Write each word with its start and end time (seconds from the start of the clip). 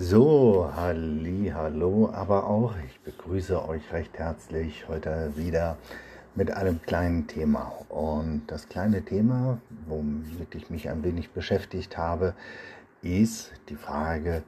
So, 0.00 0.70
halli, 0.76 1.50
hallo, 1.52 2.08
aber 2.12 2.46
auch 2.46 2.72
ich 2.86 3.00
begrüße 3.00 3.68
euch 3.68 3.92
recht 3.92 4.16
herzlich 4.16 4.86
heute 4.86 5.32
wieder 5.34 5.76
mit 6.36 6.52
einem 6.52 6.80
kleinen 6.80 7.26
Thema. 7.26 7.72
Und 7.88 8.42
das 8.46 8.68
kleine 8.68 9.02
Thema, 9.02 9.58
womit 9.88 10.54
ich 10.54 10.70
mich 10.70 10.88
ein 10.88 11.02
wenig 11.02 11.30
beschäftigt 11.30 11.98
habe, 11.98 12.34
ist 13.02 13.50
die 13.70 13.74
Frage, 13.74 14.44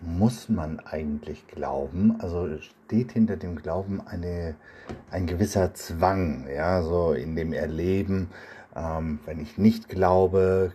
muss 0.00 0.48
man 0.48 0.80
eigentlich 0.80 1.46
glauben? 1.46 2.18
Also 2.18 2.48
steht 2.62 3.12
hinter 3.12 3.36
dem 3.36 3.56
Glauben 3.56 4.00
eine, 4.00 4.54
ein 5.10 5.26
gewisser 5.26 5.74
Zwang, 5.74 6.46
ja, 6.48 6.80
so 6.80 7.12
in 7.12 7.36
dem 7.36 7.52
Erleben, 7.52 8.30
ähm, 8.74 9.18
wenn 9.26 9.42
ich 9.42 9.58
nicht 9.58 9.90
glaube, 9.90 10.72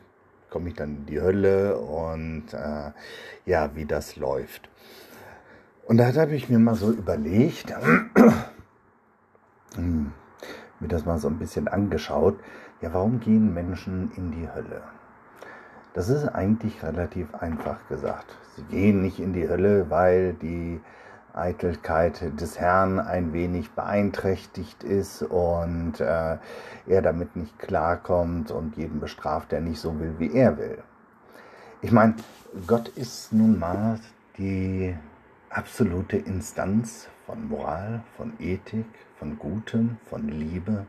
komme 0.52 0.70
ich 0.70 0.76
dann 0.76 0.98
in 0.98 1.06
die 1.08 1.20
Hölle 1.20 1.78
und 1.78 2.54
äh, 2.54 2.92
ja, 3.46 3.72
wie 3.74 3.86
das 3.86 4.18
läuft. 4.18 4.70
Und 5.86 5.98
da 5.98 6.14
habe 6.14 6.36
ich 6.36 6.50
mir 6.50 6.60
mal 6.60 6.76
so 6.76 6.92
überlegt, 6.92 7.74
hm, 9.76 10.12
mir 10.80 10.88
das 10.88 11.06
mal 11.06 11.18
so 11.18 11.30
ein 11.30 11.40
bisschen 11.40 11.68
angeschaut, 11.68 12.40
ja, 12.82 12.94
warum 12.94 13.20
gehen 13.20 13.54
Menschen 13.54 14.12
in 14.16 14.32
die 14.32 14.48
Hölle? 14.54 14.82
Das 15.94 16.10
ist 16.10 16.28
eigentlich 16.28 16.84
relativ 16.84 17.34
einfach 17.36 17.88
gesagt. 17.88 18.38
Sie 18.56 18.64
gehen 18.64 19.02
nicht 19.02 19.20
in 19.20 19.34
die 19.34 19.48
Hölle, 19.48 19.90
weil 19.90 20.34
die 20.34 20.80
Eitelkeit 21.34 22.40
des 22.40 22.60
Herrn 22.60 23.00
ein 23.00 23.34
wenig 23.34 23.72
beeinträchtigt 23.72 24.84
ist 24.84 25.22
und 25.22 26.00
äh, 26.00 26.38
er 26.88 27.02
damit 27.02 27.36
nicht 27.36 27.58
klarkommt 27.60 28.52
und 28.52 28.78
jeden 28.78 29.00
bestraft, 29.00 29.52
der 29.52 29.62
nicht 29.62 29.80
so 29.80 30.00
will, 30.00 30.16
wie 30.18 30.34
er 30.34 30.58
will. 30.58 30.80
Ich 31.82 31.92
meine, 31.92 32.16
Gott 32.68 32.90
ist 32.90 33.34
nun 33.34 33.58
mal 33.58 34.00
die 34.38 34.96
absolute 35.50 36.18
Instanz 36.18 37.08
von 37.26 37.48
Moral, 37.48 38.04
von 38.18 38.34
Ethik, 38.40 38.86
von 39.18 39.40
Gutem, 39.40 39.98
von 40.10 40.28
Liebe. 40.28 40.86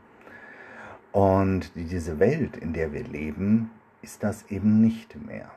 Und 1.12 1.74
diese 1.74 2.18
Welt, 2.18 2.56
in 2.56 2.72
der 2.72 2.92
wir 2.92 3.04
leben, 3.04 3.70
ist 4.02 4.22
das 4.22 4.50
eben 4.50 4.80
nicht 4.80 5.14
mehr. 5.24 5.50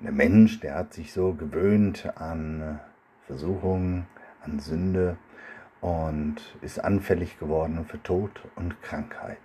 der 0.00 0.12
Mensch, 0.12 0.60
der 0.60 0.76
hat 0.76 0.94
sich 0.94 1.12
so 1.12 1.34
gewöhnt 1.34 2.10
an 2.16 2.80
Versuchungen, 3.26 4.06
an 4.42 4.60
Sünde 4.60 5.16
und 5.80 6.36
ist 6.62 6.82
anfällig 6.82 7.38
geworden 7.38 7.84
für 7.84 8.02
Tod 8.02 8.30
und 8.54 8.80
Krankheit. 8.82 9.38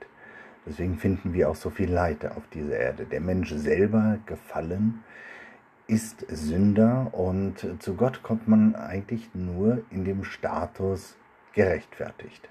Deswegen 0.65 0.97
finden 0.97 1.33
wir 1.33 1.49
auch 1.49 1.55
so 1.55 1.69
viel 1.69 1.91
Leid 1.91 2.25
auf 2.25 2.47
dieser 2.53 2.77
Erde. 2.77 3.05
Der 3.05 3.21
Mensch 3.21 3.51
selber 3.51 4.19
gefallen 4.25 5.03
ist 5.87 6.25
Sünder 6.29 7.13
und 7.13 7.67
zu 7.79 7.95
Gott 7.95 8.23
kommt 8.23 8.47
man 8.47 8.75
eigentlich 8.75 9.33
nur 9.33 9.83
in 9.89 10.05
dem 10.05 10.23
Status 10.23 11.17
gerechtfertigt. 11.53 12.47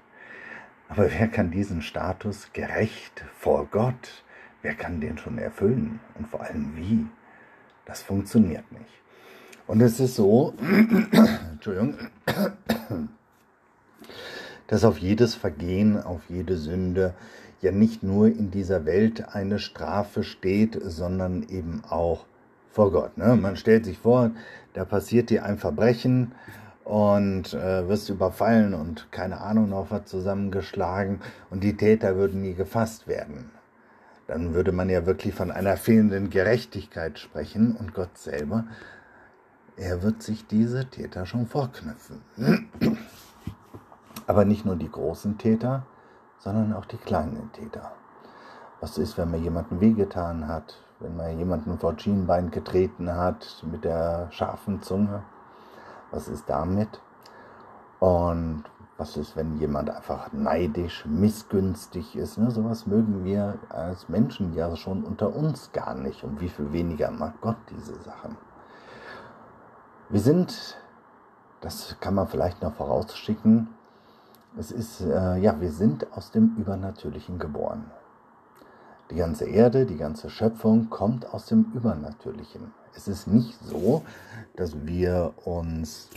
Aber 0.89 1.09
wer 1.09 1.27
kann 1.29 1.51
diesen 1.51 1.81
Status 1.81 2.51
gerecht 2.51 3.23
vor 3.33 3.65
Gott, 3.71 4.23
wer 4.61 4.75
kann 4.75 4.99
den 4.99 5.17
schon 5.17 5.37
erfüllen 5.37 6.01
und 6.15 6.27
vor 6.27 6.41
allem 6.41 6.75
wie? 6.75 7.07
Das 7.85 8.01
funktioniert 8.01 8.69
nicht. 8.71 9.00
Und 9.71 9.79
es 9.79 10.01
ist 10.01 10.15
so, 10.15 10.53
Entschuldigung, 11.53 11.95
dass 14.67 14.83
auf 14.83 14.97
jedes 14.97 15.33
Vergehen, 15.33 15.97
auf 15.97 16.23
jede 16.27 16.57
Sünde 16.57 17.13
ja 17.61 17.71
nicht 17.71 18.03
nur 18.03 18.27
in 18.27 18.51
dieser 18.51 18.83
Welt 18.83 19.33
eine 19.33 19.59
Strafe 19.59 20.25
steht, 20.25 20.77
sondern 20.83 21.43
eben 21.43 21.83
auch 21.87 22.25
vor 22.69 22.91
Gott. 22.91 23.17
Ne? 23.17 23.37
Man 23.37 23.55
stellt 23.55 23.85
sich 23.85 23.97
vor, 23.97 24.31
da 24.73 24.83
passiert 24.83 25.29
dir 25.29 25.45
ein 25.45 25.57
Verbrechen 25.57 26.33
und 26.83 27.53
äh, 27.53 27.87
wirst 27.87 28.09
überfallen 28.09 28.73
und 28.73 29.09
keine 29.09 29.39
Ahnung 29.39 29.69
noch 29.69 29.89
was 29.89 30.03
zusammengeschlagen 30.03 31.21
und 31.49 31.63
die 31.63 31.77
Täter 31.77 32.17
würden 32.17 32.41
nie 32.41 32.55
gefasst 32.55 33.07
werden. 33.07 33.51
Dann 34.27 34.53
würde 34.53 34.73
man 34.73 34.89
ja 34.89 35.05
wirklich 35.05 35.33
von 35.33 35.49
einer 35.49 35.77
fehlenden 35.77 36.29
Gerechtigkeit 36.29 37.19
sprechen 37.19 37.77
und 37.77 37.93
Gott 37.93 38.17
selber 38.17 38.65
er 39.77 40.03
wird 40.03 40.21
sich 40.21 40.47
diese 40.47 40.89
Täter 40.89 41.25
schon 41.25 41.47
vorknüpfen. 41.47 42.21
Aber 44.27 44.45
nicht 44.45 44.65
nur 44.65 44.75
die 44.75 44.91
großen 44.91 45.37
Täter, 45.37 45.85
sondern 46.37 46.73
auch 46.73 46.85
die 46.85 46.97
kleinen 46.97 47.51
Täter. 47.51 47.91
Was 48.79 48.97
ist, 48.97 49.17
wenn 49.17 49.31
man 49.31 49.43
jemanden 49.43 49.79
wehgetan 49.79 50.47
hat, 50.47 50.77
wenn 50.99 51.15
man 51.15 51.37
jemanden 51.37 51.77
vor 51.77 51.97
Schienbein 51.97 52.51
getreten 52.51 53.15
hat 53.15 53.63
mit 53.69 53.83
der 53.83 54.27
scharfen 54.31 54.81
Zunge? 54.81 55.23
Was 56.11 56.27
ist 56.27 56.49
damit? 56.49 57.01
Und 57.99 58.63
was 58.97 59.17
ist, 59.17 59.35
wenn 59.35 59.57
jemand 59.57 59.89
einfach 59.89 60.31
neidisch, 60.31 61.05
missgünstig 61.05 62.15
ist? 62.15 62.37
Ne? 62.37 62.51
Sowas 62.51 62.85
mögen 62.85 63.23
wir 63.23 63.57
als 63.69 64.09
Menschen 64.09 64.53
ja 64.53 64.75
schon 64.75 65.03
unter 65.03 65.35
uns 65.35 65.71
gar 65.71 65.95
nicht. 65.95 66.23
Und 66.23 66.39
wie 66.41 66.49
viel 66.49 66.71
weniger 66.71 67.09
mag 67.11 67.33
Gott 67.41 67.57
diese 67.69 67.95
Sachen? 68.01 68.37
Wir 70.11 70.19
sind, 70.19 70.77
das 71.61 71.95
kann 72.01 72.15
man 72.15 72.27
vielleicht 72.27 72.61
noch 72.61 72.73
vorausschicken, 72.73 73.69
es 74.59 74.69
ist, 74.69 74.99
äh, 74.99 75.37
ja, 75.37 75.61
wir 75.61 75.71
sind 75.71 76.11
aus 76.11 76.31
dem 76.31 76.57
Übernatürlichen 76.57 77.39
geboren. 77.39 77.89
Die 79.09 79.15
ganze 79.15 79.45
Erde, 79.45 79.85
die 79.85 79.95
ganze 79.95 80.29
Schöpfung 80.29 80.89
kommt 80.89 81.33
aus 81.33 81.45
dem 81.45 81.71
Übernatürlichen. 81.73 82.73
Es 82.93 83.07
ist 83.07 83.27
nicht 83.27 83.57
so, 83.63 84.03
dass 84.57 84.85
wir 84.85 85.31
uns 85.45 86.09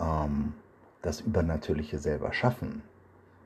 ähm, 0.00 0.54
das 1.02 1.20
Übernatürliche 1.20 2.00
selber 2.00 2.32
schaffen. 2.32 2.82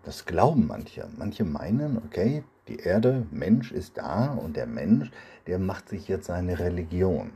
Das 0.04 0.24
glauben 0.24 0.68
manche. 0.68 1.06
Manche 1.18 1.44
meinen, 1.44 1.98
okay, 1.98 2.44
die 2.66 2.78
Erde, 2.78 3.26
Mensch 3.30 3.72
ist 3.72 3.98
da 3.98 4.32
und 4.32 4.56
der 4.56 4.66
Mensch, 4.66 5.10
der 5.46 5.58
macht 5.58 5.90
sich 5.90 6.08
jetzt 6.08 6.28
seine 6.28 6.58
Religion. 6.58 7.32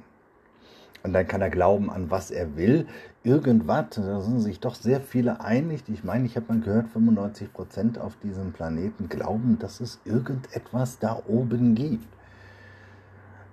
Und 1.06 1.12
dann 1.12 1.28
kann 1.28 1.40
er 1.40 1.50
glauben, 1.50 1.88
an 1.88 2.10
was 2.10 2.32
er 2.32 2.56
will. 2.56 2.88
Irgendwas, 3.22 3.90
da 3.90 4.20
sind 4.20 4.40
sich 4.40 4.58
doch 4.58 4.74
sehr 4.74 5.00
viele 5.00 5.40
einig. 5.40 5.84
Ich 5.86 6.02
meine, 6.02 6.26
ich 6.26 6.34
habe 6.34 6.52
mal 6.52 6.60
gehört, 6.60 6.88
95 6.88 7.52
Prozent 7.52 7.98
auf 8.00 8.16
diesem 8.16 8.52
Planeten 8.52 9.08
glauben, 9.08 9.56
dass 9.60 9.78
es 9.78 10.00
irgendetwas 10.04 10.98
da 10.98 11.22
oben 11.28 11.76
gibt. 11.76 12.08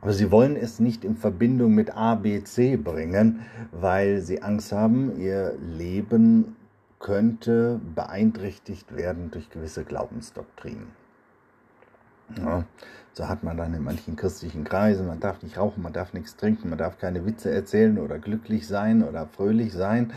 Aber 0.01 0.13
sie 0.13 0.31
wollen 0.31 0.55
es 0.55 0.79
nicht 0.79 1.05
in 1.05 1.15
Verbindung 1.15 1.75
mit 1.75 1.95
A, 1.95 2.15
B, 2.15 2.43
C 2.43 2.75
bringen, 2.75 3.41
weil 3.71 4.21
sie 4.21 4.41
Angst 4.41 4.71
haben, 4.71 5.19
ihr 5.19 5.53
Leben 5.59 6.55
könnte 6.97 7.79
beeinträchtigt 7.93 8.95
werden 8.97 9.29
durch 9.29 9.51
gewisse 9.51 9.83
Glaubensdoktrinen. 9.83 10.87
Ja, 12.35 12.63
so 13.13 13.29
hat 13.29 13.43
man 13.43 13.57
dann 13.57 13.73
in 13.73 13.83
manchen 13.83 14.15
christlichen 14.15 14.63
Kreisen, 14.63 15.07
man 15.07 15.19
darf 15.19 15.43
nicht 15.43 15.57
rauchen, 15.57 15.83
man 15.83 15.93
darf 15.93 16.13
nichts 16.13 16.35
trinken, 16.35 16.69
man 16.69 16.79
darf 16.79 16.97
keine 16.97 17.25
Witze 17.25 17.51
erzählen 17.51 17.99
oder 17.99 18.17
glücklich 18.17 18.67
sein 18.67 19.03
oder 19.03 19.27
fröhlich 19.27 19.71
sein, 19.71 20.11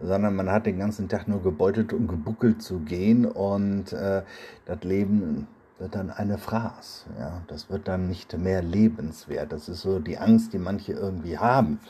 sondern 0.00 0.36
man 0.36 0.50
hat 0.50 0.66
den 0.66 0.78
ganzen 0.78 1.08
Tag 1.08 1.28
nur 1.28 1.42
gebeutelt 1.42 1.92
und 1.92 2.08
gebuckelt 2.08 2.62
zu 2.62 2.80
gehen 2.80 3.24
und 3.24 3.92
äh, 3.92 4.22
das 4.66 4.82
Leben 4.82 5.48
wird 5.78 5.94
dann 5.94 6.10
eine 6.10 6.38
Fraß. 6.38 7.06
Ja? 7.18 7.40
Das 7.48 7.70
wird 7.70 7.88
dann 7.88 8.08
nicht 8.08 8.36
mehr 8.38 8.62
lebenswert. 8.62 9.52
Das 9.52 9.68
ist 9.68 9.80
so 9.80 9.98
die 9.98 10.18
Angst, 10.18 10.52
die 10.52 10.58
manche 10.58 10.92
irgendwie 10.92 11.38
haben. 11.38 11.80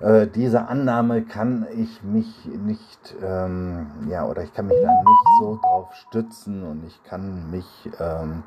Äh, 0.00 0.26
diese 0.26 0.68
Annahme 0.68 1.22
kann 1.22 1.66
ich 1.76 2.02
mich 2.02 2.46
nicht, 2.46 3.14
ähm, 3.22 3.86
ja, 4.08 4.26
oder 4.26 4.42
ich 4.42 4.54
kann 4.54 4.68
mich 4.68 4.78
da 4.80 4.88
nicht 4.88 5.28
so 5.40 5.58
drauf 5.62 5.94
stützen 5.94 6.62
und 6.62 6.84
ich 6.86 7.02
kann 7.04 7.50
mich 7.50 7.66
ähm, 7.98 8.42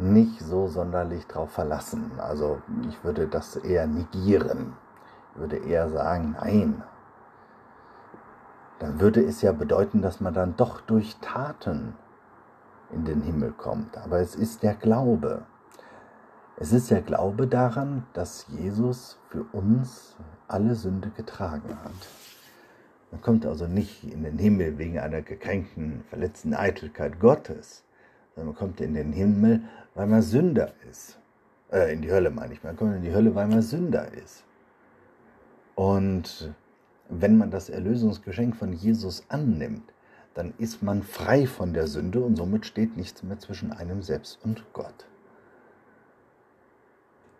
nicht 0.00 0.40
so 0.40 0.66
sonderlich 0.66 1.26
drauf 1.26 1.52
verlassen. 1.52 2.12
Also 2.18 2.60
ich 2.88 3.04
würde 3.04 3.26
das 3.26 3.56
eher 3.56 3.86
negieren. 3.86 4.74
Ich 5.32 5.40
würde 5.40 5.56
eher 5.56 5.88
sagen, 5.90 6.36
nein. 6.40 6.82
Dann 8.78 9.00
würde 9.00 9.22
es 9.22 9.42
ja 9.42 9.52
bedeuten, 9.52 10.00
dass 10.00 10.20
man 10.20 10.32
dann 10.32 10.56
doch 10.56 10.80
durch 10.80 11.16
Taten 11.20 11.94
in 12.92 13.04
den 13.04 13.20
Himmel 13.22 13.52
kommt. 13.52 13.98
Aber 13.98 14.20
es 14.20 14.34
ist 14.34 14.62
der 14.62 14.74
Glaube. 14.74 15.42
Es 16.56 16.72
ist 16.72 16.90
der 16.90 17.02
Glaube 17.02 17.46
daran, 17.46 18.06
dass 18.12 18.46
Jesus 18.48 19.18
für 19.28 19.44
uns 19.52 20.16
alle 20.48 20.74
Sünde 20.74 21.10
getragen 21.10 21.78
hat. 21.84 22.08
Man 23.10 23.20
kommt 23.22 23.44
also 23.44 23.66
nicht 23.66 24.04
in 24.04 24.22
den 24.22 24.38
Himmel 24.38 24.78
wegen 24.78 24.98
einer 24.98 25.22
gekränkten, 25.22 26.04
verletzten 26.08 26.54
Eitelkeit 26.54 27.18
Gottes, 27.18 27.84
man 28.36 28.54
kommt 28.54 28.80
in 28.80 28.94
den 28.94 29.12
Himmel, 29.12 29.62
weil 29.94 30.06
man 30.06 30.22
Sünder 30.22 30.72
ist. 30.90 31.18
Äh, 31.70 31.92
in 31.92 32.02
die 32.02 32.10
Hölle 32.10 32.30
meine 32.30 32.54
ich. 32.54 32.62
Man 32.62 32.76
kommt 32.76 32.96
in 32.96 33.02
die 33.02 33.12
Hölle, 33.12 33.34
weil 33.34 33.46
man 33.46 33.62
Sünder 33.62 34.12
ist. 34.12 34.44
Und 35.74 36.52
wenn 37.08 37.38
man 37.38 37.50
das 37.50 37.68
Erlösungsgeschenk 37.68 38.56
von 38.56 38.72
Jesus 38.72 39.24
annimmt, 39.28 39.92
dann 40.34 40.54
ist 40.58 40.82
man 40.82 41.02
frei 41.02 41.46
von 41.46 41.74
der 41.74 41.86
Sünde 41.86 42.20
und 42.20 42.36
somit 42.36 42.66
steht 42.66 42.96
nichts 42.96 43.22
mehr 43.22 43.38
zwischen 43.38 43.72
einem 43.72 44.02
selbst 44.02 44.38
und 44.44 44.64
Gott. 44.72 45.06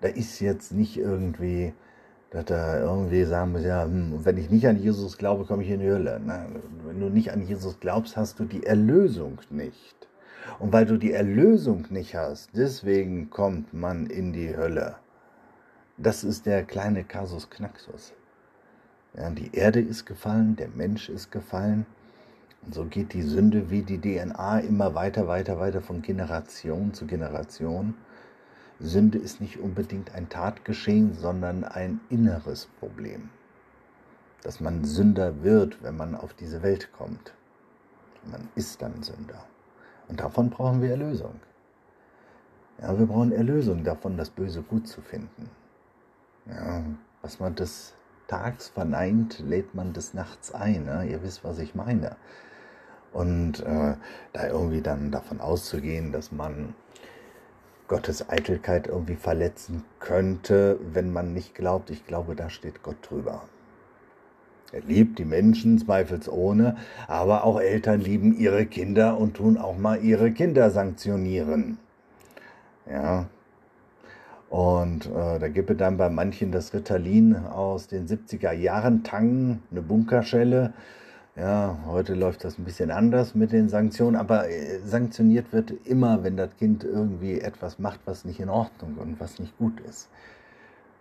Da 0.00 0.08
ist 0.08 0.40
jetzt 0.40 0.72
nicht 0.72 0.96
irgendwie 0.96 1.72
dass 2.30 2.44
er 2.48 2.82
irgendwie 2.82 3.24
sagen 3.24 3.52
muss, 3.52 3.64
ja, 3.64 3.84
hm, 3.84 4.24
wenn 4.24 4.38
ich 4.38 4.50
nicht 4.50 4.66
an 4.66 4.78
Jesus 4.78 5.18
glaube, 5.18 5.44
komme 5.44 5.64
ich 5.64 5.70
in 5.70 5.80
die 5.80 5.90
Hölle. 5.90 6.20
Na, 6.24 6.46
wenn 6.84 7.00
du 7.00 7.08
nicht 7.08 7.32
an 7.32 7.46
Jesus 7.46 7.80
glaubst, 7.80 8.16
hast 8.16 8.38
du 8.38 8.44
die 8.44 8.64
Erlösung 8.64 9.40
nicht. 9.50 10.08
Und 10.58 10.72
weil 10.72 10.86
du 10.86 10.96
die 10.96 11.12
Erlösung 11.12 11.86
nicht 11.90 12.14
hast, 12.14 12.50
deswegen 12.54 13.30
kommt 13.30 13.72
man 13.72 14.06
in 14.06 14.32
die 14.32 14.56
Hölle. 14.56 14.96
Das 15.96 16.24
ist 16.24 16.46
der 16.46 16.64
kleine 16.64 17.04
Kasus 17.04 17.50
Knaxus. 17.50 18.14
Ja, 19.14 19.28
die 19.30 19.54
Erde 19.54 19.80
ist 19.80 20.06
gefallen, 20.06 20.56
der 20.56 20.68
Mensch 20.68 21.08
ist 21.08 21.30
gefallen. 21.30 21.84
Und 22.62 22.74
so 22.74 22.84
geht 22.84 23.12
die 23.12 23.22
Sünde 23.22 23.70
wie 23.70 23.82
die 23.82 24.00
DNA 24.00 24.60
immer 24.60 24.94
weiter, 24.94 25.26
weiter, 25.26 25.58
weiter 25.58 25.80
von 25.80 26.02
Generation 26.02 26.94
zu 26.94 27.06
Generation. 27.06 27.94
Sünde 28.78 29.18
ist 29.18 29.40
nicht 29.40 29.58
unbedingt 29.58 30.14
ein 30.14 30.28
Tatgeschehen, 30.28 31.14
sondern 31.14 31.64
ein 31.64 32.00
inneres 32.08 32.66
Problem. 32.78 33.30
Dass 34.42 34.60
man 34.60 34.84
Sünder 34.84 35.42
wird, 35.42 35.82
wenn 35.82 35.96
man 35.96 36.14
auf 36.14 36.32
diese 36.32 36.62
Welt 36.62 36.90
kommt. 36.92 37.34
Man 38.30 38.48
ist 38.54 38.80
dann 38.80 39.02
Sünder. 39.02 39.44
Und 40.10 40.18
davon 40.18 40.50
brauchen 40.50 40.82
wir 40.82 40.90
Erlösung. 40.90 41.34
Ja, 42.82 42.98
wir 42.98 43.06
brauchen 43.06 43.30
Erlösung 43.30 43.84
davon, 43.84 44.16
das 44.16 44.30
Böse 44.30 44.62
gut 44.62 44.88
zu 44.88 45.00
finden. 45.02 45.48
Ja, 46.46 46.82
was 47.22 47.38
man 47.38 47.54
des 47.54 47.94
Tags 48.26 48.68
verneint, 48.68 49.38
lädt 49.38 49.74
man 49.74 49.92
des 49.92 50.12
Nachts 50.12 50.52
ein. 50.52 50.86
Ne? 50.86 51.06
Ihr 51.08 51.22
wisst, 51.22 51.44
was 51.44 51.58
ich 51.60 51.76
meine. 51.76 52.16
Und 53.12 53.60
äh, 53.60 53.94
da 54.32 54.46
irgendwie 54.48 54.82
dann 54.82 55.12
davon 55.12 55.40
auszugehen, 55.40 56.10
dass 56.10 56.32
man 56.32 56.74
Gottes 57.86 58.28
Eitelkeit 58.28 58.88
irgendwie 58.88 59.16
verletzen 59.16 59.84
könnte, 60.00 60.78
wenn 60.92 61.12
man 61.12 61.32
nicht 61.32 61.54
glaubt. 61.54 61.90
Ich 61.90 62.06
glaube, 62.06 62.34
da 62.34 62.50
steht 62.50 62.82
Gott 62.82 62.96
drüber. 63.08 63.42
Er 64.72 64.82
liebt 64.82 65.18
die 65.18 65.24
Menschen 65.24 65.78
zweifelsohne, 65.78 66.76
aber 67.08 67.44
auch 67.44 67.60
Eltern 67.60 68.00
lieben 68.00 68.36
ihre 68.38 68.66
Kinder 68.66 69.18
und 69.18 69.34
tun 69.34 69.58
auch 69.58 69.76
mal 69.76 70.02
ihre 70.02 70.30
Kinder 70.30 70.70
sanktionieren. 70.70 71.78
Ja. 72.90 73.26
Und 74.48 75.06
äh, 75.06 75.38
da 75.38 75.48
gibt 75.48 75.70
es 75.70 75.76
dann 75.76 75.96
bei 75.96 76.08
manchen 76.08 76.50
das 76.50 76.74
Ritalin 76.74 77.36
aus 77.36 77.86
den 77.86 78.08
70er 78.08 78.52
Jahren, 78.52 79.04
Tangen, 79.04 79.62
eine 79.70 79.82
Bunkerschelle, 79.82 80.72
ja, 81.36 81.78
heute 81.86 82.14
läuft 82.14 82.44
das 82.44 82.58
ein 82.58 82.64
bisschen 82.64 82.90
anders 82.90 83.34
mit 83.34 83.52
den 83.52 83.68
Sanktionen, 83.68 84.16
aber 84.16 84.50
äh, 84.50 84.80
sanktioniert 84.84 85.52
wird 85.52 85.70
immer, 85.86 86.24
wenn 86.24 86.36
das 86.36 86.56
Kind 86.56 86.84
irgendwie 86.84 87.40
etwas 87.40 87.78
macht, 87.78 88.00
was 88.04 88.24
nicht 88.24 88.40
in 88.40 88.48
Ordnung 88.48 88.96
und 88.98 89.20
was 89.20 89.38
nicht 89.38 89.56
gut 89.56 89.80
ist. 89.88 90.08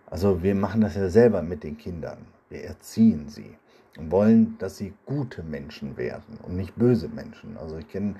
Also 0.06 0.42
wir 0.42 0.54
machen 0.54 0.80
das 0.80 0.94
ja 0.94 1.08
selber 1.08 1.42
mit 1.42 1.64
den 1.64 1.76
Kindern. 1.76 2.18
Wir 2.50 2.64
erziehen 2.64 3.28
sie 3.28 3.56
und 3.96 4.10
wollen, 4.10 4.56
dass 4.58 4.76
sie 4.76 4.92
gute 5.06 5.42
Menschen 5.42 5.96
werden 5.96 6.38
und 6.42 6.56
nicht 6.56 6.76
böse 6.76 7.08
Menschen. 7.08 7.56
Also 7.56 7.78
ich 7.78 7.88
kenne 7.88 8.16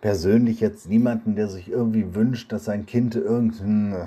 persönlich 0.00 0.60
jetzt 0.60 0.88
niemanden, 0.88 1.36
der 1.36 1.48
sich 1.48 1.70
irgendwie 1.70 2.14
wünscht, 2.14 2.52
dass 2.52 2.64
sein 2.64 2.84
Kind 2.84 3.14
irgendein 3.14 3.92
äh, 3.92 4.06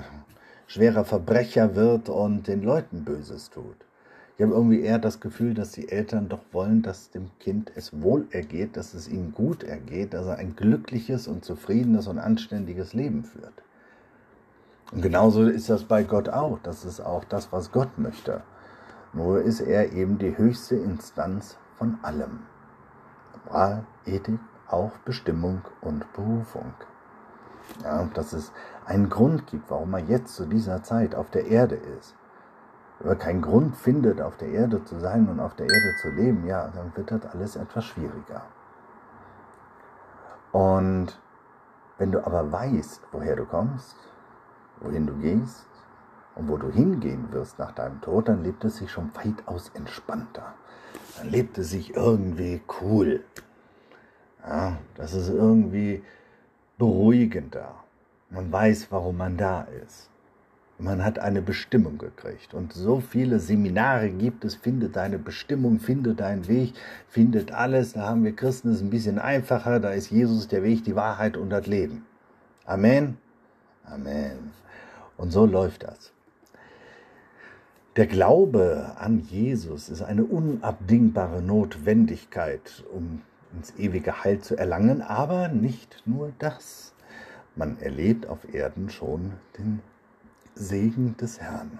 schwerer 0.66 1.04
Verbrecher 1.04 1.74
wird 1.74 2.08
und 2.08 2.46
den 2.46 2.62
Leuten 2.62 3.04
Böses 3.04 3.50
tut. 3.50 3.76
Ich 4.36 4.42
habe 4.42 4.52
irgendwie 4.52 4.80
eher 4.80 4.98
das 4.98 5.20
Gefühl, 5.20 5.54
dass 5.54 5.72
die 5.72 5.88
Eltern 5.88 6.28
doch 6.28 6.42
wollen, 6.50 6.82
dass 6.82 7.10
dem 7.10 7.30
Kind 7.38 7.70
es 7.76 8.02
wohl 8.02 8.26
ergeht, 8.32 8.76
dass 8.76 8.92
es 8.92 9.08
ihm 9.08 9.32
gut 9.32 9.62
ergeht, 9.62 10.12
dass 10.12 10.26
er 10.26 10.38
ein 10.38 10.56
glückliches 10.56 11.28
und 11.28 11.44
zufriedenes 11.44 12.08
und 12.08 12.18
anständiges 12.18 12.94
Leben 12.94 13.24
führt. 13.24 13.62
Und 14.90 15.02
genauso 15.02 15.44
ist 15.46 15.70
das 15.70 15.84
bei 15.84 16.02
Gott 16.02 16.28
auch. 16.28 16.58
Das 16.62 16.84
ist 16.84 17.00
auch 17.00 17.24
das, 17.24 17.52
was 17.52 17.70
Gott 17.70 17.96
möchte. 17.96 18.42
Nur 19.14 19.40
ist 19.42 19.60
er 19.60 19.92
eben 19.92 20.18
die 20.18 20.36
höchste 20.36 20.76
Instanz 20.76 21.56
von 21.78 21.98
allem. 22.02 22.40
Moral, 23.44 23.84
Ethik, 24.04 24.40
auch 24.68 24.92
Bestimmung 25.04 25.62
und 25.80 26.12
Berufung. 26.12 26.74
Ja, 27.82 28.06
dass 28.12 28.32
es 28.32 28.52
einen 28.84 29.08
Grund 29.08 29.46
gibt, 29.46 29.70
warum 29.70 29.94
er 29.94 30.00
jetzt 30.00 30.34
zu 30.34 30.44
dieser 30.44 30.82
Zeit 30.82 31.14
auf 31.14 31.30
der 31.30 31.46
Erde 31.46 31.76
ist 31.76 32.14
wenn 32.98 33.08
man 33.08 33.18
keinen 33.18 33.42
Grund 33.42 33.76
findet, 33.76 34.20
auf 34.20 34.36
der 34.36 34.48
Erde 34.48 34.84
zu 34.84 34.98
sein 34.98 35.28
und 35.28 35.40
auf 35.40 35.54
der 35.54 35.66
Erde 35.66 35.94
zu 36.00 36.08
leben, 36.10 36.46
ja, 36.46 36.68
dann 36.68 36.92
wird 36.96 37.10
das 37.10 37.26
alles 37.32 37.56
etwas 37.56 37.84
schwieriger. 37.84 38.42
Und 40.52 41.20
wenn 41.98 42.12
du 42.12 42.24
aber 42.24 42.50
weißt, 42.50 43.02
woher 43.12 43.36
du 43.36 43.44
kommst, 43.44 43.96
wohin 44.80 45.06
du 45.06 45.14
gehst 45.14 45.66
und 46.36 46.48
wo 46.48 46.56
du 46.56 46.70
hingehen 46.70 47.32
wirst 47.32 47.58
nach 47.58 47.72
deinem 47.72 48.00
Tod, 48.00 48.28
dann 48.28 48.42
lebt 48.42 48.64
es 48.64 48.76
sich 48.76 48.90
schon 48.90 49.10
weitaus 49.14 49.70
entspannter. 49.74 50.54
Dann 51.18 51.30
lebt 51.30 51.58
es 51.58 51.70
sich 51.70 51.94
irgendwie 51.94 52.60
cool. 52.80 53.24
Ja, 54.46 54.78
das 54.96 55.14
ist 55.14 55.28
irgendwie 55.28 56.02
beruhigender. 56.76 57.74
Man 58.30 58.50
weiß, 58.50 58.88
warum 58.90 59.16
man 59.16 59.36
da 59.36 59.62
ist. 59.84 60.10
Man 60.78 61.04
hat 61.04 61.20
eine 61.20 61.40
Bestimmung 61.40 61.98
gekriegt. 61.98 62.52
Und 62.52 62.72
so 62.72 62.98
viele 62.98 63.38
Seminare 63.38 64.10
gibt 64.10 64.44
es, 64.44 64.56
finde 64.56 64.88
deine 64.88 65.18
Bestimmung, 65.18 65.78
finde 65.78 66.14
deinen 66.14 66.48
Weg, 66.48 66.74
findet 67.08 67.52
alles. 67.52 67.92
Da 67.92 68.08
haben 68.08 68.24
wir 68.24 68.34
Christen 68.34 68.70
es 68.70 68.80
ein 68.80 68.90
bisschen 68.90 69.20
einfacher. 69.20 69.78
Da 69.78 69.90
ist 69.90 70.10
Jesus 70.10 70.48
der 70.48 70.64
Weg, 70.64 70.82
die 70.82 70.96
Wahrheit 70.96 71.36
und 71.36 71.50
das 71.50 71.68
Leben. 71.68 72.04
Amen. 72.66 73.18
Amen. 73.84 74.50
Und 75.16 75.30
so 75.30 75.46
läuft 75.46 75.84
das. 75.84 76.13
Der 77.96 78.08
Glaube 78.08 78.96
an 78.98 79.20
Jesus 79.20 79.88
ist 79.88 80.02
eine 80.02 80.24
unabdingbare 80.24 81.40
Notwendigkeit, 81.40 82.82
um 82.92 83.22
ins 83.54 83.72
ewige 83.78 84.24
Heil 84.24 84.40
zu 84.40 84.56
erlangen, 84.56 85.00
aber 85.00 85.46
nicht 85.46 86.02
nur 86.04 86.32
das. 86.40 86.92
Man 87.54 87.78
erlebt 87.78 88.26
auf 88.26 88.52
Erden 88.52 88.90
schon 88.90 89.34
den 89.56 89.78
Segen 90.56 91.16
des 91.18 91.40
Herrn. 91.40 91.78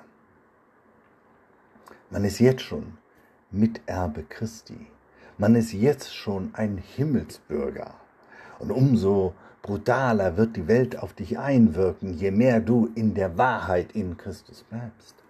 Man 2.11 2.25
ist 2.25 2.39
jetzt 2.39 2.63
schon 2.63 2.97
Miterbe 3.51 4.23
Christi. 4.23 4.87
Man 5.37 5.57
ist 5.57 5.73
jetzt 5.73 6.15
schon 6.15 6.51
ein 6.55 6.79
Himmelsbürger. 6.79 7.93
Und 8.61 8.71
umso 8.71 9.35
brutaler 9.63 10.37
wird 10.37 10.55
die 10.55 10.69
Welt 10.69 10.97
auf 10.97 11.13
dich 11.13 11.41
einwirken, 11.41 12.15
je 12.15 12.31
mehr 12.31 12.61
du 12.61 12.89
in 12.95 13.15
der 13.15 13.37
Wahrheit 13.37 13.97
in 13.97 14.17
Christus 14.17 14.63
bleibst. 14.63 15.24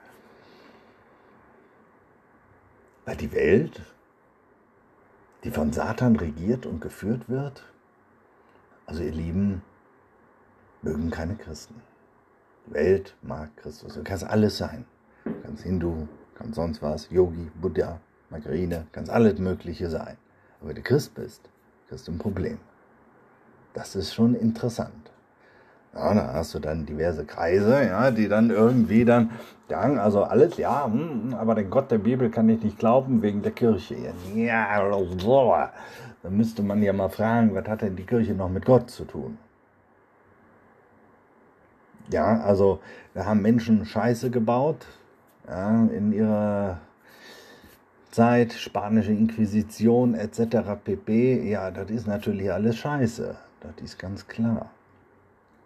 Weil 3.04 3.16
die 3.16 3.32
Welt, 3.32 3.82
die 5.44 5.50
von 5.50 5.72
Satan 5.72 6.16
regiert 6.16 6.66
und 6.66 6.80
geführt 6.80 7.28
wird, 7.28 7.64
also 8.86 9.02
ihr 9.02 9.12
Lieben, 9.12 9.62
mögen 10.82 11.10
keine 11.10 11.36
Christen. 11.36 11.82
Welt 12.66 13.14
mag 13.22 13.56
Christus. 13.56 13.94
Du 13.94 14.02
kannst 14.02 14.24
alles 14.24 14.56
sein. 14.56 14.86
Du 15.24 15.34
kannst 15.42 15.62
Hindu, 15.62 16.08
kannst 16.34 16.54
sonst 16.54 16.82
was, 16.82 17.10
Yogi, 17.10 17.50
Buddha, 17.60 18.00
Margarine, 18.30 18.86
kannst 18.92 19.10
alles 19.10 19.38
Mögliche 19.38 19.90
sein. 19.90 20.16
Aber 20.60 20.70
wenn 20.70 20.76
du 20.76 20.82
Christ 20.82 21.14
bist, 21.14 21.48
hast 21.90 22.08
du 22.08 22.12
ein 22.12 22.18
Problem. 22.18 22.58
Das 23.72 23.96
ist 23.96 24.14
schon 24.14 24.34
interessant. 24.34 25.13
Ja, 25.94 26.12
da 26.12 26.32
hast 26.34 26.54
du 26.54 26.58
dann 26.58 26.86
diverse 26.86 27.24
Kreise, 27.24 27.84
ja, 27.84 28.10
die 28.10 28.28
dann 28.28 28.50
irgendwie 28.50 29.04
dann 29.04 29.30
sagen, 29.68 29.98
also 29.98 30.24
alles, 30.24 30.56
ja, 30.56 30.86
hm, 30.86 31.34
aber 31.38 31.54
den 31.54 31.70
Gott 31.70 31.90
der 31.90 31.98
Bibel 31.98 32.30
kann 32.30 32.48
ich 32.48 32.62
nicht 32.62 32.78
glauben 32.78 33.22
wegen 33.22 33.42
der 33.42 33.52
Kirche. 33.52 33.96
Ja, 34.34 34.82
so. 35.18 35.54
Dann 36.22 36.36
müsste 36.36 36.62
man 36.62 36.82
ja 36.82 36.92
mal 36.92 37.10
fragen, 37.10 37.54
was 37.54 37.68
hat 37.68 37.82
denn 37.82 37.96
die 37.96 38.04
Kirche 38.04 38.34
noch 38.34 38.48
mit 38.48 38.64
Gott 38.64 38.90
zu 38.90 39.04
tun? 39.04 39.38
Ja, 42.10 42.40
also 42.40 42.80
da 43.14 43.24
haben 43.24 43.40
Menschen 43.42 43.84
Scheiße 43.86 44.30
gebaut 44.30 44.86
ja, 45.48 45.86
in 45.86 46.12
ihrer 46.12 46.78
Zeit, 48.10 48.52
spanische 48.52 49.12
Inquisition 49.12 50.14
etc. 50.14 50.76
pp. 50.82 51.48
Ja, 51.50 51.70
das 51.70 51.90
ist 51.90 52.06
natürlich 52.06 52.52
alles 52.52 52.76
Scheiße. 52.76 53.36
Das 53.60 53.72
ist 53.82 53.98
ganz 53.98 54.26
klar. 54.26 54.70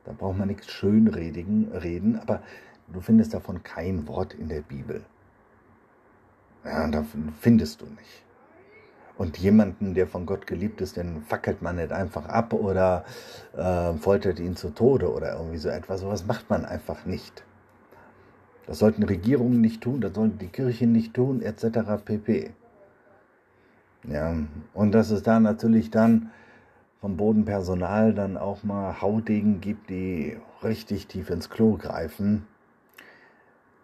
Da 0.09 0.15
braucht 0.17 0.39
man 0.39 0.49
nichts 0.49 0.71
schönredigen 0.71 1.71
reden, 1.71 2.19
aber 2.19 2.41
du 2.91 3.03
findest 3.03 3.35
davon 3.35 3.63
kein 3.63 4.09
Wort 4.09 4.33
in 4.33 4.49
der 4.49 4.63
Bibel. 4.63 5.05
Ja, 6.65 6.89
da 6.89 7.05
findest 7.43 7.83
du 7.83 7.85
nicht. 7.85 8.25
Und 9.19 9.37
jemanden, 9.37 9.93
der 9.93 10.07
von 10.07 10.25
Gott 10.25 10.47
geliebt 10.47 10.81
ist, 10.81 10.97
den 10.97 11.21
fackelt 11.25 11.61
man 11.61 11.77
nicht 11.77 11.93
einfach 11.93 12.25
ab 12.25 12.55
oder 12.55 13.05
äh, 13.55 13.93
foltert 13.99 14.41
ihn 14.41 14.57
zu 14.57 14.71
Tode 14.71 15.13
oder 15.13 15.35
irgendwie 15.35 15.59
so 15.59 15.69
etwas. 15.69 16.01
Sowas 16.01 16.25
macht 16.25 16.49
man 16.49 16.65
einfach 16.65 17.05
nicht. 17.05 17.45
Das 18.67 18.79
sollten 18.79 19.03
Regierungen 19.03 19.61
nicht 19.61 19.83
tun, 19.83 20.01
das 20.01 20.15
sollten 20.15 20.39
die 20.39 20.49
Kirchen 20.49 20.91
nicht 20.91 21.13
tun, 21.13 21.43
etc. 21.43 22.03
pp. 22.03 22.55
Ja, 24.05 24.35
und 24.73 24.93
dass 24.93 25.11
es 25.11 25.23
da 25.23 25.39
natürlich 25.39 25.91
dann 25.91 26.31
vom 27.01 27.17
Bodenpersonal 27.17 28.13
dann 28.13 28.37
auch 28.37 28.65
mal 28.65 29.01
Haudegen 29.01 29.61
gibt, 29.61 29.91
die 29.91 30.37
richtig 30.63 31.07
tief 31.07 31.31
ins 31.31 31.51
Klo 31.51 31.77
greifen. 31.77 32.47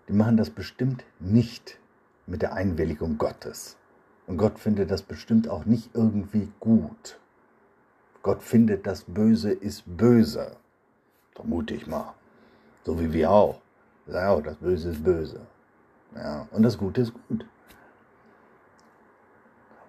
die 0.09 0.13
machen 0.13 0.37
das 0.37 0.51
bestimmt 0.51 1.05
nicht 1.19 1.79
mit 2.27 2.43
der 2.43 2.53
Einwilligung 2.53 3.17
Gottes. 3.17 3.77
Und 4.27 4.37
Gott 4.39 4.59
findet 4.59 4.91
das 4.91 5.03
bestimmt 5.03 5.49
auch 5.49 5.65
nicht 5.65 5.91
irgendwie 5.95 6.51
gut. 6.61 7.19
Gott 8.23 8.43
findet, 8.43 8.87
das 8.87 9.05
Böse 9.05 9.53
ist 9.53 9.85
böse. 9.87 10.57
Vermute 11.33 11.75
ich 11.75 11.87
mal. 11.87 12.15
So 12.85 12.99
wie 13.01 13.13
wir 13.13 13.31
auch. 13.31 13.61
Ja, 14.07 14.41
das 14.41 14.57
Böse 14.57 14.91
ist 14.91 15.05
böse. 15.05 15.41
Ja, 16.15 16.49
und 16.51 16.63
das 16.63 16.79
Gute 16.79 17.03
ist 17.03 17.13
gut. 17.29 17.47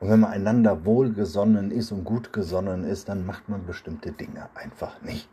Und 0.06 0.12
wenn 0.12 0.20
man 0.20 0.34
einander 0.34 0.86
wohlgesonnen 0.86 1.72
ist 1.72 1.92
und 1.92 2.04
gut 2.04 2.32
gesonnen 2.32 2.84
ist, 2.84 3.10
dann 3.10 3.26
macht 3.26 3.50
man 3.50 3.66
bestimmte 3.66 4.12
Dinge 4.12 4.48
einfach 4.54 5.02
nicht. 5.02 5.28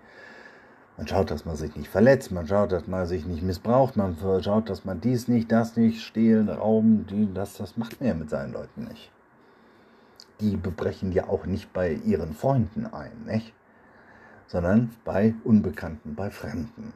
Man 0.97 1.07
schaut, 1.07 1.31
dass 1.31 1.45
man 1.45 1.57
sich 1.57 1.77
nicht 1.77 1.91
verletzt, 1.91 2.33
man 2.33 2.47
schaut, 2.47 2.73
dass 2.73 2.87
man 2.87 3.05
sich 3.05 3.27
nicht 3.27 3.43
missbraucht, 3.43 3.99
man 3.99 4.17
schaut, 4.41 4.71
dass 4.71 4.87
man 4.87 4.99
dies 4.99 5.29
nicht, 5.29 5.53
das 5.53 5.77
nicht, 5.77 6.01
stehlen, 6.01 6.49
rauben, 6.49 7.05
die, 7.07 7.31
das, 7.35 7.59
das 7.59 7.77
macht 7.77 8.01
man 8.01 8.09
ja 8.09 8.15
mit 8.15 8.31
seinen 8.31 8.55
Leuten 8.55 8.85
nicht. 8.85 9.13
Die 10.41 10.57
bebrechen 10.57 11.13
ja 11.13 11.29
auch 11.29 11.45
nicht 11.45 11.75
bei 11.75 11.93
ihren 11.93 12.33
Freunden 12.33 12.87
ein, 12.87 13.13
nicht? 13.27 13.53
sondern 14.47 14.97
bei 15.05 15.35
Unbekannten, 15.45 16.15
bei 16.15 16.31
Fremden. 16.31 16.95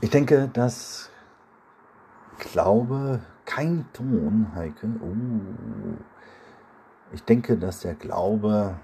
Ich 0.00 0.08
denke, 0.08 0.48
dass 0.50 1.10
Glaube 2.38 3.20
kein 3.50 3.84
Ton, 3.92 4.46
Heike. 4.54 4.86
Uh, 4.86 5.96
ich 7.12 7.24
denke, 7.24 7.58
dass 7.58 7.80
der 7.80 7.94
Glaube 7.94 8.78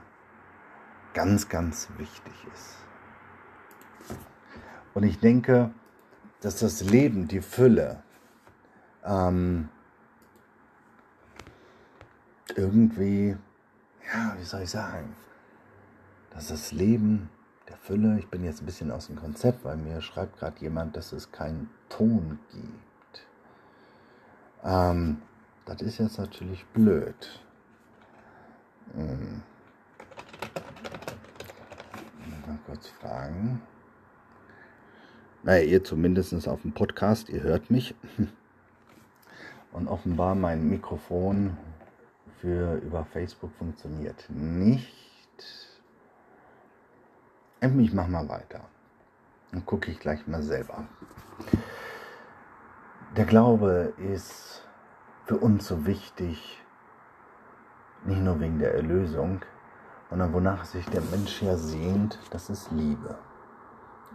ganz, 1.15 1.49
ganz 1.49 1.89
wichtig 1.99 2.35
ist. 2.53 2.77
Und 4.93 5.05
ich 5.05 5.21
denke, 5.21 5.71
dass 6.41 6.59
das 6.59 6.83
Leben, 6.83 7.29
die 7.29 7.43
Fülle, 7.43 8.03
ähm, 9.05 9.69
irgendwie, 12.57 13.37
ja, 14.13 14.37
wie 14.37 14.45
soll 14.45 14.63
ich 14.63 14.71
sagen, 14.71 15.15
dass 16.31 16.49
das 16.49 16.73
Leben 16.73 17.31
der 17.69 17.77
Fülle, 17.77 18.19
ich 18.19 18.29
bin 18.29 18.43
jetzt 18.43 18.63
ein 18.63 18.67
bisschen 18.67 18.91
aus 18.91 19.07
dem 19.07 19.17
Konzept, 19.17 19.65
weil 19.65 19.77
mir 19.77 20.01
schreibt 20.01 20.39
gerade 20.41 20.61
jemand, 20.61 20.97
dass 20.97 21.13
es 21.13 21.31
keinen 21.31 21.71
Ton 21.89 22.41
gibt. 22.51 22.86
Ähm, 24.65 25.23
das 25.65 25.83
ist 25.83 25.99
jetzt 25.99 26.19
natürlich 26.19 26.65
blöd. 26.67 27.41
Hm. 28.95 29.43
Mal 32.47 32.59
kurz 32.67 32.89
fragen. 32.89 33.61
Naja, 35.43 35.65
ihr 35.65 35.85
zumindest 35.85 36.49
auf 36.49 36.63
dem 36.63 36.73
Podcast, 36.73 37.29
ihr 37.29 37.43
hört 37.43 37.71
mich. 37.71 37.95
Und 39.73 39.89
offenbar 39.89 40.35
mein 40.35 40.69
Mikrofon 40.69 41.57
für 42.41 42.77
über 42.77 43.05
Facebook 43.05 43.53
funktioniert 43.59 44.25
nicht. 44.31 44.93
Ich 47.61 47.93
mach 47.93 48.07
mal 48.07 48.29
weiter. 48.29 48.61
Dann 49.51 49.67
gucke 49.67 49.91
ich 49.91 49.99
gleich 49.99 50.27
mal 50.27 50.43
selber. 50.43 50.87
Der 53.17 53.25
Glaube 53.25 53.95
ist 54.13 54.63
für 55.25 55.39
uns 55.39 55.67
so 55.67 55.87
wichtig, 55.87 56.63
nicht 58.05 58.21
nur 58.21 58.39
wegen 58.41 58.59
der 58.59 58.75
Erlösung, 58.75 59.41
sondern 60.11 60.35
wonach 60.35 60.67
sich 60.67 60.85
der 60.91 61.01
Mensch 61.01 61.43
ja 61.43 61.57
sehnt, 61.57 62.19
das 62.31 62.51
ist 62.51 62.71
Liebe. 62.73 63.17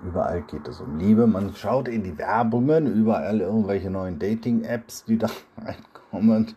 Überall 0.05 0.43
geht 0.43 0.67
es 0.67 0.79
um 0.81 1.00
Liebe. 1.00 1.25
Man 1.25 1.55
schaut 1.55 1.88
in 1.88 2.03
die 2.03 2.15
Werbungen, 2.20 2.86
überall 2.86 3.41
irgendwelche 3.41 3.89
neuen 3.89 4.20
Dating-Apps, 4.20 5.05
die 5.05 5.17
da 5.17 5.29
reinkommen 5.58 6.53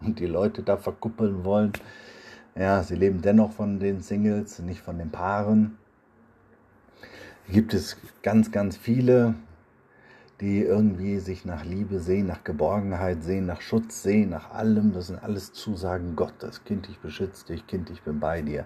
und 0.00 0.20
die 0.20 0.26
Leute 0.26 0.62
da 0.62 0.76
verkuppeln 0.76 1.44
wollen. 1.44 1.72
Ja, 2.54 2.84
sie 2.84 2.94
leben 2.94 3.22
dennoch 3.22 3.50
von 3.50 3.80
den 3.80 4.02
Singles, 4.02 4.60
nicht 4.60 4.82
von 4.82 4.98
den 4.98 5.10
Paaren. 5.10 5.78
Gibt 7.48 7.74
es 7.74 7.96
ganz, 8.22 8.52
ganz 8.52 8.76
viele, 8.76 9.34
die 10.42 10.60
irgendwie 10.60 11.20
sich 11.20 11.44
nach 11.44 11.64
Liebe 11.64 12.00
sehen, 12.00 12.26
nach 12.26 12.42
Geborgenheit 12.42 13.22
sehen, 13.22 13.46
nach 13.46 13.60
Schutz 13.60 14.02
sehen, 14.02 14.30
nach 14.30 14.50
allem. 14.50 14.92
Das 14.92 15.06
sind 15.06 15.22
alles 15.22 15.52
Zusagen 15.52 16.16
Gottes. 16.16 16.64
Kind, 16.64 16.88
ich 16.88 16.98
beschütze 16.98 17.46
dich, 17.46 17.64
Kind, 17.68 17.90
ich 17.90 18.02
bin 18.02 18.18
bei 18.18 18.42
dir. 18.42 18.64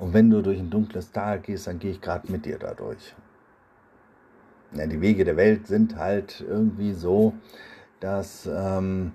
Und 0.00 0.14
wenn 0.14 0.28
du 0.30 0.42
durch 0.42 0.58
ein 0.58 0.68
dunkles 0.68 1.12
Tal 1.12 1.38
gehst, 1.38 1.68
dann 1.68 1.78
gehe 1.78 1.92
ich 1.92 2.00
gerade 2.00 2.30
mit 2.30 2.44
dir 2.44 2.58
dadurch. 2.58 3.14
Ja, 4.74 4.84
die 4.88 5.00
Wege 5.00 5.24
der 5.24 5.36
Welt 5.36 5.68
sind 5.68 5.96
halt 5.96 6.44
irgendwie 6.46 6.92
so, 6.92 7.34
dass, 8.00 8.48
ähm, 8.52 9.12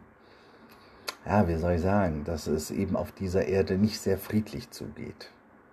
ja, 1.25 1.45
wie 1.49 1.57
soll 1.57 1.73
ich 1.73 1.81
sagen, 1.81 2.23
dass 2.23 2.47
es 2.47 2.71
eben 2.71 2.95
auf 2.95 3.11
dieser 3.11 3.47
Erde 3.47 3.77
nicht 3.77 3.99
sehr 3.99 4.17
friedlich 4.17 4.71
zugeht. 4.71 5.29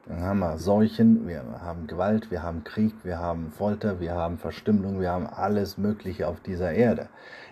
Dann 0.06 0.20
haben 0.20 0.40
wir 0.40 0.58
Seuchen, 0.58 1.26
wir 1.26 1.42
haben 1.62 1.86
Gewalt, 1.86 2.30
wir 2.30 2.42
haben 2.42 2.62
Krieg, 2.62 2.92
wir 3.04 3.18
haben 3.18 3.50
Folter, 3.50 4.00
wir 4.00 4.14
haben 4.14 4.36
Verstümmelung, 4.36 5.00
wir 5.00 5.10
haben 5.10 5.26
alles 5.26 5.78
Mögliche 5.78 6.28
auf 6.28 6.40
dieser 6.40 6.72
Erde. 6.72 7.08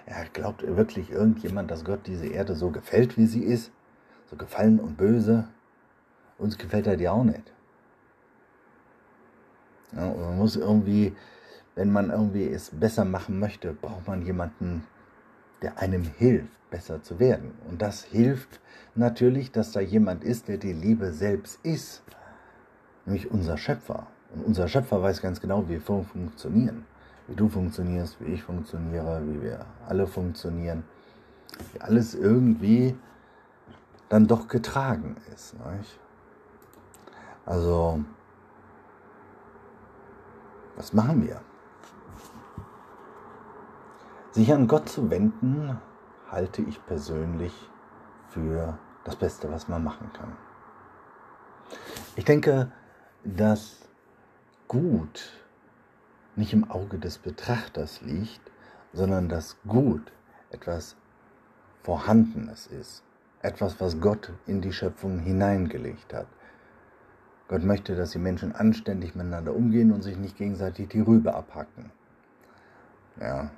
Ja, 0.06 0.16
glaubt 0.32 0.62
wirklich 0.66 1.11
irgendjemand, 1.11 1.71
dass 1.71 1.85
Gott 1.85 2.06
diese 2.06 2.26
Erde 2.26 2.54
so 2.54 2.71
gefällt, 2.71 3.16
wie 3.16 3.25
sie 3.25 3.42
ist? 3.42 3.73
So 4.30 4.37
gefallen 4.37 4.80
und 4.80 4.99
böse? 4.99 5.49
Uns 6.37 6.59
gefällt 6.59 6.87
er 6.87 6.99
die 6.99 7.09
auch 7.09 7.25
nicht. 7.25 7.54
Ja, 9.92 10.12
man 10.12 10.37
muss 10.37 10.56
irgendwie, 10.56 11.14
wenn 11.75 11.90
man 11.90 12.11
irgendwie 12.11 12.49
es 12.49 12.71
besser 12.71 13.06
machen 13.06 13.38
möchte, 13.38 13.73
braucht 13.73 14.06
man 14.06 14.21
jemanden, 14.23 14.87
der 15.62 15.78
einem 15.78 16.02
hilft, 16.02 16.71
besser 16.71 17.02
zu 17.02 17.18
werden. 17.18 17.52
Und 17.71 17.80
das 17.80 18.04
hilft 18.04 18.61
natürlich, 18.94 19.52
dass 19.52 19.73
da 19.73 19.80
jemand 19.80 20.23
ist, 20.23 20.49
der 20.49 20.59
die 20.59 20.73
Liebe 20.75 21.12
selbst 21.12 21.59
ist 21.62 22.02
nämlich 23.04 23.30
unser 23.30 23.56
Schöpfer. 23.56 24.06
Und 24.35 24.44
unser 24.44 24.68
Schöpfer 24.68 25.02
weiß 25.02 25.21
ganz 25.21 25.40
genau, 25.40 25.64
wie 25.68 25.75
wir 25.75 25.80
funktionieren. 25.80 26.87
Wie 27.28 27.35
du 27.35 27.49
funktionierst, 27.49 28.21
wie 28.21 28.32
ich 28.32 28.42
funktioniere, 28.42 29.23
wie 29.26 29.42
wir 29.42 29.64
alle 29.87 30.06
funktionieren. 30.06 30.85
Wie 31.73 31.80
alles 31.80 32.14
irgendwie 32.14 32.97
dann 34.09 34.26
doch 34.26 34.49
getragen 34.49 35.16
ist. 35.32 35.54
Nicht? 35.54 35.99
Also, 37.47 38.04
was 40.76 40.92
machen 40.92 41.26
wir? 41.26 41.40
Sich 44.32 44.52
an 44.52 44.66
Gott 44.66 44.88
zu 44.88 45.11
wenden, 45.11 45.78
halte 46.30 46.62
ich 46.62 46.85
persönlich 46.87 47.52
für 48.28 48.78
das 49.04 49.16
Beste, 49.16 49.50
was 49.52 49.68
man 49.68 49.85
machen 49.85 50.11
kann. 50.14 50.32
Ich 52.16 52.25
denke, 52.25 52.73
dass 53.24 53.78
Gut 54.68 55.32
nicht 56.34 56.52
im 56.52 56.70
Auge 56.70 56.98
des 56.98 57.18
Betrachters 57.18 58.00
liegt, 58.00 58.40
sondern 58.92 59.28
dass 59.28 59.56
Gut 59.66 60.12
etwas 60.50 60.96
Vorhandenes 61.82 62.66
ist, 62.66 63.02
etwas, 63.42 63.80
was 63.80 64.00
Gott 64.00 64.32
in 64.46 64.60
die 64.60 64.72
Schöpfung 64.72 65.18
hineingelegt 65.18 66.14
hat. 66.14 66.26
Gott 67.48 67.64
möchte, 67.64 67.96
dass 67.96 68.12
die 68.12 68.18
Menschen 68.18 68.54
anständig 68.54 69.14
miteinander 69.14 69.54
umgehen 69.54 69.92
und 69.92 70.02
sich 70.02 70.16
nicht 70.16 70.38
gegenseitig 70.38 70.88
die 70.88 71.00
Rübe 71.00 71.34
abhacken. 71.34 71.90
Ja, 73.20 73.50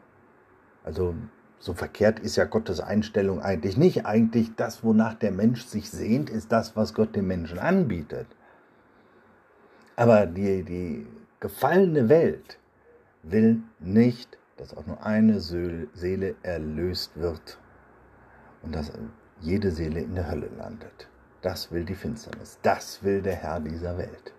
also 0.83 1.15
so 1.61 1.75
verkehrt 1.75 2.19
ist 2.19 2.37
ja 2.37 2.45
Gottes 2.45 2.81
Einstellung 2.81 3.41
eigentlich 3.41 3.77
nicht. 3.77 4.05
Eigentlich 4.05 4.55
das, 4.57 4.83
wonach 4.83 5.15
der 5.15 5.31
Mensch 5.31 5.65
sich 5.65 5.91
sehnt, 5.91 6.29
ist 6.29 6.51
das, 6.51 6.77
was 6.77 6.93
Gott 6.93 7.15
dem 7.15 7.29
Menschen 7.29 7.59
anbietet. 7.59 8.27
Aber 9.97 10.27
die, 10.27 10.65
die 10.65 11.07
gefallene 11.41 12.09
Welt 12.09 12.59
will 13.23 13.63
nicht, 13.79 14.39
dass 14.57 14.77
auch 14.77 14.87
nur 14.87 15.05
eine 15.05 15.41
Seele 15.41 16.35
erlöst 16.43 17.17
wird 17.17 17.59
und 18.63 18.75
dass 18.75 18.93
jede 19.41 19.71
Seele 19.71 20.01
in 20.01 20.15
der 20.15 20.31
Hölle 20.31 20.49
landet. 20.57 21.09
Das 21.43 21.71
will 21.71 21.85
die 21.85 21.95
Finsternis. 21.95 22.59
Das 22.63 23.03
will 23.03 23.21
der 23.21 23.35
Herr 23.35 23.61
dieser 23.61 23.99
Welt. 23.99 24.33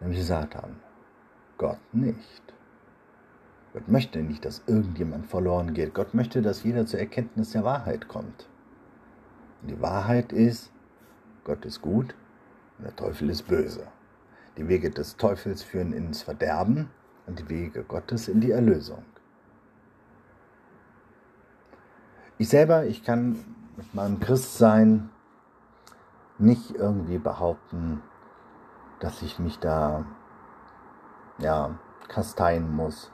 Nämlich 0.00 0.24
Satan. 0.24 0.76
Gott 1.58 1.80
nicht. 1.92 2.42
Gott 3.72 3.88
möchte 3.88 4.20
nicht, 4.20 4.44
dass 4.44 4.62
irgendjemand 4.66 5.26
verloren 5.26 5.74
geht. 5.74 5.94
Gott 5.94 6.14
möchte, 6.14 6.42
dass 6.42 6.62
jeder 6.62 6.86
zur 6.86 7.00
Erkenntnis 7.00 7.52
der 7.52 7.64
Wahrheit 7.64 8.08
kommt. 8.08 8.48
Und 9.62 9.70
die 9.70 9.80
Wahrheit 9.80 10.32
ist, 10.32 10.70
Gott 11.44 11.64
ist 11.64 11.80
gut 11.80 12.14
der 12.82 12.94
Teufel 12.96 13.30
ist 13.30 13.48
böse. 13.48 13.86
Die 14.56 14.68
Wege 14.68 14.90
des 14.90 15.16
Teufels 15.16 15.62
führen 15.62 15.92
ins 15.92 16.22
Verderben 16.22 16.90
und 17.26 17.38
die 17.38 17.48
Wege 17.48 17.84
Gottes 17.84 18.28
in 18.28 18.40
die 18.40 18.50
Erlösung. 18.50 19.04
Ich 22.38 22.48
selber, 22.48 22.84
ich 22.84 23.04
kann 23.04 23.44
mit 23.76 23.94
meinem 23.94 24.20
Christsein 24.20 25.10
nicht 26.38 26.74
irgendwie 26.74 27.18
behaupten, 27.18 28.02
dass 29.00 29.22
ich 29.22 29.38
mich 29.38 29.58
da 29.58 30.04
ja, 31.38 31.78
kasteien 32.08 32.74
muss 32.74 33.10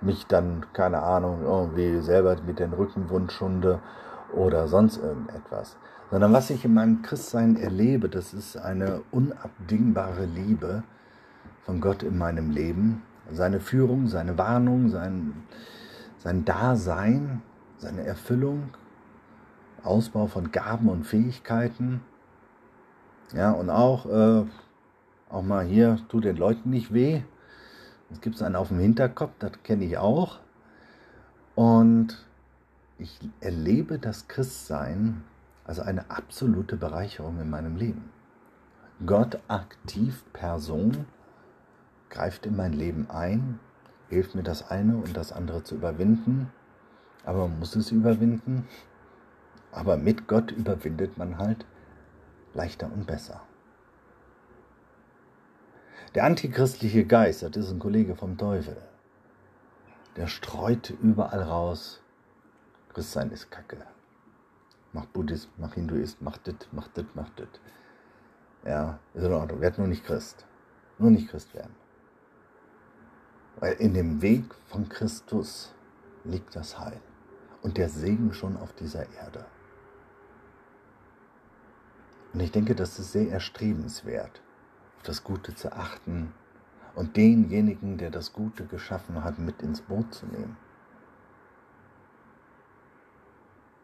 mich 0.00 0.26
dann, 0.26 0.66
keine 0.72 1.02
Ahnung, 1.02 1.42
irgendwie 1.42 2.00
selber 2.00 2.36
mit 2.46 2.58
den 2.58 2.72
Rückenwund 2.72 3.32
schunde 3.32 3.80
oder 4.32 4.68
sonst 4.68 4.98
irgendetwas. 4.98 5.76
Sondern 6.10 6.32
was 6.32 6.48
ich 6.48 6.64
in 6.64 6.72
meinem 6.72 7.02
Christsein 7.02 7.56
erlebe, 7.56 8.08
das 8.08 8.32
ist 8.32 8.56
eine 8.56 9.02
unabdingbare 9.10 10.24
Liebe 10.24 10.82
von 11.64 11.80
Gott 11.82 12.02
in 12.02 12.16
meinem 12.16 12.50
Leben. 12.50 13.02
Seine 13.30 13.60
Führung, 13.60 14.08
seine 14.08 14.38
Warnung, 14.38 14.88
sein, 14.88 15.34
sein 16.16 16.46
Dasein, 16.46 17.42
seine 17.76 18.04
Erfüllung, 18.04 18.70
Ausbau 19.82 20.28
von 20.28 20.50
Gaben 20.50 20.88
und 20.88 21.04
Fähigkeiten. 21.04 22.00
Ja, 23.34 23.50
und 23.50 23.68
auch, 23.68 24.06
äh, 24.06 24.46
auch 25.28 25.42
mal 25.42 25.66
hier, 25.66 25.98
tut 26.08 26.24
den 26.24 26.38
Leuten 26.38 26.70
nicht 26.70 26.94
weh. 26.94 27.20
Es 28.10 28.22
gibt 28.22 28.40
einen 28.40 28.56
auf 28.56 28.68
dem 28.68 28.78
Hinterkopf, 28.78 29.32
das 29.38 29.52
kenne 29.62 29.84
ich 29.84 29.98
auch. 29.98 30.38
Und 31.54 32.26
ich 32.96 33.20
erlebe 33.40 33.98
das 33.98 34.26
Christsein 34.26 35.22
als 35.68 35.78
eine 35.78 36.10
absolute 36.10 36.76
Bereicherung 36.76 37.38
in 37.40 37.50
meinem 37.50 37.76
Leben. 37.76 38.10
Gott 39.04 39.38
aktiv 39.48 40.24
Person 40.32 41.06
greift 42.08 42.46
in 42.46 42.56
mein 42.56 42.72
Leben 42.72 43.08
ein, 43.10 43.60
hilft 44.08 44.34
mir 44.34 44.42
das 44.42 44.70
eine 44.70 44.96
und 44.96 45.14
das 45.14 45.30
andere 45.30 45.62
zu 45.62 45.74
überwinden, 45.74 46.50
aber 47.24 47.46
man 47.46 47.58
muss 47.58 47.76
es 47.76 47.92
überwinden. 47.92 48.66
Aber 49.70 49.98
mit 49.98 50.26
Gott 50.26 50.50
überwindet 50.50 51.18
man 51.18 51.36
halt 51.36 51.66
leichter 52.54 52.90
und 52.90 53.06
besser. 53.06 53.42
Der 56.14 56.24
antichristliche 56.24 57.04
Geist, 57.04 57.42
das 57.42 57.54
ist 57.54 57.70
ein 57.70 57.78
Kollege 57.78 58.16
vom 58.16 58.38
Teufel, 58.38 58.78
der 60.16 60.26
streut 60.26 60.88
überall 61.02 61.42
raus, 61.42 62.00
Christsein 62.94 63.30
ist 63.30 63.50
Kacke. 63.50 63.76
Mach 64.92 65.06
Buddhismus, 65.06 65.52
mach 65.58 65.74
Hinduist, 65.74 66.22
mach 66.22 66.38
das, 66.38 66.54
mach 66.72 66.88
das, 66.88 67.04
mach 67.14 67.28
das. 67.30 67.48
Ja, 68.64 68.98
ist 69.14 69.24
in 69.24 69.32
Ordnung, 69.32 69.60
werd 69.60 69.78
nur 69.78 69.86
nicht 69.86 70.04
Christ. 70.04 70.46
Nur 70.98 71.10
nicht 71.10 71.28
Christ 71.28 71.54
werden. 71.54 71.74
Weil 73.60 73.74
in 73.74 73.94
dem 73.94 74.22
Weg 74.22 74.44
von 74.66 74.88
Christus 74.88 75.74
liegt 76.24 76.54
das 76.56 76.78
Heil 76.78 77.00
und 77.62 77.76
der 77.76 77.88
Segen 77.88 78.32
schon 78.32 78.56
auf 78.56 78.72
dieser 78.72 79.10
Erde. 79.14 79.46
Und 82.32 82.40
ich 82.40 82.52
denke, 82.52 82.74
das 82.74 82.98
ist 82.98 83.12
sehr 83.12 83.30
erstrebenswert 83.30 84.40
auf 84.96 85.02
das 85.02 85.24
Gute 85.24 85.54
zu 85.54 85.72
achten 85.72 86.32
und 86.94 87.16
denjenigen, 87.16 87.98
der 87.98 88.10
das 88.10 88.32
Gute 88.32 88.66
geschaffen 88.66 89.22
hat, 89.24 89.38
mit 89.38 89.62
ins 89.62 89.80
Boot 89.80 90.12
zu 90.12 90.26
nehmen. 90.26 90.56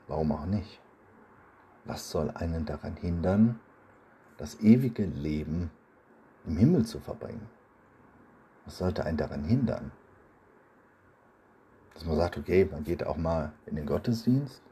Warum 0.06 0.32
auch 0.32 0.46
nicht? 0.46 0.80
Was 1.84 2.10
soll 2.10 2.30
einen 2.30 2.64
daran 2.64 2.96
hindern, 2.96 3.60
das 4.38 4.60
ewige 4.60 5.04
Leben 5.04 5.70
im 6.46 6.56
Himmel 6.56 6.86
zu 6.86 6.98
verbringen? 6.98 7.48
Was 8.64 8.78
sollte 8.78 9.04
einen 9.04 9.18
daran 9.18 9.44
hindern? 9.44 9.92
Dass 11.92 12.04
man 12.04 12.16
sagt, 12.16 12.38
okay, 12.38 12.66
man 12.70 12.84
geht 12.84 13.06
auch 13.06 13.16
mal 13.16 13.52
in 13.66 13.76
den 13.76 13.86
Gottesdienst. 13.86 14.62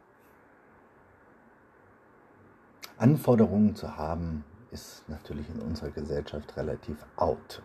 Anforderungen 2.97 3.75
zu 3.77 3.97
haben, 3.97 4.45
ist 4.71 5.07
natürlich 5.09 5.49
in 5.51 5.61
unserer 5.61 5.91
Gesellschaft 5.91 6.57
relativ 6.57 6.97
out. 7.17 7.63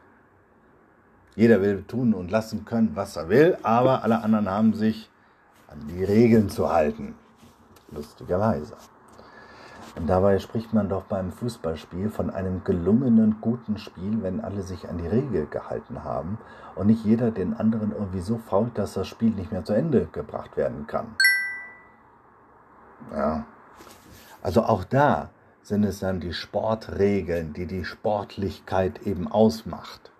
Jeder 1.35 1.61
will 1.61 1.83
tun 1.83 2.13
und 2.13 2.31
lassen 2.31 2.65
können, 2.65 2.95
was 2.95 3.15
er 3.15 3.29
will, 3.29 3.57
aber 3.63 4.03
alle 4.03 4.21
anderen 4.21 4.49
haben 4.49 4.73
sich 4.73 5.09
an 5.67 5.87
die 5.87 6.03
Regeln 6.03 6.49
zu 6.49 6.71
halten. 6.71 7.15
Lustigerweise. 7.91 8.75
Dabei 10.05 10.37
spricht 10.39 10.73
man 10.73 10.89
doch 10.89 11.03
beim 11.03 11.31
Fußballspiel 11.31 12.09
von 12.09 12.29
einem 12.29 12.63
gelungenen, 12.63 13.37
guten 13.41 13.77
Spiel, 13.77 14.21
wenn 14.21 14.41
alle 14.41 14.61
sich 14.61 14.87
an 14.87 14.99
die 14.99 15.07
Regel 15.07 15.47
gehalten 15.47 16.03
haben 16.03 16.37
und 16.75 16.87
nicht 16.87 17.03
jeder 17.03 17.31
den 17.31 17.55
anderen 17.55 17.91
irgendwie 17.91 18.21
so 18.21 18.37
fault, 18.37 18.77
dass 18.77 18.93
das 18.93 19.07
Spiel 19.07 19.31
nicht 19.31 19.51
mehr 19.51 19.65
zu 19.65 19.73
Ende 19.73 20.07
gebracht 20.11 20.55
werden 20.55 20.85
kann. 20.85 21.07
Ja. 23.11 23.45
Also 24.43 24.63
auch 24.63 24.83
da 24.83 25.29
sind 25.63 25.83
es 25.83 25.99
dann 25.99 26.19
die 26.19 26.33
Sportregeln, 26.33 27.53
die 27.53 27.65
die 27.65 27.83
Sportlichkeit 27.83 29.05
eben 29.05 29.27
ausmacht, 29.27 30.11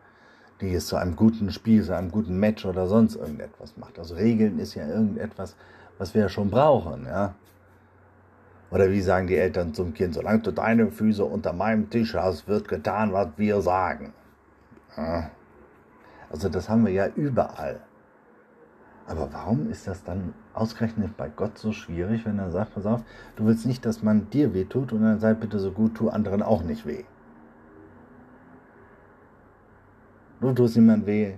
die 0.60 0.74
es 0.74 0.88
zu 0.88 0.96
einem 0.96 1.16
guten 1.16 1.52
Spiel, 1.52 1.84
zu 1.84 1.96
einem 1.96 2.12
guten 2.12 2.38
Match 2.40 2.66
oder 2.66 2.88
sonst 2.88 3.16
irgendetwas 3.16 3.78
macht. 3.78 4.00
Also 4.00 4.16
Regeln 4.16 4.60
ist 4.60 4.74
ja 4.74 4.88
irgendetwas, 4.88 5.56
was 5.98 6.14
wir 6.14 6.24
ja 6.24 6.30
schon 6.30 6.50
brauchen, 6.50 7.06
ja. 7.06 7.36
Oder 8.70 8.92
wie 8.92 9.02
sagen 9.02 9.28
die 9.28 9.38
Eltern 9.38 9.74
zum 9.74 9.94
Kind, 9.94 10.14
solange 10.14 10.40
du 10.40 10.52
deine 10.52 10.92
Füße 10.92 11.24
unter 11.24 11.54
meinem 11.54 11.90
Tisch 11.90 12.14
hast, 12.16 12.48
wird 12.48 12.68
getan, 12.68 13.14
was 13.14 13.30
wir 13.38 13.62
sagen. 13.62 14.14
Ja. 14.98 15.30
Also 16.30 16.50
das 16.50 16.68
haben 16.68 16.86
wir 16.86 16.92
ja 16.92 17.08
überall. 17.08 17.80
Aber 19.08 19.32
warum 19.32 19.70
ist 19.70 19.88
das 19.88 20.04
dann 20.04 20.34
ausgerechnet 20.54 21.16
bei 21.16 21.30
Gott 21.30 21.58
so 21.58 21.72
schwierig, 21.72 22.26
wenn 22.26 22.40
er 22.40 22.52
sagt, 22.52 22.76
pass 22.76 22.86
auf, 22.86 23.04
du 23.38 23.46
willst 23.46 23.66
nicht, 23.66 23.86
dass 23.86 24.04
man 24.04 24.30
dir 24.30 24.54
weh 24.54 24.66
tut 24.66 24.92
und 24.92 25.02
dann 25.02 25.20
sei 25.20 25.34
bitte 25.34 25.60
so 25.60 25.72
gut, 25.72 25.96
tu 25.96 26.10
anderen 26.10 26.44
auch 26.44 26.62
nicht 26.62 26.86
weh. 26.86 27.06
Du 30.42 30.52
tust 30.52 30.76
niemand 30.76 31.06
weh, 31.06 31.36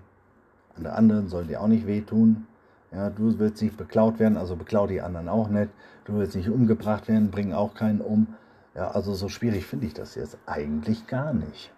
andere 0.75 0.95
anderen 0.95 1.27
sollen 1.27 1.47
dir 1.47 1.61
auch 1.61 1.67
nicht 1.67 1.85
weh 1.85 2.01
tun. 2.01 2.47
Ja, 2.91 3.09
du 3.09 3.37
willst 3.37 3.61
nicht 3.61 3.77
beklaut 3.77 4.19
werden, 4.19 4.37
also 4.37 4.55
beklau 4.55 4.87
die 4.87 5.01
anderen 5.01 5.29
auch 5.29 5.47
nicht. 5.47 5.69
Du 6.05 6.15
willst 6.15 6.35
nicht 6.35 6.49
umgebracht 6.49 7.07
werden, 7.07 7.29
bring 7.29 7.53
auch 7.53 7.75
keinen 7.75 8.01
um. 8.01 8.35
Ja, 8.73 8.91
also 8.91 9.13
so 9.13 9.29
schwierig 9.29 9.65
finde 9.65 9.85
ich 9.85 9.93
das 9.93 10.15
jetzt 10.15 10.37
eigentlich 10.45 11.05
gar 11.07 11.33
nicht, 11.33 11.71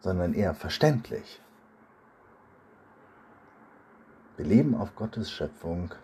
sondern 0.00 0.34
eher 0.34 0.54
verständlich. 0.54 1.40
Wir 4.36 4.46
leben 4.46 4.74
auf 4.74 4.94
Gottes 4.96 5.30
Schöpfung. 5.30 5.94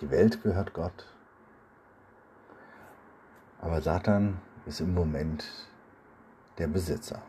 Die 0.00 0.10
Welt 0.10 0.42
gehört 0.42 0.72
Gott. 0.72 1.06
Aber 3.60 3.80
Satan 3.80 4.38
ist 4.66 4.80
im 4.80 4.94
Moment 4.94 5.44
der 6.58 6.68
Besitzer. 6.68 7.22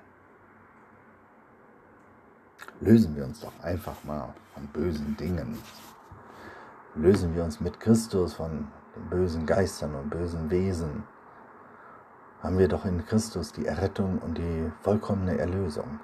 Lösen 2.84 3.16
wir 3.16 3.26
uns 3.26 3.40
doch 3.42 3.54
einfach 3.62 4.04
mal 4.04 4.34
von 4.56 4.66
bösen 4.70 5.16
Dingen. 5.16 5.56
Lösen 6.96 7.36
wir 7.36 7.44
uns 7.44 7.62
mit 7.62 7.80
Christus 7.80 8.34
von 8.34 8.68
den 8.96 9.08
bösen 9.08 9.46
Geistern 9.46 9.94
und 9.94 10.10
bösen 10.10 10.50
Wesen. 10.50 11.04
Haben 12.42 12.58
wir 12.58 12.68
doch 12.68 12.84
in 12.86 13.06
Christus 13.06 13.52
die 13.52 13.68
Errettung 13.68 14.18
und 14.18 14.40
die 14.40 14.72
vollkommene 14.82 15.38
Erlösung. 15.38 16.00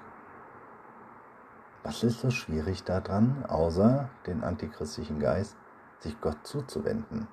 Was 1.82 2.04
ist 2.04 2.20
so 2.20 2.30
schwierig 2.30 2.84
daran, 2.84 3.44
außer 3.48 4.08
den 4.26 4.44
antichristlichen 4.44 5.18
Geist, 5.18 5.56
sich 5.98 6.20
Gott 6.20 6.46
zuzuwenden? 6.46 7.26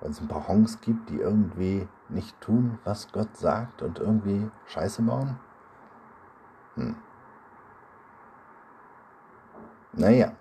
Weil 0.00 0.10
es 0.10 0.20
ein 0.20 0.28
paar 0.28 0.46
Honks 0.46 0.82
gibt, 0.82 1.08
die 1.08 1.16
irgendwie 1.16 1.88
nicht 2.10 2.38
tun, 2.42 2.78
was 2.84 3.10
Gott 3.12 3.34
sagt 3.38 3.80
und 3.80 3.98
irgendwie 3.98 4.50
Scheiße 4.66 5.00
bauen? 5.00 5.40
Hm. 6.74 6.96
Naja, 9.92 10.32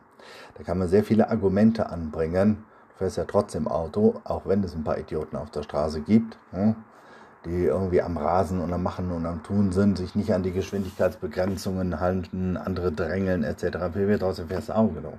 da 0.56 0.64
kann 0.64 0.78
man 0.78 0.88
sehr 0.88 1.04
viele 1.04 1.30
Argumente 1.30 1.90
anbringen. 1.90 2.64
Du 2.90 2.98
fährst 3.00 3.18
ja 3.18 3.26
trotzdem 3.26 3.68
Auto, 3.68 4.22
auch 4.24 4.46
wenn 4.46 4.64
es 4.64 4.76
ein 4.76 4.84
paar 4.84 4.98
Idioten 4.98 5.36
auf 5.36 5.52
der 5.52 5.64
Straße 5.64 6.02
gibt. 6.02 6.38
Hm? 6.52 6.76
die 7.46 7.66
irgendwie 7.66 8.02
am 8.02 8.18
Rasen 8.18 8.60
und 8.60 8.74
am 8.74 8.84
Machen 8.84 9.12
und 9.12 9.26
am 9.26 9.44
Tun 9.44 9.72
sind, 9.72 9.98
sich 9.98 10.16
nicht 10.16 10.34
an 10.34 10.44
die 10.44 10.52
Geschwindigkeitsbegrenzungen 10.52 12.00
halten, 12.00 12.58
andere 12.58 12.92
drängeln 12.92 13.44
etc. 13.44 13.90
pp. 13.94 14.18
Trotzdem 14.18 14.50
fährst 14.50 14.70
du 14.70 14.94
genau. 14.94 15.18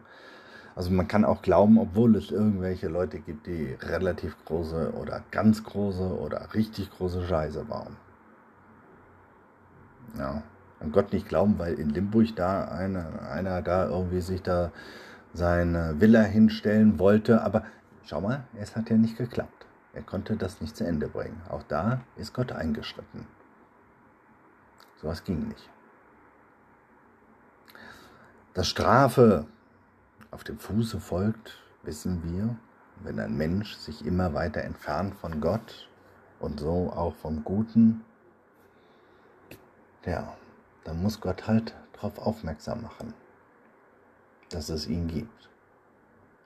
Also 0.77 0.91
man 0.91 1.09
kann 1.09 1.25
auch 1.25 1.43
glauben, 1.43 1.79
obwohl 1.79 2.17
es 2.17 2.31
irgendwelche 2.31 2.89
Leute 2.89 3.21
gibt, 3.21 3.47
die 3.47 3.77
relativ 3.81 4.37
große 4.45 4.93
oder 4.95 5.23
ganz 5.31 5.65
große 5.65 6.19
oder 6.19 6.55
richtig 6.55 6.91
große 6.91 7.27
Scheiße 7.27 7.65
bauen. 7.65 7.97
Ja, 10.19 10.43
an 10.81 10.93
Gott 10.93 11.13
nicht 11.13 11.29
glauben, 11.29 11.59
weil 11.59 11.75
in 11.75 11.91
Limburg 11.91 12.35
da 12.37 12.65
einer, 12.65 13.31
einer 13.31 13.63
da 13.63 13.89
irgendwie 13.89 14.21
sich 14.21 14.43
da 14.43 14.73
seine 15.33 16.01
Villa 16.01 16.23
hinstellen 16.23 16.99
wollte, 16.99 17.43
aber 17.43 17.65
schau 18.05 18.21
mal, 18.21 18.45
es 18.59 18.75
hat 18.75 18.91
ja 18.91 18.97
nicht 18.97 19.17
geklappt. 19.17 19.67
Er 19.93 20.03
konnte 20.03 20.37
das 20.37 20.61
nicht 20.61 20.77
zu 20.77 20.85
Ende 20.85 21.09
bringen. 21.09 21.41
Auch 21.49 21.63
da 21.65 22.01
ist 22.17 22.33
Gott 22.33 22.53
eingeschritten. 22.53 23.27
Sowas 25.01 25.25
ging 25.25 25.49
nicht. 25.49 25.71
Dass 28.55 28.69
Strafe 28.69 29.47
auf 30.31 30.45
dem 30.45 30.59
Fuße 30.59 31.01
folgt, 31.01 31.59
wissen 31.83 32.23
wir, 32.25 32.57
wenn 33.03 33.19
ein 33.19 33.37
Mensch 33.37 33.75
sich 33.77 34.05
immer 34.05 34.35
weiter 34.35 34.63
entfernt 34.63 35.15
von 35.15 35.41
Gott 35.41 35.89
und 36.39 36.61
so 36.61 36.93
auch 36.93 37.15
vom 37.15 37.45
Guten, 37.45 38.05
ja, 40.05 40.37
dann 40.85 41.03
muss 41.03 41.21
Gott 41.21 41.47
halt 41.47 41.75
darauf 41.93 42.19
aufmerksam 42.19 42.83
machen. 42.83 43.15
dass 44.51 44.69
es 44.69 44.89
ihn 44.89 45.07
gibt. 45.07 45.49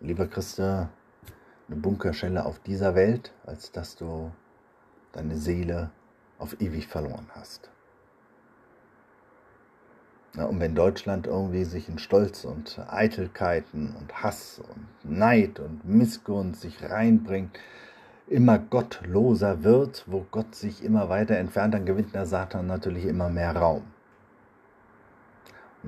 Lieber 0.00 0.26
du 0.26 0.88
eine 1.68 1.76
Bunkerschelle 1.76 2.44
auf 2.44 2.58
dieser 2.58 2.94
Welt, 2.94 3.32
als 3.46 3.72
dass 3.72 3.96
du 3.96 4.30
deine 5.12 5.36
Seele 5.36 5.90
auf 6.38 6.60
ewig 6.60 6.86
verloren 6.86 7.28
hast. 7.34 7.70
Ja, 10.36 10.46
und 10.46 10.58
wenn 10.60 10.74
Deutschland 10.74 11.26
irgendwie 11.28 11.64
sich 11.64 11.88
in 11.88 11.98
Stolz 11.98 12.44
und 12.44 12.80
Eitelkeiten 12.88 13.94
und 13.96 14.22
Hass 14.22 14.58
und 14.58 15.10
Neid 15.10 15.60
und 15.60 15.84
Missgunst 15.84 16.60
sich 16.60 16.82
reinbringt, 16.82 17.56
immer 18.26 18.58
gottloser 18.58 19.62
wird, 19.62 20.04
wo 20.08 20.26
Gott 20.30 20.54
sich 20.54 20.82
immer 20.82 21.08
weiter 21.08 21.36
entfernt, 21.36 21.74
dann 21.74 21.86
gewinnt 21.86 22.14
der 22.14 22.26
Satan 22.26 22.66
natürlich 22.66 23.04
immer 23.04 23.28
mehr 23.28 23.54
Raum. 23.54 23.93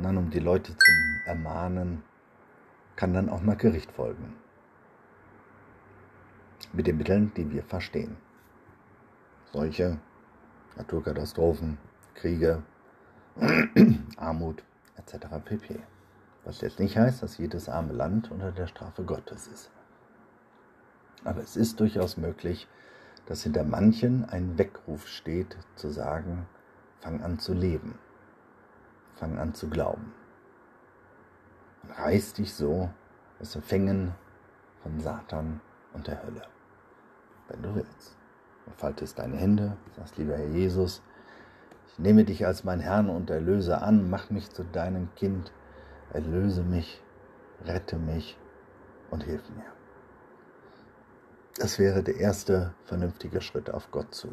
Dann, 0.03 0.19
um 0.19 0.31
die 0.31 0.41
Leute 0.41 0.77
zu 0.77 0.93
ermahnen, 1.25 2.03
kann 2.97 3.15
dann 3.15 3.29
auch 3.29 3.43
mal 3.43 3.57
Gericht 3.57 3.91
folgen. 3.93 4.35
Mit 6.73 6.87
den 6.87 6.99
Mitteln, 6.99 7.33
die 7.35 7.51
wir 7.51 7.63
verstehen. 7.63 8.17
Solche 9.53 9.99
Naturkatastrophen, 10.77 11.79
Kriege, 12.15 12.63
Armut 14.17 14.63
etc. 14.97 15.27
pp. 15.45 15.81
Was 16.45 16.61
jetzt 16.61 16.79
nicht 16.79 16.97
heißt, 16.97 17.23
dass 17.23 17.39
jedes 17.39 17.69
arme 17.69 17.93
Land 17.93 18.31
unter 18.31 18.53
der 18.53 18.67
Strafe 18.67 19.03
Gottes 19.03 19.47
ist. 19.47 19.71
Aber 21.25 21.41
es 21.41 21.57
ist 21.57 21.81
durchaus 21.81 22.17
möglich, 22.17 22.69
dass 23.27 23.43
hinter 23.43 23.65
manchen 23.65 24.25
ein 24.27 24.59
Weckruf 24.59 25.09
steht, 25.09 25.57
zu 25.75 25.91
sagen, 25.91 26.47
fang 27.01 27.23
an 27.23 27.39
zu 27.39 27.53
leben, 27.53 27.99
fang 29.17 29.39
an 29.39 29.55
zu 29.55 29.69
glauben. 29.69 30.13
Und 31.83 31.91
reiß 31.99 32.35
dich 32.35 32.55
so 32.55 32.91
aus 33.41 33.53
den 33.53 33.63
Fängen 33.63 34.15
von 34.83 35.01
Satan 35.01 35.61
und 35.93 36.07
der 36.07 36.23
Hölle, 36.23 36.43
wenn 37.49 37.63
du 37.63 37.75
willst. 37.75 38.17
Und 38.67 38.77
faltest 38.77 39.19
deine 39.19 39.37
Hände, 39.37 39.77
sagst, 39.97 40.17
lieber 40.19 40.37
Herr 40.37 40.49
Jesus, 40.49 41.03
ich 41.89 41.99
nehme 41.99 42.25
dich 42.25 42.47
als 42.47 42.65
mein 42.65 42.81
Herrn 42.81 43.09
und 43.09 43.31
Erlöser 43.31 43.83
an, 43.83 44.11
mach 44.11 44.31
mich 44.31 44.51
zu 44.51 44.65
deinem 44.65 45.15
Kind, 45.15 45.53
erlöse 46.13 46.63
mich, 46.63 47.03
rette 47.65 47.97
mich 47.97 48.39
und 49.11 49.23
hilf 49.25 49.49
mir. 49.51 49.65
Das 51.59 51.79
wäre 51.79 52.03
der 52.03 52.17
erste 52.17 52.75
vernünftige 52.85 53.41
Schritt 53.41 53.71
auf 53.71 53.91
Gott 53.91 54.15
zu. 54.15 54.29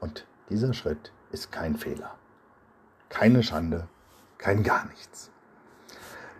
Und 0.00 0.26
dieser 0.48 0.74
Schritt 0.74 1.12
ist 1.30 1.52
kein 1.52 1.76
Fehler. 1.76 2.18
Keine 3.12 3.42
Schande, 3.42 3.88
kein 4.38 4.62
gar 4.62 4.86
nichts. 4.86 5.30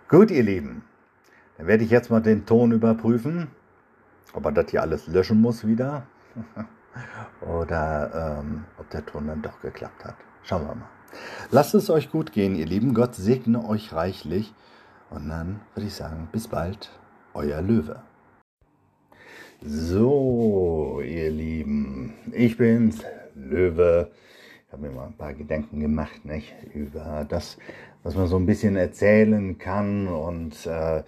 Gut, 0.09 0.31
ihr 0.31 0.43
Lieben, 0.43 0.83
dann 1.59 1.67
werde 1.67 1.85
ich 1.85 1.91
jetzt 1.91 2.11
mal 2.11 2.23
den 2.23 2.47
Ton 2.47 2.73
überprüfen, 2.73 3.49
ob 4.33 4.47
er 4.47 4.53
das 4.53 4.71
hier 4.71 4.81
alles 4.81 5.07
löschen 5.07 5.39
muss 5.43 5.67
wieder 5.67 6.07
oder 7.43 8.39
ähm, 8.41 8.65
ob 8.79 8.89
der 8.89 9.05
Ton 9.05 9.27
dann 9.27 9.43
doch 9.43 9.61
geklappt 9.61 10.03
hat. 10.03 10.17
Schauen 10.45 10.67
wir 10.67 10.75
mal. 10.75 10.89
Lasst 11.51 11.75
es 11.75 11.91
euch 11.91 12.11
gut 12.11 12.33
gehen, 12.33 12.55
ihr 12.55 12.67
Lieben. 12.67 12.95
Gott 12.95 13.15
segne 13.15 13.69
euch 13.69 13.93
reichlich. 13.93 14.55
Und 15.11 15.29
dann 15.29 15.61
würde 15.75 15.89
ich 15.89 15.95
sagen, 15.95 16.31
bis 16.33 16.49
bald, 16.49 16.91
euer 17.35 17.61
Löwe. 17.61 18.03
So, 19.61 21.03
ihr 21.05 21.31
Lieben, 21.31 22.15
ich 22.33 22.57
bin's, 22.57 23.05
Löwe. 23.35 24.11
Habe 24.73 24.89
mir 24.89 24.91
mal 24.91 25.09
ein 25.09 25.17
paar 25.19 25.35
Gedanken 25.35 25.81
gemacht, 25.81 26.25
nicht, 26.25 26.55
über 26.73 27.27
das, 27.29 27.59
was 28.03 28.17
man 28.17 28.27
so 28.27 28.37
ein 28.37 28.47
bisschen 28.47 28.77
erzählen 28.77 29.59
kann 29.59 30.09
und 30.09 30.65
äh, 30.65 31.03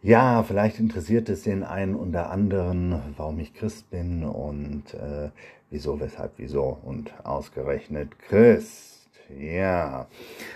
ja, 0.00 0.44
vielleicht 0.44 0.78
interessiert 0.78 1.28
es 1.28 1.42
den 1.42 1.64
einen 1.64 1.96
oder 1.96 2.30
anderen, 2.30 3.02
warum 3.16 3.40
ich 3.40 3.52
Christ 3.52 3.90
bin 3.90 4.22
und 4.22 4.94
äh, 4.94 5.30
wieso, 5.70 5.98
weshalb, 5.98 6.34
wieso 6.36 6.78
und 6.84 7.12
ausgerechnet 7.24 8.16
Christ. 8.20 9.08
Ja, 9.36 10.06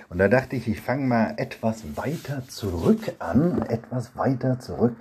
und 0.08 0.18
da 0.18 0.28
dachte 0.28 0.54
ich, 0.54 0.68
ich 0.68 0.80
fange 0.80 1.04
mal 1.04 1.34
etwas 1.38 1.96
weiter 1.96 2.44
zurück 2.46 3.00
an, 3.18 3.62
etwas 3.62 4.16
weiter 4.16 4.60
zurück 4.60 4.94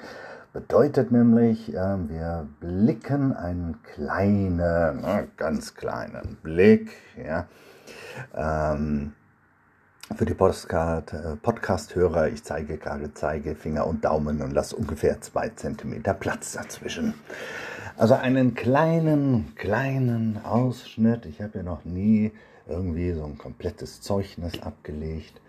Bedeutet 0.54 1.14
nämlich, 1.14 1.74
äh, 1.74 2.10
wir 2.10 2.48
blicken 2.60 3.34
einen 3.34 3.82
kleinen, 3.84 4.58
ne, 4.58 5.28
ganz 5.38 5.76
kleinen 5.76 6.38
Blick, 6.44 6.92
ja, 7.18 7.48
ähm, 8.36 9.14
für 10.16 10.26
die 10.26 10.34
äh, 10.34 10.36
Podcast-Hörer, 10.36 12.28
ich 12.28 12.44
zeige 12.44 12.78
gerade 12.78 13.14
Zeigefinger 13.14 13.88
und 13.88 14.04
Daumen 14.04 14.42
und 14.42 14.52
lasse 14.52 14.76
ungefähr 14.76 15.22
zwei 15.22 15.48
Zentimeter 15.50 16.14
Platz 16.14 16.52
dazwischen. 16.52 17.14
Also 17.96 18.16
einen 18.16 18.54
kleinen, 18.54 19.56
kleinen 19.56 20.44
Ausschnitt. 20.44 21.26
Ich 21.28 21.42
habe 21.42 21.60
ja 21.60 21.64
noch 21.64 21.86
nie 21.86 22.32
irgendwie 22.68 23.14
so 23.14 23.24
ein 23.24 23.38
komplettes 23.38 24.02
Zeugnis 24.02 24.62
abgelegt. 24.62 25.42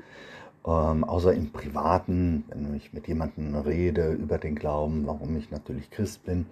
Ähm, 0.65 1.05
außer 1.05 1.35
im 1.35 1.51
Privaten, 1.51 2.45
wenn 2.49 2.75
ich 2.75 2.93
mit 2.93 3.09
jemandem 3.09 3.55
rede 3.57 4.13
über 4.13 4.39
den 4.39 4.55
Glauben, 4.55 5.07
warum 5.07 5.37
ich 5.37 5.51
natürlich 5.51 5.91
Christ 5.91 6.25
bin 6.25 6.47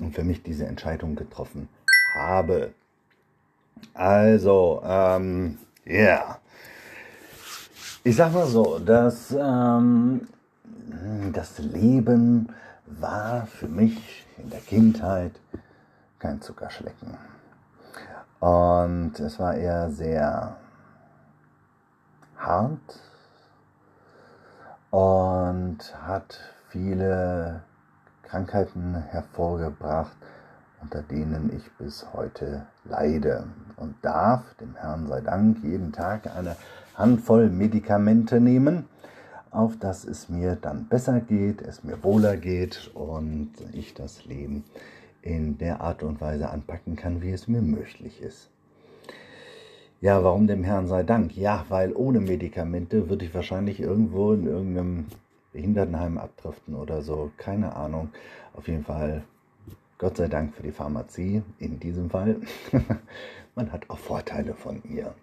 und 0.00 0.14
für 0.14 0.24
mich 0.24 0.42
diese 0.42 0.66
Entscheidung 0.66 1.16
getroffen 1.16 1.68
habe. 2.14 2.74
Also, 3.94 4.82
ähm, 4.84 5.58
ja. 5.84 5.94
Yeah. 5.94 6.38
Ich 8.04 8.16
sag 8.16 8.32
mal 8.32 8.46
so, 8.46 8.80
dass 8.80 9.30
ähm, 9.30 10.26
das 11.32 11.58
Leben 11.58 12.48
war 12.86 13.46
für 13.46 13.68
mich 13.68 14.26
in 14.38 14.50
der 14.50 14.58
Kindheit 14.58 15.32
kein 16.18 16.40
Zuckerschlecken. 16.40 17.16
Und 18.40 19.20
es 19.20 19.38
war 19.38 19.54
eher 19.54 19.88
sehr 19.92 20.56
hart, 22.36 22.80
und 24.92 25.78
hat 26.06 26.38
viele 26.68 27.62
Krankheiten 28.24 28.94
hervorgebracht, 28.94 30.14
unter 30.82 31.02
denen 31.02 31.50
ich 31.56 31.72
bis 31.78 32.06
heute 32.12 32.66
leide 32.84 33.44
und 33.76 33.94
darf, 34.02 34.42
dem 34.60 34.76
Herrn 34.76 35.06
sei 35.06 35.22
Dank, 35.22 35.64
jeden 35.64 35.92
Tag 35.92 36.36
eine 36.36 36.56
Handvoll 36.94 37.48
Medikamente 37.48 38.38
nehmen, 38.38 38.84
auf 39.50 39.78
dass 39.78 40.04
es 40.04 40.28
mir 40.28 40.56
dann 40.56 40.88
besser 40.88 41.20
geht, 41.20 41.62
es 41.62 41.82
mir 41.84 42.04
wohler 42.04 42.36
geht 42.36 42.90
und 42.92 43.52
ich 43.72 43.94
das 43.94 44.26
Leben 44.26 44.64
in 45.22 45.56
der 45.56 45.80
Art 45.80 46.02
und 46.02 46.20
Weise 46.20 46.50
anpacken 46.50 46.96
kann, 46.96 47.22
wie 47.22 47.32
es 47.32 47.48
mir 47.48 47.62
möglich 47.62 48.20
ist. 48.20 48.51
Ja, 50.02 50.24
warum 50.24 50.48
dem 50.48 50.64
Herrn 50.64 50.88
sei 50.88 51.04
Dank? 51.04 51.36
Ja, 51.36 51.64
weil 51.68 51.92
ohne 51.94 52.18
Medikamente 52.18 53.08
würde 53.08 53.24
ich 53.24 53.32
wahrscheinlich 53.34 53.78
irgendwo 53.78 54.32
in 54.32 54.48
irgendeinem 54.48 55.06
Behindertenheim 55.52 56.18
abdriften 56.18 56.74
oder 56.74 57.02
so. 57.02 57.30
Keine 57.36 57.76
Ahnung. 57.76 58.08
Auf 58.52 58.66
jeden 58.66 58.84
Fall, 58.84 59.22
Gott 59.98 60.16
sei 60.16 60.26
Dank 60.26 60.56
für 60.56 60.64
die 60.64 60.72
Pharmazie 60.72 61.42
in 61.60 61.78
diesem 61.78 62.10
Fall. 62.10 62.38
Man 63.54 63.70
hat 63.70 63.88
auch 63.90 63.98
Vorteile 63.98 64.54
von 64.54 64.82
ihr. 64.90 65.14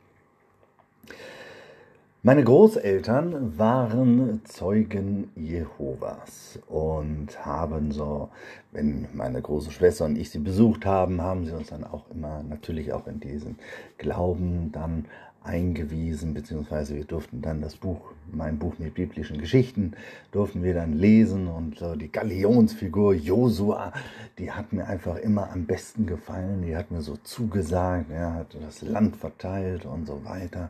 Meine 2.21 2.43
Großeltern 2.43 3.57
waren 3.57 4.41
Zeugen 4.43 5.31
Jehovas 5.37 6.59
und 6.67 7.45
haben 7.45 7.93
so, 7.93 8.27
wenn 8.73 9.07
meine 9.13 9.41
große 9.41 9.71
Schwester 9.71 10.03
und 10.03 10.17
ich 10.17 10.29
sie 10.29 10.39
besucht 10.39 10.85
haben, 10.85 11.21
haben 11.21 11.45
sie 11.45 11.53
uns 11.53 11.69
dann 11.69 11.85
auch 11.85 12.11
immer 12.11 12.43
natürlich 12.43 12.91
auch 12.91 13.07
in 13.07 13.21
diesen 13.21 13.55
Glauben 13.97 14.69
dann 14.73 15.05
eingewiesen, 15.43 16.33
beziehungsweise 16.33 16.97
wir 16.97 17.05
durften 17.05 17.41
dann 17.41 17.61
das 17.61 17.77
Buch, 17.77 18.11
mein 18.29 18.59
Buch 18.59 18.73
mit 18.79 18.95
biblischen 18.95 19.37
Geschichten, 19.37 19.93
durften 20.33 20.61
wir 20.61 20.73
dann 20.73 20.91
lesen 20.91 21.47
und 21.47 21.77
so 21.79 21.95
die 21.95 22.11
Galionsfigur 22.11 23.13
Josua, 23.13 23.93
die 24.37 24.51
hat 24.51 24.73
mir 24.73 24.87
einfach 24.87 25.15
immer 25.15 25.53
am 25.53 25.65
besten 25.67 26.05
gefallen, 26.05 26.63
die 26.63 26.75
hat 26.75 26.91
mir 26.91 27.01
so 27.01 27.15
zugesagt, 27.23 28.11
er 28.11 28.33
hat 28.33 28.57
das 28.61 28.81
Land 28.81 29.15
verteilt 29.15 29.85
und 29.85 30.05
so 30.05 30.25
weiter 30.25 30.69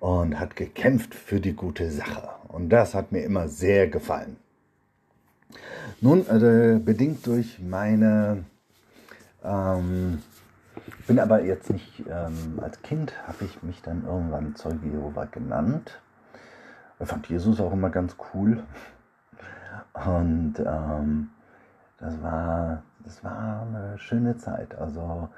und 0.00 0.40
hat 0.40 0.56
gekämpft 0.56 1.14
für 1.14 1.40
die 1.40 1.52
gute 1.52 1.90
Sache. 1.90 2.28
Und 2.48 2.70
das 2.70 2.94
hat 2.94 3.12
mir 3.12 3.22
immer 3.22 3.48
sehr 3.48 3.86
gefallen. 3.88 4.36
Nun, 6.00 6.26
äh, 6.28 6.78
bedingt 6.78 7.26
durch 7.26 7.58
meine, 7.60 8.44
ähm, 9.44 10.22
bin 11.06 11.18
aber 11.18 11.44
jetzt 11.44 11.70
nicht, 11.70 12.04
ähm, 12.08 12.58
als 12.62 12.80
Kind 12.82 13.12
habe 13.26 13.44
ich 13.44 13.62
mich 13.62 13.82
dann 13.82 14.04
irgendwann 14.06 14.56
Zeuge 14.56 14.88
Jehova 14.88 15.26
genannt. 15.26 16.00
Ich 16.98 17.08
fand 17.08 17.28
Jesus 17.28 17.60
auch 17.60 17.72
immer 17.72 17.90
ganz 17.90 18.16
cool. 18.32 18.62
Und 19.92 20.54
ähm, 20.58 21.30
das, 21.98 22.22
war, 22.22 22.82
das 23.04 23.22
war 23.22 23.66
eine 23.66 23.98
schöne 23.98 24.36
Zeit. 24.38 24.74
Also 24.76 25.28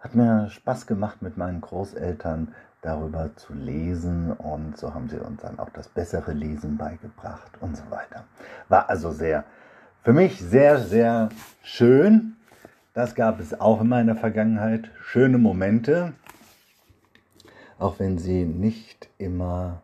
hat 0.00 0.14
mir 0.14 0.48
Spaß 0.50 0.86
gemacht, 0.86 1.22
mit 1.22 1.36
meinen 1.36 1.60
Großeltern 1.60 2.54
darüber 2.82 3.36
zu 3.36 3.52
lesen 3.52 4.32
und 4.32 4.78
so 4.78 4.94
haben 4.94 5.08
sie 5.08 5.18
uns 5.18 5.42
dann 5.42 5.58
auch 5.58 5.68
das 5.70 5.88
bessere 5.88 6.32
Lesen 6.32 6.78
beigebracht 6.78 7.52
und 7.60 7.76
so 7.76 7.82
weiter. 7.90 8.24
War 8.68 8.88
also 8.88 9.12
sehr, 9.12 9.44
für 10.02 10.14
mich 10.14 10.40
sehr, 10.40 10.78
sehr 10.78 11.28
schön. 11.62 12.36
Das 12.94 13.14
gab 13.14 13.38
es 13.38 13.60
auch 13.60 13.82
in 13.82 13.88
meiner 13.88 14.16
Vergangenheit. 14.16 14.90
Schöne 15.02 15.36
Momente, 15.36 16.14
auch 17.78 17.98
wenn 17.98 18.18
sie 18.18 18.44
nicht 18.44 19.10
immer 19.18 19.82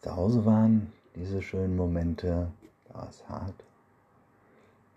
zu 0.00 0.14
Hause 0.14 0.46
waren, 0.46 0.92
diese 1.16 1.42
schönen 1.42 1.76
Momente, 1.76 2.48
war 2.92 3.08
es 3.08 3.28
hart, 3.28 3.54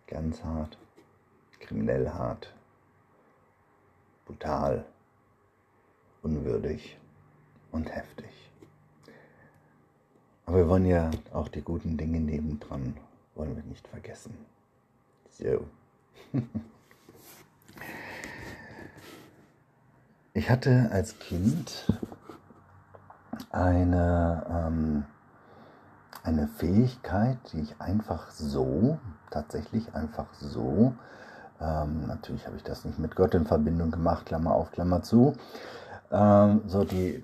ganz 0.07 0.43
hart, 0.43 0.77
kriminell 1.59 2.09
hart, 2.09 2.53
brutal 4.25 4.85
unwürdig 6.21 6.97
und 7.71 7.93
heftig. 7.93 8.29
Aber 10.45 10.57
wir 10.57 10.69
wollen 10.69 10.85
ja 10.85 11.11
auch 11.33 11.47
die 11.47 11.61
guten 11.61 11.97
Dinge 11.97 12.19
nebendran, 12.19 12.97
wollen 13.35 13.55
wir 13.55 13.63
nicht 13.63 13.87
vergessen. 13.87 14.37
So. 15.29 15.67
Ich 20.37 20.49
hatte 20.49 20.89
als 20.91 21.17
Kind 21.19 21.89
eine, 23.51 24.45
ähm, 24.49 25.05
eine 26.23 26.49
Fähigkeit, 26.49 27.37
die 27.53 27.61
ich 27.61 27.79
einfach 27.79 28.31
so, 28.31 28.99
tatsächlich 29.29 29.95
einfach 29.95 30.33
so, 30.33 30.93
ähm, 31.61 32.07
natürlich 32.07 32.45
habe 32.45 32.57
ich 32.57 32.63
das 32.63 32.85
nicht 32.85 32.99
mit 32.99 33.15
Gott 33.15 33.33
in 33.33 33.45
Verbindung 33.45 33.91
gemacht, 33.91 34.25
Klammer 34.25 34.55
auf, 34.55 34.71
Klammer 34.71 35.01
zu, 35.03 35.35
ähm, 36.11 36.61
so 36.67 36.83
die, 36.83 37.23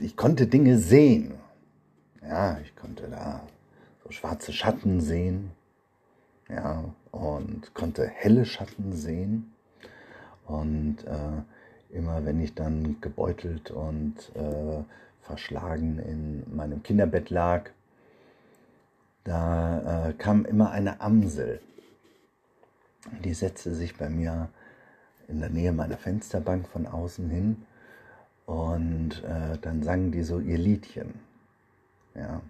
ich 0.00 0.16
konnte 0.16 0.46
Dinge 0.46 0.78
sehen. 0.78 1.34
Ja, 2.22 2.58
ich 2.58 2.74
konnte 2.76 3.08
da 3.08 3.40
so 4.04 4.10
schwarze 4.10 4.52
Schatten 4.52 5.00
sehen. 5.00 5.50
Ja, 6.48 6.84
und 7.12 7.74
konnte 7.74 8.06
helle 8.06 8.44
Schatten 8.44 8.92
sehen. 8.92 9.52
Und 10.46 11.04
äh, 11.04 11.96
immer 11.96 12.24
wenn 12.24 12.40
ich 12.40 12.54
dann 12.54 13.00
gebeutelt 13.00 13.70
und 13.70 14.16
äh, 14.34 14.82
verschlagen 15.20 15.98
in 15.98 16.56
meinem 16.56 16.82
Kinderbett 16.82 17.30
lag, 17.30 17.70
da 19.24 20.08
äh, 20.08 20.12
kam 20.14 20.44
immer 20.44 20.70
eine 20.70 21.00
Amsel. 21.00 21.60
Die 23.24 23.34
setzte 23.34 23.74
sich 23.74 23.96
bei 23.96 24.10
mir 24.10 24.48
in 25.28 25.40
der 25.40 25.50
Nähe 25.50 25.72
meiner 25.72 25.96
Fensterbank 25.96 26.68
von 26.68 26.86
außen 26.86 27.30
hin 27.30 27.56
und 28.46 29.22
äh, 29.24 29.58
dann 29.60 29.82
sangen 29.82 30.12
die 30.12 30.22
so 30.22 30.40
ihr 30.40 30.58
Liedchen. 30.58 31.14
Ja. 32.14 32.40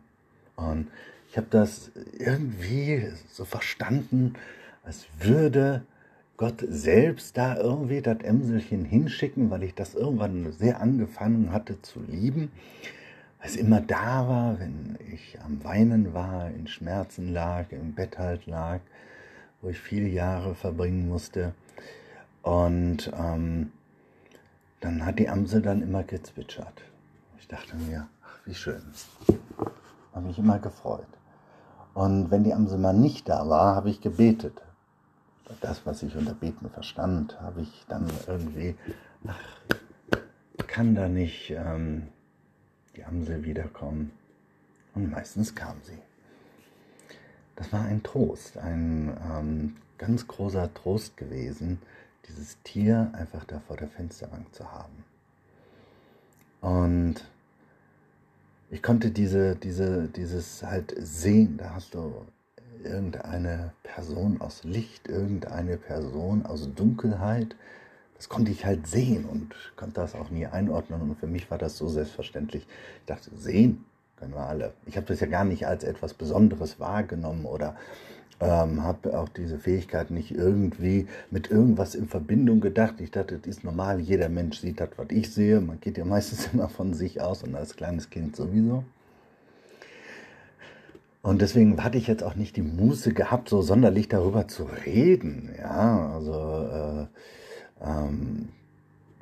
Und 0.56 0.88
ich 1.30 1.36
habe 1.36 1.46
das 1.50 1.92
irgendwie 2.18 3.12
so 3.30 3.44
verstanden, 3.44 4.34
als 4.82 5.06
würde 5.18 5.82
Gott 6.36 6.64
selbst 6.66 7.36
da 7.36 7.56
irgendwie 7.56 8.00
das 8.00 8.18
Emselchen 8.22 8.84
hinschicken, 8.84 9.50
weil 9.50 9.62
ich 9.62 9.74
das 9.74 9.94
irgendwann 9.94 10.52
sehr 10.52 10.80
angefangen 10.80 11.52
hatte 11.52 11.82
zu 11.82 12.00
lieben, 12.00 12.50
weil 13.38 13.48
es 13.48 13.56
immer 13.56 13.80
da 13.82 14.26
war, 14.26 14.58
wenn 14.58 14.98
ich 15.12 15.38
am 15.44 15.62
Weinen 15.62 16.14
war, 16.14 16.50
in 16.50 16.66
Schmerzen 16.66 17.32
lag, 17.32 17.70
im 17.72 17.94
Bett 17.94 18.18
halt 18.18 18.46
lag, 18.46 18.80
wo 19.62 19.68
ich 19.68 19.78
viele 19.78 20.08
Jahre 20.08 20.54
verbringen 20.54 21.08
musste. 21.08 21.54
Und 22.42 23.10
ähm, 23.18 23.72
dann 24.80 25.04
hat 25.04 25.18
die 25.18 25.28
Amsel 25.28 25.60
dann 25.62 25.82
immer 25.82 26.02
gezwitschert. 26.02 26.82
Ich 27.38 27.48
dachte 27.48 27.76
mir, 27.76 28.08
ach, 28.24 28.38
wie 28.46 28.54
schön. 28.54 28.82
Habe 30.14 30.26
mich 30.26 30.38
immer 30.38 30.58
gefreut. 30.58 31.06
Und 31.94 32.30
wenn 32.30 32.44
die 32.44 32.54
Amsel 32.54 32.78
mal 32.78 32.94
nicht 32.94 33.28
da 33.28 33.48
war, 33.48 33.74
habe 33.74 33.90
ich 33.90 34.00
gebetet. 34.00 34.62
Das, 35.60 35.84
was 35.84 36.02
ich 36.02 36.16
unter 36.16 36.34
Beten 36.34 36.70
verstand, 36.70 37.40
habe 37.40 37.62
ich 37.62 37.84
dann 37.88 38.06
irgendwie, 38.28 38.76
ach, 39.26 40.16
kann 40.68 40.94
da 40.94 41.08
nicht 41.08 41.50
ähm, 41.50 42.08
die 42.96 43.04
Amsel 43.04 43.44
wiederkommen? 43.44 44.12
Und 44.94 45.10
meistens 45.10 45.54
kam 45.54 45.76
sie. 45.82 45.98
Das 47.60 47.74
war 47.74 47.82
ein 47.82 48.02
Trost, 48.02 48.56
ein 48.56 49.14
ähm, 49.30 49.76
ganz 49.98 50.26
großer 50.26 50.72
Trost 50.72 51.18
gewesen, 51.18 51.78
dieses 52.26 52.56
Tier 52.62 53.10
einfach 53.12 53.44
da 53.44 53.60
vor 53.60 53.76
der 53.76 53.88
Fensterbank 53.88 54.54
zu 54.54 54.72
haben. 54.72 55.04
Und 56.62 57.16
ich 58.70 58.82
konnte 58.82 59.10
diese, 59.10 59.56
diese, 59.56 60.08
dieses 60.08 60.62
halt 60.62 60.94
sehen, 60.96 61.58
da 61.58 61.74
hast 61.74 61.92
du 61.92 62.24
irgendeine 62.82 63.74
Person 63.82 64.40
aus 64.40 64.64
Licht, 64.64 65.06
irgendeine 65.06 65.76
Person 65.76 66.46
aus 66.46 66.66
Dunkelheit. 66.74 67.56
Das 68.16 68.30
konnte 68.30 68.52
ich 68.52 68.64
halt 68.64 68.86
sehen 68.86 69.26
und 69.26 69.54
konnte 69.76 70.00
das 70.00 70.14
auch 70.14 70.30
nie 70.30 70.46
einordnen. 70.46 71.02
Und 71.02 71.20
für 71.20 71.26
mich 71.26 71.50
war 71.50 71.58
das 71.58 71.76
so 71.76 71.88
selbstverständlich. 71.88 72.66
Ich 73.00 73.04
dachte, 73.04 73.30
sehen 73.36 73.84
können 74.20 74.34
wir 74.34 74.46
alle. 74.46 74.72
Ich 74.86 74.96
habe 74.96 75.06
das 75.06 75.20
ja 75.20 75.26
gar 75.26 75.44
nicht 75.44 75.66
als 75.66 75.82
etwas 75.82 76.14
Besonderes 76.14 76.78
wahrgenommen 76.78 77.46
oder 77.46 77.74
ähm, 78.40 78.82
habe 78.82 79.18
auch 79.18 79.28
diese 79.28 79.58
Fähigkeit 79.58 80.10
nicht 80.10 80.30
irgendwie 80.30 81.06
mit 81.30 81.50
irgendwas 81.50 81.94
in 81.94 82.08
Verbindung 82.08 82.60
gedacht. 82.60 83.00
Ich 83.00 83.10
dachte, 83.10 83.38
das 83.38 83.46
ist 83.46 83.64
normal, 83.64 84.00
jeder 84.00 84.28
Mensch 84.28 84.60
sieht 84.60 84.80
das, 84.80 84.90
was 84.96 85.08
ich 85.10 85.32
sehe. 85.32 85.60
Man 85.60 85.80
geht 85.80 85.98
ja 85.98 86.04
meistens 86.06 86.48
immer 86.52 86.68
von 86.68 86.94
sich 86.94 87.20
aus 87.20 87.42
und 87.42 87.54
als 87.54 87.76
kleines 87.76 88.10
Kind 88.10 88.36
sowieso. 88.36 88.84
Und 91.22 91.42
deswegen 91.42 91.82
hatte 91.84 91.98
ich 91.98 92.06
jetzt 92.06 92.22
auch 92.22 92.34
nicht 92.34 92.56
die 92.56 92.62
Muße 92.62 93.12
gehabt, 93.12 93.50
so 93.50 93.60
sonderlich 93.60 94.08
darüber 94.08 94.48
zu 94.48 94.66
reden. 94.86 95.54
Ja, 95.58 96.14
also 96.14 97.08
äh, 97.82 97.86
ähm, 97.86 98.48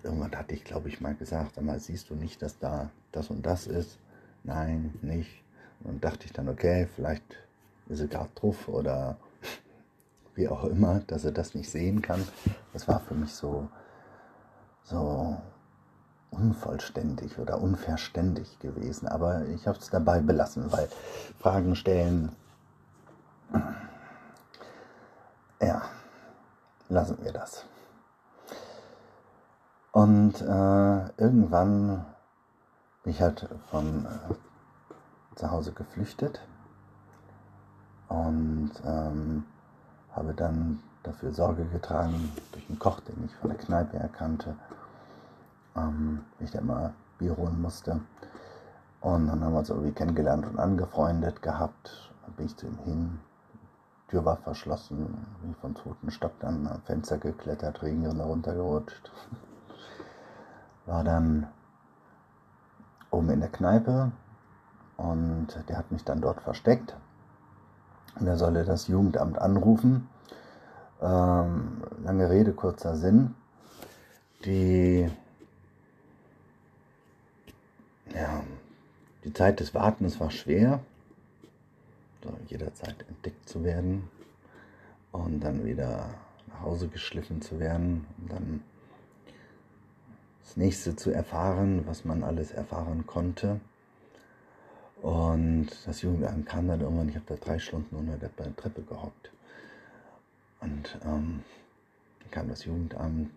irgendwann 0.04 0.36
hatte 0.36 0.54
ich, 0.54 0.62
glaube 0.62 0.88
ich, 0.88 1.00
mal 1.00 1.14
gesagt, 1.14 1.58
einmal 1.58 1.80
siehst 1.80 2.10
du 2.10 2.14
nicht, 2.14 2.40
dass 2.40 2.58
da 2.60 2.90
das 3.10 3.30
und 3.30 3.44
das 3.44 3.66
ist. 3.66 3.98
Nein, 4.44 4.94
nicht. 5.02 5.42
Und 5.84 6.04
dachte 6.04 6.26
ich 6.26 6.32
dann, 6.32 6.48
okay, 6.48 6.88
vielleicht 6.94 7.36
ist 7.88 8.00
er 8.00 8.08
gerade 8.08 8.30
drauf 8.34 8.68
oder 8.68 9.16
wie 10.34 10.48
auch 10.48 10.64
immer, 10.64 11.00
dass 11.06 11.24
er 11.24 11.32
das 11.32 11.54
nicht 11.54 11.70
sehen 11.70 12.02
kann. 12.02 12.26
Das 12.72 12.88
war 12.88 13.00
für 13.00 13.14
mich 13.14 13.32
so, 13.32 13.68
so 14.82 15.36
unvollständig 16.30 17.38
oder 17.38 17.60
unverständig 17.60 18.58
gewesen. 18.58 19.08
Aber 19.08 19.46
ich 19.46 19.66
habe 19.66 19.78
es 19.78 19.90
dabei 19.90 20.20
belassen, 20.20 20.70
weil 20.72 20.88
Fragen 21.38 21.76
stellen, 21.76 22.34
ja, 25.60 25.82
lassen 26.88 27.18
wir 27.22 27.32
das. 27.32 27.64
Und 29.92 30.40
äh, 30.42 31.08
irgendwann 31.16 32.04
bin 33.08 33.14
ich 33.14 33.22
halt 33.22 33.48
von 33.70 34.04
äh, 34.04 35.34
zu 35.34 35.50
Hause 35.50 35.72
geflüchtet 35.72 36.42
und 38.08 38.70
ähm, 38.84 39.44
habe 40.12 40.34
dann 40.34 40.80
dafür 41.04 41.32
Sorge 41.32 41.64
getragen, 41.64 42.30
durch 42.52 42.68
einen 42.68 42.78
Koch, 42.78 43.00
den 43.00 43.24
ich 43.24 43.34
von 43.36 43.48
der 43.48 43.58
Kneipe 43.58 43.96
erkannte, 43.96 44.56
ähm, 45.74 46.20
ich 46.38 46.50
da 46.50 46.58
immer 46.58 46.92
Bier 47.16 47.34
holen 47.34 47.62
musste. 47.62 47.98
Und 49.00 49.28
dann 49.28 49.42
haben 49.42 49.54
wir 49.54 49.60
uns 49.60 49.70
irgendwie 49.70 49.92
kennengelernt 49.92 50.46
und 50.46 50.58
angefreundet 50.58 51.40
gehabt. 51.40 52.12
Dann 52.26 52.34
bin 52.34 52.44
ich 52.44 52.56
zu 52.58 52.66
ihm 52.66 52.78
hin. 52.84 53.20
Die 54.04 54.10
Tür 54.10 54.26
war 54.26 54.36
verschlossen, 54.36 55.16
ich 55.50 55.56
vom 55.56 55.74
toten 55.74 56.10
Stock 56.10 56.38
dann 56.40 56.66
am 56.66 56.82
Fenster 56.82 57.16
geklettert, 57.16 57.82
Regen 57.82 58.04
runtergerutscht. 58.20 59.10
War 60.84 61.04
dann 61.04 61.48
oben 63.10 63.30
in 63.30 63.40
der 63.40 63.48
Kneipe 63.48 64.12
und 64.96 65.48
der 65.68 65.78
hat 65.78 65.92
mich 65.92 66.04
dann 66.04 66.20
dort 66.20 66.40
versteckt. 66.40 66.96
Und 68.18 68.26
er 68.26 68.36
solle 68.36 68.64
das 68.64 68.88
Jugendamt 68.88 69.38
anrufen. 69.38 70.08
Ähm, 71.00 71.82
lange 72.02 72.28
Rede, 72.28 72.52
kurzer 72.52 72.96
Sinn. 72.96 73.34
Die, 74.44 75.08
ja, 78.12 78.42
die 79.24 79.32
Zeit 79.32 79.60
des 79.60 79.74
Wartens 79.74 80.18
war 80.20 80.30
schwer, 80.30 80.80
so 82.22 82.30
jederzeit 82.46 82.96
entdeckt 83.08 83.48
zu 83.48 83.62
werden 83.62 84.08
und 85.12 85.40
dann 85.40 85.64
wieder 85.64 86.10
nach 86.48 86.62
Hause 86.62 86.88
geschliffen 86.88 87.42
zu 87.42 87.58
werden 87.58 88.06
und 88.18 88.32
dann 88.32 88.62
das 90.48 90.56
nächste 90.56 90.96
zu 90.96 91.10
erfahren, 91.10 91.82
was 91.86 92.06
man 92.06 92.24
alles 92.24 92.52
erfahren 92.52 93.06
konnte. 93.06 93.60
Und 95.02 95.68
das 95.84 96.00
Jugendamt 96.00 96.46
kam 96.46 96.68
dann 96.68 96.80
irgendwann, 96.80 97.10
ich 97.10 97.16
habe 97.16 97.26
da 97.28 97.34
drei 97.34 97.58
Stunden 97.58 97.94
unter 97.94 98.16
der 98.16 98.30
Treppe 98.56 98.80
gehockt. 98.80 99.30
Und 100.60 100.98
ähm, 101.04 101.42
dann 102.20 102.30
kam 102.30 102.48
das 102.48 102.64
Jugendamt, 102.64 103.30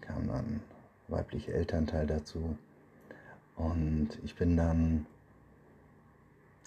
kam 0.00 0.26
dann 0.26 0.60
weibliche 1.08 1.52
Elternteil 1.52 2.06
dazu. 2.06 2.56
Und 3.56 4.08
ich 4.24 4.34
bin 4.36 4.56
dann 4.56 5.04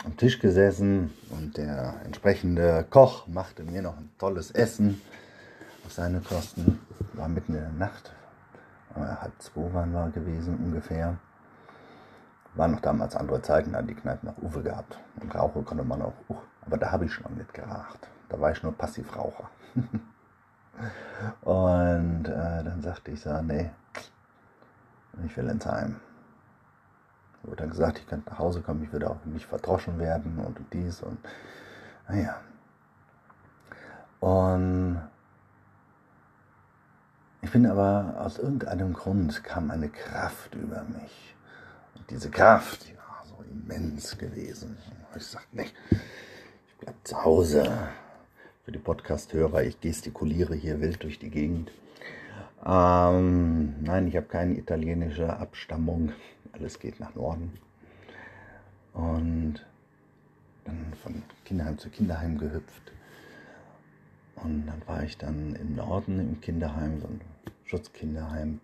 am 0.05 0.15
Tisch 0.15 0.39
gesessen 0.39 1.11
und 1.31 1.57
der 1.57 1.95
entsprechende 2.05 2.85
Koch 2.89 3.27
machte 3.27 3.63
mir 3.63 3.81
noch 3.81 3.97
ein 3.97 4.11
tolles 4.19 4.51
Essen 4.51 5.01
auf 5.85 5.91
seine 5.91 6.21
Kosten. 6.21 6.79
War 7.13 7.27
mitten 7.27 7.55
in 7.55 7.61
der 7.61 7.71
Nacht, 7.71 8.11
halb 8.95 9.33
zwei 9.41 9.73
waren 9.73 9.91
wir 9.91 10.09
gewesen 10.09 10.57
ungefähr. 10.57 11.17
Waren 12.55 12.71
noch 12.71 12.81
damals 12.81 13.15
andere 13.15 13.41
Zeiten, 13.41 13.73
da 13.73 13.81
die 13.81 13.93
Kneipe 13.93 14.25
noch 14.25 14.37
Uwe 14.41 14.63
gehabt. 14.63 14.97
Und 15.21 15.33
Rauche 15.33 15.61
konnte 15.61 15.83
man 15.83 16.01
auch, 16.01 16.13
uh, 16.29 16.37
aber 16.65 16.77
da 16.77 16.91
habe 16.91 17.05
ich 17.05 17.13
schon 17.13 17.33
nicht 17.35 17.53
geraucht. 17.53 18.07
Da 18.29 18.39
war 18.39 18.51
ich 18.51 18.61
nur 18.63 18.75
Passivraucher. 18.75 19.49
und 21.41 22.25
äh, 22.25 22.63
dann 22.63 22.81
sagte 22.81 23.11
ich 23.11 23.21
so, 23.21 23.41
nee, 23.41 23.69
ich 25.25 25.35
will 25.37 25.49
ins 25.49 25.65
Heim. 25.65 25.99
Wurde 27.43 27.57
dann 27.57 27.69
gesagt, 27.69 27.99
ich 27.99 28.07
könnte 28.07 28.29
nach 28.29 28.39
Hause 28.39 28.61
kommen, 28.61 28.83
ich 28.83 28.91
würde 28.91 29.09
auch 29.09 29.23
nicht 29.25 29.45
verdroschen 29.45 29.99
werden 29.99 30.39
und 30.39 30.59
dies 30.73 31.01
und 31.01 31.17
naja. 32.07 32.35
Und 34.19 35.01
ich 37.41 37.51
bin 37.51 37.65
aber 37.65 38.15
aus 38.19 38.37
irgendeinem 38.37 38.93
Grund 38.93 39.43
kam 39.43 39.71
eine 39.71 39.89
Kraft 39.89 40.55
über 40.55 40.83
mich. 40.83 41.35
Und 41.95 42.09
diese 42.09 42.29
Kraft, 42.29 42.87
die 42.87 42.95
war 42.97 43.23
so 43.25 43.43
immens 43.49 44.17
gewesen. 44.17 44.77
Ich 45.15 45.25
sagte, 45.25 45.47
nee, 45.55 45.67
ich 45.91 46.75
bleib 46.79 46.95
zu 47.03 47.23
Hause. 47.23 47.71
Für 48.65 48.71
die 48.71 48.79
Podcast-Hörer, 48.79 49.63
ich 49.63 49.79
gestikuliere 49.79 50.53
hier 50.53 50.79
wild 50.79 51.01
durch 51.01 51.17
die 51.17 51.29
Gegend. 51.29 51.71
Ähm, 52.65 53.75
nein, 53.81 54.07
ich 54.07 54.15
habe 54.15 54.27
keine 54.27 54.57
italienische 54.57 55.37
Abstammung. 55.37 56.11
Alles 56.51 56.77
geht 56.77 56.99
nach 56.99 57.15
Norden. 57.15 57.57
Und 58.93 59.65
dann 60.65 60.93
von 61.01 61.23
Kinderheim 61.45 61.77
zu 61.77 61.89
Kinderheim 61.89 62.37
gehüpft. 62.37 62.91
Und 64.43 64.67
dann 64.67 64.81
war 64.87 65.03
ich 65.03 65.17
dann 65.17 65.55
im 65.55 65.75
Norden 65.75 66.19
im 66.19 66.41
Kinderheim, 66.41 66.99
so 67.01 67.07
ein 67.07 67.21
Schutzkinderheim, 67.65 68.59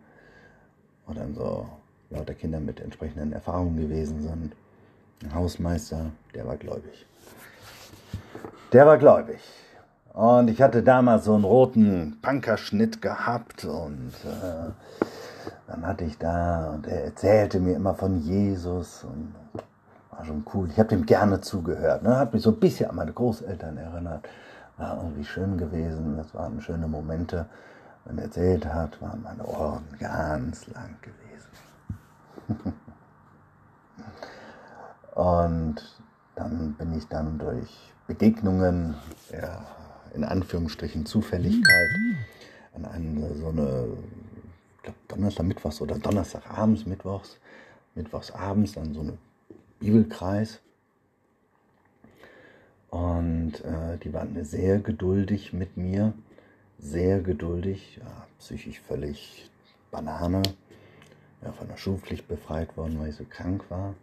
wo 1.05 1.13
dann 1.13 1.35
so 1.35 1.67
lauter 2.09 2.33
Kinder 2.33 2.59
mit 2.59 2.79
entsprechenden 2.79 3.33
Erfahrungen 3.33 3.77
gewesen 3.77 4.21
sind. 4.21 4.55
Ein 5.23 5.33
Hausmeister, 5.33 6.11
der 6.33 6.45
war 6.47 6.57
gläubig. 6.57 7.05
Der 8.73 8.85
war 8.85 8.97
gläubig. 8.97 9.39
Und 10.13 10.49
ich 10.49 10.61
hatte 10.61 10.81
damals 10.81 11.25
so 11.25 11.33
einen 11.33 11.43
roten 11.43 12.19
Punkerschnitt 12.21 13.01
gehabt 13.01 13.65
und 13.65 14.13
äh, 14.23 14.71
dann 15.67 15.85
hatte 15.85 16.05
ich 16.05 16.17
da 16.17 16.71
und 16.73 16.87
er 16.87 17.03
erzählte 17.03 17.59
mir 17.59 17.75
immer 17.75 17.95
von 17.95 18.21
Jesus 18.21 19.03
und 19.03 19.33
war 20.11 20.25
schon 20.25 20.45
cool. 20.53 20.69
Ich 20.71 20.79
habe 20.79 20.89
dem 20.89 21.05
gerne 21.05 21.41
zugehört. 21.41 22.03
Ne? 22.03 22.17
Hat 22.17 22.33
mich 22.33 22.43
so 22.43 22.51
ein 22.51 22.59
bisschen 22.59 22.89
an 22.89 22.95
meine 22.95 23.11
Großeltern 23.11 23.77
erinnert. 23.77 24.27
War 24.77 24.97
irgendwie 24.97 25.23
schön 25.23 25.57
gewesen. 25.57 26.17
Das 26.17 26.33
waren 26.33 26.61
schöne 26.61 26.87
Momente. 26.87 27.47
Wenn 28.05 28.17
er 28.17 28.25
erzählt 28.25 28.65
hat, 28.65 29.01
waren 29.01 29.23
meine 29.23 29.45
Ohren 29.45 29.85
ganz 29.99 30.67
lang 30.67 30.95
gewesen. 31.01 31.49
und 35.15 35.75
dann 36.35 36.73
bin 36.73 36.97
ich 36.97 37.07
dann 37.07 37.39
durch 37.39 37.93
Begegnungen 38.07 38.95
der 39.31 39.65
in 40.15 40.23
Anführungsstrichen 40.23 41.05
Zufälligkeit 41.05 41.89
an 42.73 42.85
eine, 42.85 43.35
so 43.35 43.49
eine, 43.49 43.87
ich 44.77 44.83
glaube 44.83 44.99
Donnerstag, 45.07 45.45
Mittwochs 45.45 45.81
oder 45.81 45.97
Donnerstagabends, 45.97 46.85
Mittwochs, 46.85 47.37
Mittwochsabends 47.95 48.73
dann 48.73 48.93
so 48.93 49.01
eine 49.01 49.17
Bibelkreis. 49.79 50.59
Und 52.95 53.55
äh, 53.65 53.97
die 54.01 54.13
waren 54.13 54.41
sehr 54.45 54.79
geduldig 54.79 55.51
mit 55.51 55.75
mir, 55.75 56.13
sehr 56.79 57.19
geduldig, 57.19 57.97
ja, 57.97 58.25
psychisch 58.39 58.79
völlig 58.79 59.51
Banane, 59.91 60.41
ja, 61.43 61.51
von 61.51 61.67
der 61.67 61.75
Schulpflicht 61.75 62.25
befreit 62.29 62.77
worden, 62.77 62.97
weil 62.97 63.09
ich 63.09 63.17
so 63.17 63.25
krank 63.29 63.65
war. 63.67 63.95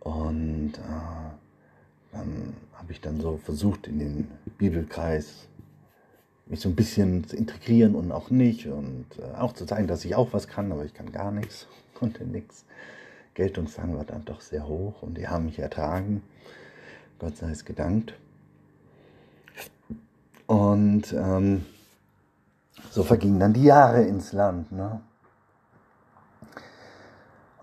Und 0.00 0.74
äh, 0.74 2.12
dann 2.12 2.52
habe 2.74 2.92
ich 2.92 3.00
dann 3.00 3.18
so 3.18 3.38
versucht, 3.38 3.86
in 3.86 3.98
den 3.98 4.30
Bibelkreis 4.58 5.48
mich 6.44 6.60
so 6.60 6.68
ein 6.68 6.76
bisschen 6.76 7.26
zu 7.26 7.34
integrieren 7.34 7.94
und 7.94 8.12
auch 8.12 8.28
nicht 8.28 8.66
und 8.66 9.06
äh, 9.18 9.38
auch 9.38 9.54
zu 9.54 9.64
zeigen, 9.64 9.86
dass 9.86 10.04
ich 10.04 10.14
auch 10.16 10.34
was 10.34 10.48
kann, 10.48 10.70
aber 10.70 10.84
ich 10.84 10.92
kann 10.92 11.12
gar 11.12 11.30
nichts, 11.30 11.66
konnte 11.94 12.26
nichts. 12.26 12.66
Geltungsdrang 13.32 13.96
war 13.96 14.04
dann 14.04 14.26
doch 14.26 14.42
sehr 14.42 14.68
hoch 14.68 15.00
und 15.00 15.16
die 15.16 15.28
haben 15.28 15.46
mich 15.46 15.58
ertragen. 15.60 16.22
Gott 17.18 17.36
sei 17.36 17.50
es 17.50 17.64
gedankt. 17.64 18.14
Und 20.46 21.12
ähm, 21.12 21.64
so 22.90 23.02
vergingen 23.02 23.40
dann 23.40 23.52
die 23.52 23.64
Jahre 23.64 24.02
ins 24.02 24.32
Land. 24.32 24.70
Ne? 24.72 25.00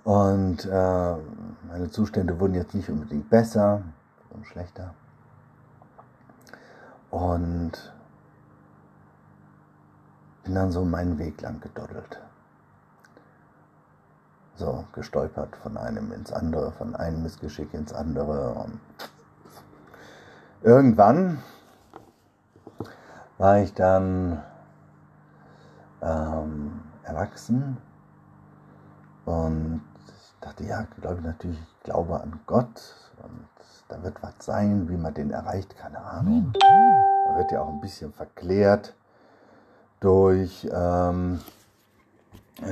Und 0.04 0.66
äh, 0.66 1.16
meine 1.68 1.90
Zustände 1.92 2.40
wurden 2.40 2.56
jetzt 2.56 2.74
nicht 2.74 2.90
unbedingt 2.90 3.30
besser 3.30 3.84
und 4.32 4.46
schlechter. 4.48 4.94
Und 7.12 7.94
bin 10.44 10.56
dann 10.56 10.72
so 10.72 10.84
meinen 10.84 11.20
Weg 11.20 11.40
lang 11.42 11.62
gedoddelt. 11.62 12.20
So 14.56 14.86
gestolpert 14.94 15.56
von 15.58 15.78
einem 15.78 16.12
ins 16.12 16.32
andere, 16.32 16.72
von 16.72 16.96
einem 16.96 17.24
Missgeschick 17.24 17.74
ins 17.74 17.94
andere. 17.94 18.54
Und 18.54 18.80
irgendwann 20.63 21.39
war 23.38 23.60
ich 23.60 23.74
dann 23.74 24.43
ähm, 26.02 26.82
erwachsen 27.04 27.78
und 29.26 29.82
ich 30.08 30.36
dachte, 30.41 30.63
ja, 30.63 30.88
glaube 31.00 31.17
ich 31.17 31.26
natürlich, 31.26 31.60
ich 31.60 31.84
glaube 31.84 32.21
an 32.21 32.39
Gott 32.45 32.95
und 33.24 33.47
da 33.89 34.02
wird 34.04 34.21
was 34.21 34.34
sein, 34.39 34.88
wie 34.89 34.97
man 34.97 35.13
den 35.13 35.32
erreicht, 35.32 35.76
keine 35.78 36.00
Ahnung. 36.00 36.54
Man 37.28 37.38
wird 37.38 37.52
ja 37.52 37.62
auch 37.62 37.69
ein 37.69 37.82
bisschen 37.82 38.13
verklärt 38.13 38.95
durch 40.00 40.67
ähm, 40.71 41.39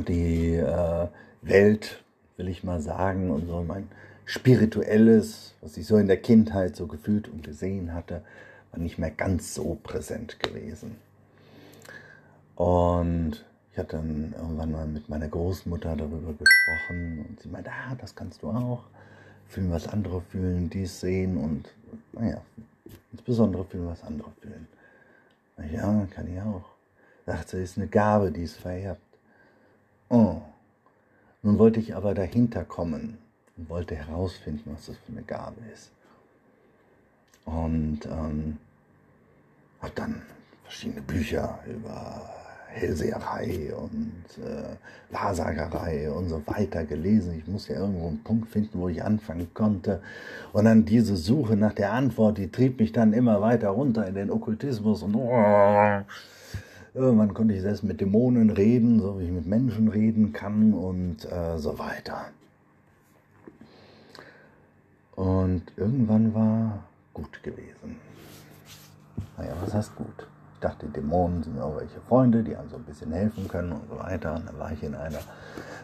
die 0.08 0.56
äh, 0.56 1.08
Welt, 1.42 2.04
will 2.38 2.48
ich 2.48 2.64
mal 2.64 2.82
sagen, 2.82 3.32
und 3.32 3.48
so 3.48 3.64
mein 3.64 3.90
spirituelles, 4.30 5.56
was 5.60 5.76
ich 5.76 5.88
so 5.88 5.98
in 5.98 6.06
der 6.06 6.22
Kindheit 6.22 6.76
so 6.76 6.86
gefühlt 6.86 7.28
und 7.28 7.44
gesehen 7.44 7.96
hatte, 7.96 8.22
war 8.70 8.80
nicht 8.80 9.00
mehr 9.00 9.10
ganz 9.10 9.56
so 9.56 9.80
präsent 9.82 10.40
gewesen. 10.40 10.98
Und 12.56 13.44
ich 13.72 13.80
hatte 13.80 13.98
dann 13.98 14.36
irgendwann 14.38 14.72
mal 14.72 14.86
mit 14.86 15.10
meiner 15.10 15.28
Großmutter 15.28 15.96
darüber 15.96 16.34
gesprochen 16.34 17.26
und 17.28 17.40
sie 17.40 17.50
meinte, 17.50 17.72
ah, 17.72 17.96
das 17.96 18.14
kannst 18.14 18.44
du 18.44 18.52
auch 18.52 18.84
fühlen, 19.48 19.72
was 19.72 19.88
andere 19.88 20.22
fühlen, 20.22 20.70
dies 20.70 21.00
sehen 21.00 21.36
und, 21.36 21.74
naja, 22.12 22.40
insbesondere 23.12 23.66
fühlen, 23.66 23.88
was 23.88 24.04
andere 24.04 24.30
fühlen. 24.42 24.68
Ja, 25.74 26.08
kann 26.12 26.32
ich 26.32 26.40
auch. 26.40 26.66
Dachte, 27.26 27.58
ist 27.58 27.78
eine 27.78 27.88
Gabe, 27.88 28.32
die 28.32 28.44
ist 28.44 28.58
vererbt. 28.58 29.02
Oh. 30.10 30.36
Nun 31.42 31.58
wollte 31.58 31.80
ich 31.80 31.96
aber 31.96 32.14
dahinter 32.14 32.64
kommen 32.64 33.18
und 33.60 33.70
wollte 33.70 33.96
herausfinden, 33.96 34.72
was 34.74 34.86
das 34.86 34.96
für 34.98 35.12
eine 35.12 35.24
Gabe 35.24 35.58
ist. 35.74 35.92
Und 37.46 38.06
ähm, 38.06 38.58
habe 39.82 39.92
dann 39.96 40.22
verschiedene 40.64 41.02
Bücher 41.02 41.60
über 41.68 42.22
Hellseherei 42.68 43.74
und 43.76 44.24
äh, 44.38 44.76
Wahrsagerei 45.12 46.12
und 46.12 46.30
so 46.30 46.42
weiter 46.46 46.86
gelesen. 46.86 47.38
Ich 47.38 47.48
musste 47.48 47.74
ja 47.74 47.80
irgendwo 47.80 48.08
einen 48.08 48.24
Punkt 48.24 48.50
finden, 48.50 48.80
wo 48.80 48.88
ich 48.88 49.04
anfangen 49.04 49.52
konnte. 49.54 50.02
Und 50.54 50.66
dann 50.66 50.86
diese 50.86 51.18
Suche 51.18 51.56
nach 51.56 51.74
der 51.74 51.92
Antwort, 51.94 52.38
die 52.38 52.52
trieb 52.52 52.80
mich 52.80 52.92
dann 52.92 53.14
immer 53.14 53.42
weiter 53.42 53.70
runter 53.70 54.08
in 54.08 54.16
den 54.16 54.30
Okkultismus 54.30 55.02
und 55.02 55.16
oh, 55.16 56.02
irgendwann 56.94 57.34
konnte 57.34 57.56
ich 57.56 57.62
selbst 57.62 57.84
mit 57.84 58.00
Dämonen 58.00 58.52
reden, 58.52 59.02
so 59.02 59.20
wie 59.20 59.26
ich 59.26 59.32
mit 59.32 59.48
Menschen 59.48 59.88
reden 59.88 60.32
kann 60.32 60.74
und 60.74 61.26
äh, 61.26 61.58
so 61.58 61.80
weiter. 61.80 62.28
Und 65.60 65.74
irgendwann 65.76 66.34
war 66.34 66.84
gut 67.14 67.44
gewesen. 67.44 68.00
Naja, 69.38 69.52
was 69.62 69.74
heißt 69.74 69.96
gut? 69.96 70.28
Ich 70.54 70.60
dachte, 70.62 70.88
Dämonen 70.88 71.44
sind 71.44 71.60
auch 71.60 71.76
welche 71.76 72.00
Freunde, 72.08 72.44
die 72.44 72.56
einem 72.56 72.70
so 72.70 72.78
ein 72.78 72.84
bisschen 72.84 73.12
helfen 73.12 73.48
können 73.50 73.74
und 73.74 73.90
so 73.90 74.00
weiter. 74.00 74.36
Und 74.36 74.48
dann 74.48 74.58
war 74.58 74.72
ich 74.72 74.82
in 74.84 74.96
einer 74.96 75.20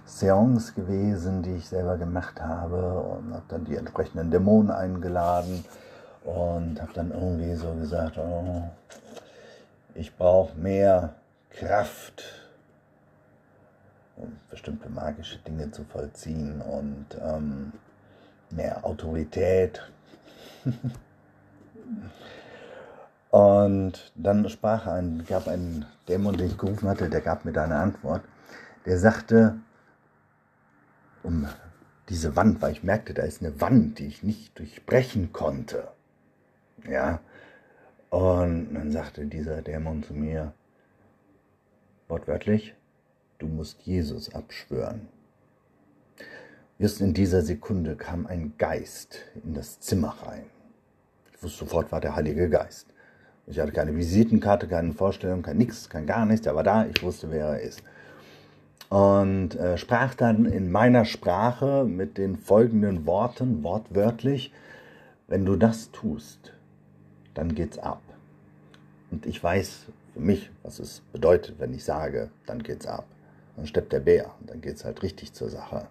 Seance 0.05 0.73
gewesen, 0.73 1.43
die 1.43 1.55
ich 1.55 1.67
selber 1.67 1.97
gemacht 1.97 2.41
habe 2.41 3.01
und 3.01 3.33
habe 3.33 3.43
dann 3.49 3.65
die 3.65 3.75
entsprechenden 3.75 4.31
Dämonen 4.31 4.71
eingeladen 4.71 5.65
und 6.23 6.81
habe 6.81 6.93
dann 6.93 7.11
irgendwie 7.11 7.55
so 7.55 7.73
gesagt, 7.73 8.17
oh, 8.17 8.63
ich 9.93 10.15
brauche 10.15 10.57
mehr 10.57 11.15
Kraft 11.49 12.23
um 14.15 14.37
bestimmte 14.49 14.89
magische 14.89 15.39
Dinge 15.39 15.71
zu 15.71 15.83
vollziehen 15.83 16.61
und 16.61 17.05
ähm, 17.21 17.73
mehr 18.55 18.85
Autorität. 18.85 19.81
und 23.31 24.11
dann 24.15 24.49
sprach 24.49 24.87
ein, 24.87 25.25
gab 25.27 25.47
ein 25.47 25.85
Dämon, 26.07 26.37
den 26.37 26.47
ich 26.47 26.57
gerufen 26.57 26.87
hatte, 26.87 27.09
der 27.09 27.21
gab 27.21 27.45
mir 27.45 27.53
da 27.53 27.63
eine 27.63 27.77
Antwort. 27.77 28.23
Der 28.85 28.99
sagte, 28.99 29.57
um 31.23 31.47
diese 32.09 32.35
Wand, 32.35 32.61
weil 32.61 32.71
ich 32.71 32.83
merkte, 32.83 33.13
da 33.13 33.23
ist 33.23 33.41
eine 33.41 33.59
Wand, 33.59 33.99
die 33.99 34.07
ich 34.07 34.23
nicht 34.23 34.57
durchbrechen 34.59 35.33
konnte. 35.33 35.87
Ja. 36.87 37.19
Und 38.09 38.73
dann 38.73 38.91
sagte 38.91 39.25
dieser 39.25 39.61
Dämon 39.61 40.03
zu 40.03 40.13
mir, 40.13 40.53
wortwörtlich, 42.07 42.75
du 43.39 43.47
musst 43.47 43.81
Jesus 43.81 44.33
abschwören. 44.33 45.09
Just 46.77 47.01
in 47.01 47.13
dieser 47.13 47.41
Sekunde 47.41 47.95
kam 47.95 48.25
ein 48.25 48.53
Geist 48.57 49.19
in 49.43 49.53
das 49.53 49.79
Zimmer 49.79 50.15
rein. 50.25 50.43
Ich 51.33 51.41
wusste 51.41 51.59
sofort, 51.59 51.91
war 51.91 52.01
der 52.01 52.15
Heilige 52.15 52.49
Geist. 52.49 52.87
Ich 53.47 53.59
hatte 53.59 53.71
keine 53.71 53.95
Visitenkarte, 53.95 54.67
keine 54.67 54.93
Vorstellung, 54.93 55.41
kein 55.41 55.57
Nix, 55.57 55.89
kein 55.89 56.05
gar 56.05 56.25
nichts. 56.25 56.47
Er 56.47 56.55
war 56.55 56.63
da, 56.63 56.85
ich 56.85 57.01
wusste, 57.03 57.31
wer 57.31 57.45
er 57.45 57.61
ist 57.61 57.81
und 58.89 59.55
äh, 59.55 59.77
sprach 59.77 60.13
dann 60.13 60.45
in 60.45 60.71
meiner 60.71 61.05
Sprache 61.05 61.85
mit 61.85 62.17
den 62.17 62.37
folgenden 62.37 63.05
Worten, 63.05 63.63
wortwörtlich, 63.63 64.53
wenn 65.27 65.45
du 65.45 65.55
das 65.55 65.91
tust, 65.91 66.53
dann 67.33 67.55
geht's 67.55 67.79
ab. 67.79 68.01
Und 69.11 69.25
ich 69.25 69.43
weiß 69.43 69.85
für 70.13 70.19
mich, 70.19 70.51
was 70.63 70.79
es 70.79 71.01
bedeutet, 71.11 71.55
wenn 71.59 71.73
ich 71.73 71.83
sage, 71.83 72.29
dann 72.45 72.61
geht's 72.63 72.85
ab. 72.85 73.05
Dann 73.55 73.65
steppt 73.65 73.93
der 73.93 74.01
Bär 74.01 74.31
und 74.39 74.49
dann 74.49 74.61
geht's 74.61 74.85
halt 74.85 75.01
richtig 75.01 75.33
zur 75.33 75.49
Sache. 75.49 75.87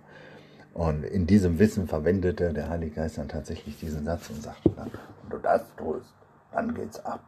Und 0.75 1.05
in 1.05 1.29
diesem 1.29 1.61
Wissen 1.61 1.87
verwendete 1.87 2.53
der 2.53 2.69
Heilige 2.69 2.97
Geist 2.97 3.17
dann 3.17 3.29
tatsächlich 3.29 3.79
diesen 3.79 4.05
Satz 4.05 4.29
und 4.29 4.43
sagte 4.43 4.71
dann, 4.71 4.91
wenn 5.23 5.31
du 5.31 5.39
das 5.39 5.63
tust, 5.77 6.13
dann 6.53 6.75
geht's 6.75 7.03
ab. 7.05 7.23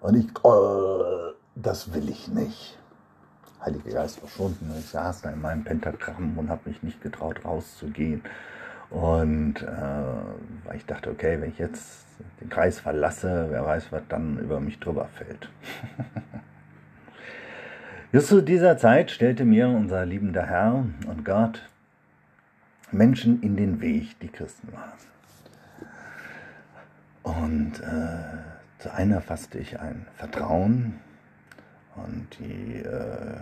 Und 0.00 0.14
ich, 0.14 0.26
äh, 0.44 1.32
das 1.56 1.92
will 1.92 2.08
ich 2.08 2.28
nicht. 2.28 2.78
Heilige 3.60 3.90
Geist 3.90 4.20
verschwunden. 4.20 4.72
Ich 4.78 4.86
saß 4.86 5.22
da 5.22 5.30
in 5.30 5.40
meinem 5.40 5.64
Pentagramm 5.64 6.38
und 6.38 6.48
habe 6.48 6.60
mich 6.66 6.80
nicht 6.84 7.02
getraut, 7.02 7.44
rauszugehen. 7.44 8.22
Und 8.90 9.62
äh, 9.62 10.76
ich 10.76 10.86
dachte, 10.86 11.10
okay, 11.10 11.40
wenn 11.40 11.50
ich 11.50 11.58
jetzt 11.58 12.06
den 12.40 12.48
Kreis 12.48 12.78
verlasse, 12.78 13.48
wer 13.50 13.66
weiß, 13.66 13.90
was 13.90 14.02
dann 14.08 14.38
über 14.38 14.60
mich 14.60 14.78
drüber 14.78 15.06
fällt. 15.06 15.50
Just 18.12 18.28
zu 18.28 18.42
dieser 18.42 18.76
Zeit 18.76 19.10
stellte 19.10 19.44
mir 19.44 19.68
unser 19.68 20.06
liebender 20.06 20.46
Herr 20.46 20.84
und 21.08 21.24
Gott 21.24 21.68
Menschen 22.90 23.42
in 23.42 23.56
den 23.56 23.80
Weg, 23.80 24.18
die 24.20 24.28
Christen 24.28 24.68
waren. 24.72 24.92
Und 27.22 27.80
äh, 27.80 28.82
zu 28.82 28.92
einer 28.92 29.20
fasste 29.20 29.58
ich 29.58 29.78
ein 29.78 30.06
Vertrauen, 30.16 31.00
und 32.04 32.26
die 32.38 32.76
äh, 32.76 33.40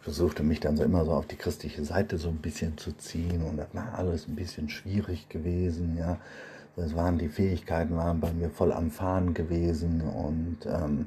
versuchte 0.00 0.42
mich 0.42 0.60
dann 0.60 0.76
so 0.76 0.84
immer 0.84 1.04
so 1.04 1.12
auf 1.12 1.26
die 1.26 1.36
christliche 1.36 1.84
Seite 1.84 2.18
so 2.18 2.28
ein 2.28 2.36
bisschen 2.36 2.78
zu 2.78 2.92
ziehen 2.92 3.42
und 3.42 3.56
das 3.56 3.68
war 3.72 3.98
alles 3.98 4.28
ein 4.28 4.36
bisschen 4.36 4.68
schwierig 4.68 5.28
gewesen, 5.28 5.96
ja. 5.98 6.18
Es 6.78 6.94
waren 6.94 7.16
die 7.16 7.30
Fähigkeiten 7.30 7.96
waren 7.96 8.20
bei 8.20 8.30
mir 8.34 8.50
voll 8.50 8.70
am 8.70 8.90
Fahren 8.90 9.32
gewesen 9.32 10.02
und 10.02 10.58
ähm, 10.66 11.06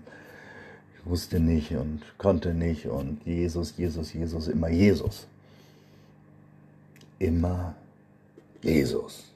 ich 0.97 1.05
wusste 1.05 1.39
nicht 1.39 1.71
und 1.75 2.01
konnte 2.17 2.55
nicht 2.55 2.87
und 2.87 3.23
Jesus, 3.23 3.77
Jesus, 3.77 4.11
Jesus, 4.11 4.47
immer 4.47 4.69
Jesus. 4.69 5.27
Immer 7.19 7.75
Jesus. 8.61 9.33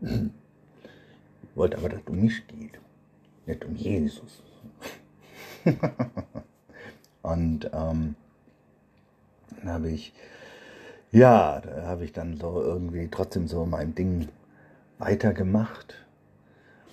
Ich 0.00 1.56
wollte 1.56 1.78
aber, 1.78 1.88
dass 1.88 2.00
es 2.00 2.08
um 2.08 2.20
mich 2.20 2.46
geht, 2.48 2.78
nicht 3.46 3.64
um 3.64 3.74
Jesus. 3.76 4.42
und 7.22 7.70
ähm, 7.72 8.14
dann 9.56 9.68
habe 9.72 9.90
ich, 9.90 10.12
ja, 11.12 11.60
da 11.60 11.82
habe 11.84 12.04
ich 12.04 12.12
dann 12.12 12.36
so 12.36 12.60
irgendwie 12.60 13.08
trotzdem 13.10 13.48
so 13.48 13.64
mein 13.66 13.94
Ding 13.94 14.28
weitergemacht. 14.98 15.94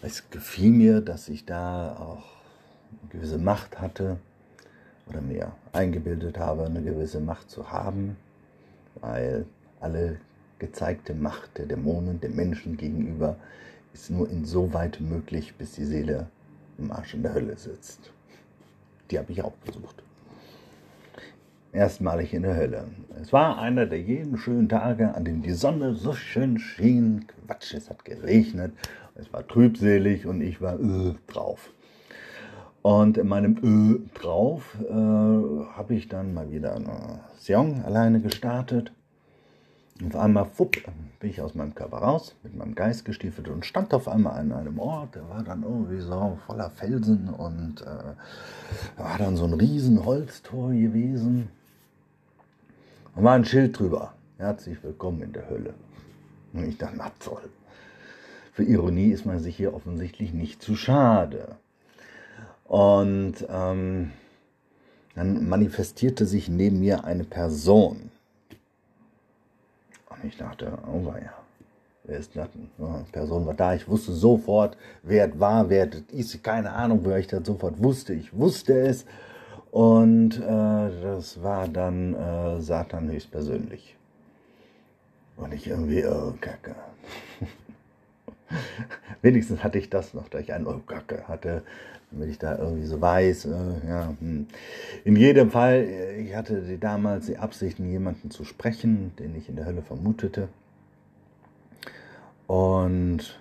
Es 0.01 0.30
gefiel 0.30 0.72
mir, 0.72 1.01
dass 1.01 1.30
ich 1.30 1.45
da 1.45 1.95
auch 1.97 2.24
eine 3.01 3.09
gewisse 3.11 3.38
Macht 3.38 3.80
hatte 3.80 4.18
oder 5.07 5.22
mir 5.22 5.53
eingebildet 5.72 6.38
habe, 6.38 6.66
eine 6.66 6.82
gewisse 6.82 7.20
Macht 7.20 7.49
zu 7.49 7.72
haben, 7.72 8.18
weil 8.95 9.45
alle 9.84 10.18
gezeigte 10.60 11.14
Macht 11.14 11.58
der 11.58 11.66
Dämonen 11.66 12.22
dem 12.22 12.36
Menschen 12.36 12.78
gegenüber 12.78 13.36
ist 13.94 14.10
nur 14.10 14.30
insoweit 14.30 15.00
möglich, 15.02 15.54
bis 15.58 15.74
die 15.74 15.86
Seele 15.86 16.28
im 16.78 16.92
Arsch 16.92 17.14
in 17.14 17.24
der 17.24 17.34
Hölle 17.34 17.58
sitzt. 17.58 18.12
Die 19.12 19.20
habe 19.20 19.32
ich 19.32 19.44
auch 19.44 19.54
besucht. 19.66 20.02
Erstmalig 21.72 22.34
in 22.34 22.44
der 22.44 22.56
Hölle. 22.56 22.86
Es 23.22 23.34
war 23.34 23.60
einer 23.60 23.86
der 23.86 24.00
jeden 24.00 24.38
schönen 24.38 24.70
Tage, 24.70 25.14
an 25.16 25.26
dem 25.26 25.42
die 25.42 25.54
Sonne 25.54 25.96
so 25.96 26.14
schön 26.14 26.60
schien. 26.60 27.26
Quatsch, 27.28 27.74
es 27.74 27.90
hat 27.90 28.06
geregnet. 28.06 28.74
Es 29.16 29.32
war 29.34 29.48
trübselig 29.48 30.26
und 30.26 30.42
ich 30.42 30.62
war 30.62 30.80
äh, 30.80 31.14
drauf. 31.28 31.72
Und 32.82 33.18
in 33.18 33.28
meinem 33.28 33.58
äh, 33.58 34.20
drauf 34.20 34.76
äh, 34.82 34.94
habe 34.94 35.96
ich 35.96 36.10
dann 36.10 36.34
mal 36.34 36.52
wieder 36.52 36.76
eine 36.76 37.22
Sion 37.38 37.82
alleine 37.84 38.22
gestartet. 38.22 38.92
Auf 40.08 40.16
einmal, 40.18 40.45
fupp, 40.45 40.78
bin 41.20 41.30
ich 41.30 41.39
aus 41.39 41.56
meinem 41.56 41.76
Körper 41.76 41.97
raus, 41.97 42.36
mit 42.43 42.56
meinem 42.56 42.76
Geist 42.76 43.06
gestiefelt 43.06 43.47
und 43.47 43.66
stand 43.66 43.93
auf 43.93 44.08
einmal 44.08 44.39
an 44.39 44.51
einem 44.51 44.80
Ort, 44.80 45.16
der 45.16 45.30
war 45.30 45.43
dann 45.43 45.64
irgendwie 45.64 46.01
so 46.01 46.38
voller 46.45 46.70
Felsen 46.70 47.30
und 47.30 47.82
äh, 47.82 49.01
war 49.01 49.18
dann 49.18 49.38
so 49.38 49.45
ein 49.45 49.54
riesen 49.54 50.04
Holztor 50.04 50.72
gewesen. 50.72 51.49
Und 53.16 53.24
war 53.24 53.36
ein 53.36 53.45
Schild 53.45 53.80
drüber. 53.80 54.14
Herzlich 54.38 54.84
willkommen 54.84 55.22
in 55.22 55.34
der 55.34 55.49
Hölle. 55.49 55.74
Und 56.51 56.68
ich 56.68 56.78
dachte, 56.78 56.95
na 56.97 57.12
toll. 57.20 57.43
Für 58.51 58.64
Ironie 58.64 59.12
ist 59.12 59.26
man 59.26 59.39
sich 59.39 59.56
hier 59.56 59.74
offensichtlich 59.74 60.34
nicht 60.34 60.62
zu 60.62 60.76
schade. 60.76 61.56
Und 62.66 63.36
ähm, 63.49 64.12
dann 65.16 65.47
manifestierte 65.47 66.26
sich 66.26 66.49
neben 66.49 66.80
mir 66.80 67.06
eine 67.06 67.24
Person. 67.24 68.10
Ich 70.24 70.38
dachte, 70.38 70.78
oh 70.88 71.14
ja, 71.22 71.34
wer 72.04 72.18
ist 72.18 72.36
das? 72.36 72.50
Ja, 72.78 73.06
Person 73.12 73.46
war 73.46 73.54
da. 73.54 73.74
Ich 73.76 73.88
wusste 73.88 74.14
sofort, 74.14 74.78
wer 75.02 75.30
es 75.30 75.40
war, 75.40 75.70
wer 75.70 75.88
das 75.88 76.02
ist. 76.12 76.44
Keine 76.44 76.72
Ahnung, 76.72 77.02
wer 77.04 77.18
ich 77.18 77.28
das 77.28 77.46
sofort 77.46 77.82
wusste. 77.82 78.14
Ich 78.14 78.36
wusste 78.36 78.80
es. 78.80 79.06
Und 79.72 80.40
äh, 80.40 81.02
das 81.02 81.42
war 81.42 81.68
dann 81.68 82.14
äh, 82.14 82.62
Satan 82.62 83.10
höchstpersönlich. 83.12 83.96
Und 85.36 85.54
ich 85.54 85.68
irgendwie, 85.68 86.06
oh 86.06 86.34
Kacke. 86.40 86.76
Wenigstens 89.22 89.64
hatte 89.64 89.80
ich 89.80 89.90
das 89.90 90.14
noch, 90.14 90.30
da 90.30 90.40
ich 90.40 90.54
ein 90.54 90.68
Oh 90.68 90.80
Kacke 90.86 91.28
hatte, 91.28 91.64
damit 92.14 92.30
ich 92.30 92.39
da 92.39 92.57
irgendwie 92.57 92.86
so 92.86 93.01
weiß. 93.01 93.45
Äh, 93.45 93.88
ja, 93.88 94.14
hm. 94.20 94.47
In 95.03 95.16
jedem 95.16 95.51
Fall, 95.51 95.74
äh, 95.74 96.22
ich 96.22 96.36
hatte 96.36 96.78
damals 96.78 97.26
die 97.26 97.38
Absichten, 97.38 97.89
jemanden 97.89 98.32
zu 98.32 98.45
sprechen, 98.45 99.14
den 99.18 99.36
ich 99.36 99.49
in 99.49 99.55
der 99.55 99.66
Hölle 99.66 99.82
vermutete. 99.82 100.47
Und 102.47 103.39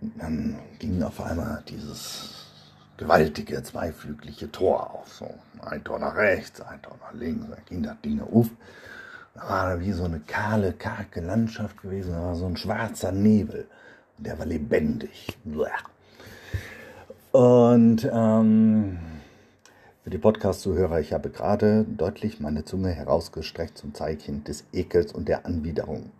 dann 0.00 0.58
ging 0.78 1.02
auf 1.02 1.20
einmal 1.20 1.62
dieses 1.68 2.46
gewaltige 2.96 3.62
zweiflügliche 3.62 4.50
Tor 4.50 4.90
auf. 4.90 5.12
So 5.12 5.28
ein 5.60 5.84
Tor 5.84 5.98
nach 5.98 6.16
rechts, 6.16 6.60
ein 6.60 6.80
Tor 6.80 6.96
nach 7.00 7.12
links. 7.12 7.46
Da 7.48 7.56
ging 7.68 7.82
das 7.82 8.00
Ding 8.02 8.20
auf. 8.20 8.48
Da 9.34 9.48
war 9.48 9.80
wie 9.80 9.92
so 9.92 10.04
eine 10.04 10.20
kahle, 10.20 10.72
karge 10.72 11.20
Landschaft 11.20 11.82
gewesen. 11.82 12.12
Da 12.12 12.22
war 12.22 12.36
so 12.36 12.46
ein 12.46 12.56
schwarzer 12.56 13.12
Nebel. 13.12 13.66
Und 14.16 14.26
der 14.26 14.38
war 14.38 14.46
lebendig. 14.46 15.36
Und 17.32 18.08
ähm, 18.10 18.98
für 20.02 20.10
die 20.10 20.18
Podcast-Zuhörer, 20.18 21.00
ich 21.00 21.12
habe 21.12 21.28
gerade 21.28 21.84
deutlich 21.84 22.40
meine 22.40 22.64
Zunge 22.64 22.90
herausgestreckt 22.90 23.76
zum 23.76 23.92
Zeichen 23.94 24.44
des 24.44 24.64
Ekels 24.72 25.12
und 25.12 25.28
der 25.28 25.44
Anwiderung. 25.44 26.10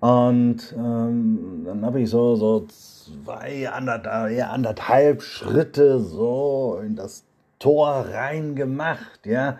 Und 0.00 0.74
ähm, 0.76 1.62
dann 1.64 1.84
habe 1.84 2.00
ich 2.00 2.10
so, 2.10 2.34
so 2.36 2.66
zwei, 2.66 3.68
anderthalb, 3.70 4.52
anderthalb 4.52 5.22
Schritte 5.22 6.00
so 6.00 6.80
in 6.84 6.96
das 6.96 7.24
Tor 7.58 8.06
reingemacht, 8.12 9.24
ja. 9.24 9.58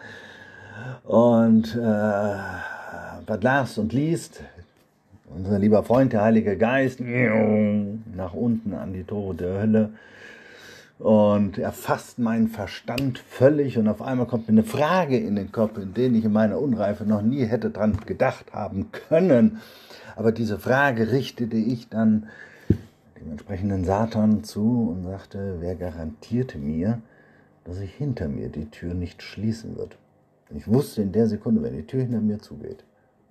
Und 1.04 1.74
äh, 1.74 2.36
was 3.26 3.42
las 3.42 3.78
und 3.78 3.92
liest, 3.92 4.42
unser 5.36 5.58
lieber 5.58 5.84
Freund, 5.84 6.12
der 6.12 6.22
Heilige 6.22 6.56
Geist, 6.56 7.00
nach 7.00 8.32
unten 8.32 8.74
an 8.74 8.92
die 8.92 9.04
Tore 9.04 9.34
der 9.34 9.60
Hölle. 9.60 9.90
und 10.98 11.58
erfasst 11.58 12.18
meinen 12.18 12.48
Verstand 12.48 13.18
völlig 13.18 13.76
und 13.76 13.88
auf 13.88 14.00
einmal 14.00 14.26
kommt 14.26 14.48
mir 14.48 14.52
eine 14.52 14.64
Frage 14.64 15.18
in 15.18 15.36
den 15.36 15.52
Kopf, 15.52 15.76
in 15.76 15.92
den 15.92 16.14
ich 16.14 16.24
in 16.24 16.32
meiner 16.32 16.58
Unreife 16.58 17.04
noch 17.04 17.22
nie 17.22 17.44
hätte 17.44 17.70
dran 17.70 17.98
gedacht 18.06 18.54
haben 18.54 18.90
können. 18.92 19.58
Aber 20.16 20.32
diese 20.32 20.58
Frage 20.58 21.12
richtete 21.12 21.56
ich 21.58 21.90
dann 21.90 22.28
dem 23.20 23.30
entsprechenden 23.30 23.84
Satan 23.84 24.42
zu 24.42 24.94
und 24.96 25.04
sagte, 25.04 25.56
wer 25.60 25.74
garantierte 25.74 26.56
mir, 26.56 27.02
dass 27.64 27.76
sich 27.76 27.92
hinter 27.92 28.28
mir 28.28 28.48
die 28.48 28.70
Tür 28.70 28.94
nicht 28.94 29.22
schließen 29.22 29.76
wird? 29.76 29.98
Ich 30.54 30.68
wusste 30.68 31.02
in 31.02 31.12
der 31.12 31.26
Sekunde, 31.26 31.62
wenn 31.62 31.74
die 31.76 31.86
Tür 31.86 32.02
hinter 32.02 32.20
mir 32.20 32.38
zugeht, 32.38 32.84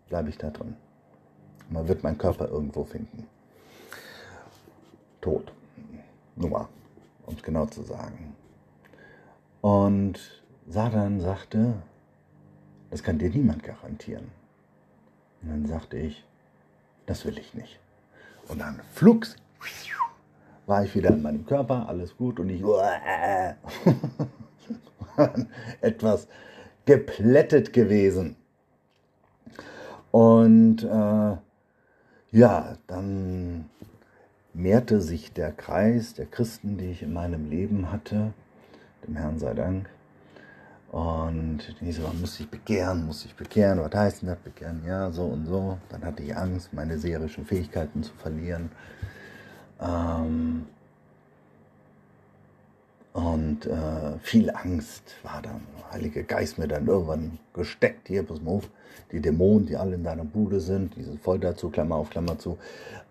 bleibe 0.09 0.29
ich 0.29 0.37
da 0.37 0.51
drin. 0.51 0.75
Man 1.69 1.87
wird 1.87 2.03
meinen 2.03 2.17
Körper 2.17 2.47
irgendwo 2.47 2.83
finden. 2.83 3.27
Tot. 5.21 5.51
Nummer, 6.35 6.69
um 7.25 7.35
es 7.35 7.43
genau 7.43 7.65
zu 7.65 7.81
sagen. 7.81 8.35
Und 9.61 10.19
Satan 10.67 11.21
sagte, 11.21 11.75
das 12.91 13.03
kann 13.03 13.17
dir 13.17 13.29
niemand 13.29 13.63
garantieren. 13.63 14.31
Und 15.41 15.49
dann 15.49 15.65
sagte 15.65 15.97
ich, 15.97 16.25
das 17.05 17.25
will 17.25 17.37
ich 17.37 17.53
nicht. 17.53 17.79
Und 18.47 18.59
dann 18.59 18.81
flugs 18.93 19.35
war 20.65 20.83
ich 20.83 20.95
wieder 20.95 21.09
in 21.09 21.21
meinem 21.21 21.45
Körper, 21.45 21.87
alles 21.87 22.17
gut 22.17 22.39
und 22.39 22.49
ich 22.49 22.63
etwas 25.81 26.27
geplättet 26.85 27.73
gewesen. 27.73 28.35
Und 30.11 30.83
äh, 30.83 31.37
ja, 32.35 32.75
dann 32.87 33.69
mehrte 34.53 34.99
sich 34.99 35.31
der 35.31 35.53
Kreis 35.53 36.15
der 36.15 36.25
Christen, 36.25 36.77
die 36.77 36.91
ich 36.91 37.01
in 37.01 37.13
meinem 37.13 37.49
Leben 37.49 37.93
hatte, 37.93 38.33
dem 39.07 39.15
Herrn 39.15 39.39
sei 39.39 39.53
Dank. 39.53 39.89
Und 40.91 41.59
diese 41.79 42.01
man 42.01 42.19
muss 42.19 42.35
sich 42.35 42.49
bekehren, 42.49 43.05
muss 43.05 43.21
sich 43.21 43.35
bekehren. 43.35 43.79
Was 43.79 43.93
heißt 43.93 44.21
denn 44.21 44.29
das 44.29 44.39
bekehren? 44.39 44.83
Ja, 44.85 45.11
so 45.11 45.23
und 45.23 45.45
so. 45.45 45.77
Dann 45.87 46.03
hatte 46.03 46.23
ich 46.23 46.35
Angst, 46.35 46.73
meine 46.73 46.97
seherischen 46.97 47.45
Fähigkeiten 47.45 48.03
zu 48.03 48.13
verlieren. 48.15 48.69
Ähm, 49.79 50.65
und 53.15 53.65
äh, 53.65 54.19
viel 54.21 54.51
Angst 54.51 55.15
war 55.23 55.41
dann. 55.41 55.61
Heilige 55.89 56.25
Geist 56.25 56.57
mir 56.57 56.67
dann 56.67 56.85
irgendwann 56.85 57.39
gesteckt. 57.53 58.09
Hier, 58.09 58.23
pass 58.23 58.41
mal 58.41 58.51
auf, 58.51 58.69
die 59.13 59.21
Dämonen, 59.21 59.65
die 59.67 59.77
alle 59.77 59.95
in 59.95 60.03
deiner 60.03 60.25
Bude 60.25 60.59
sind, 60.59 60.97
die 60.97 61.03
sind 61.03 61.21
voll 61.21 61.39
dazu, 61.39 61.69
Klammer 61.69 61.95
auf, 61.95 62.09
Klammer 62.09 62.37
zu, 62.37 62.57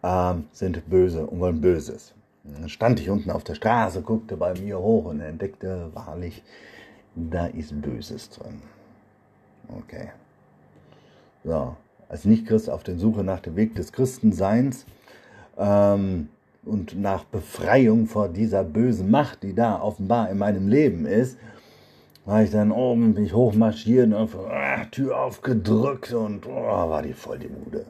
äh, 0.02 0.34
sind 0.52 0.90
böse 0.90 1.26
und 1.26 1.40
wollen 1.40 1.62
Böses. 1.62 2.12
Dann 2.42 2.68
stand 2.68 3.00
ich 3.00 3.09
unten 3.09 3.30
auf 3.30 3.44
der 3.44 3.55
Straße, 3.55 4.02
guckte 4.02 4.36
bei 4.36 4.52
mir 4.52 4.78
hoch 4.78 5.07
und 5.07 5.20
entdeckte 5.20 5.88
wahrlich, 5.94 6.42
da 7.14 7.46
ist 7.46 7.80
Böses 7.80 8.28
drin. 8.28 8.61
Okay. 9.68 10.11
So, 11.44 11.76
als 12.11 12.26
Nichtchrist 12.26 12.68
auf 12.68 12.82
der 12.82 12.98
Suche 12.98 13.24
nach 13.24 13.40
dem 13.40 13.57
Weg 13.57 13.74
des 13.74 13.90
Christenseins, 13.90 14.84
ähm, 15.57 16.28
und 16.65 17.01
nach 17.01 17.25
Befreiung 17.25 18.07
vor 18.07 18.29
dieser 18.29 18.65
bösen 18.65 19.11
Macht, 19.11 19.43
die 19.43 19.55
da 19.55 19.81
offenbar 19.81 20.31
in 20.31 20.39
meinem 20.39 20.69
Leben 20.69 21.07
ist, 21.07 21.39
war 22.25 22.43
ich 22.43 22.51
dann 22.51 22.73
oben, 22.73 23.15
bin 23.15 23.27
ich 23.27 23.35
hochmarschiert 23.35 24.12
einfach, 24.15 24.47
ah, 24.49 24.85
Tür 24.91 25.19
aufgedrückt 25.19 26.12
und 26.12 26.47
oh, 26.47 26.51
war 26.53 27.03
die 27.03 27.12
voll 27.12 27.39
die 27.39 27.49
Bude. 27.49 27.87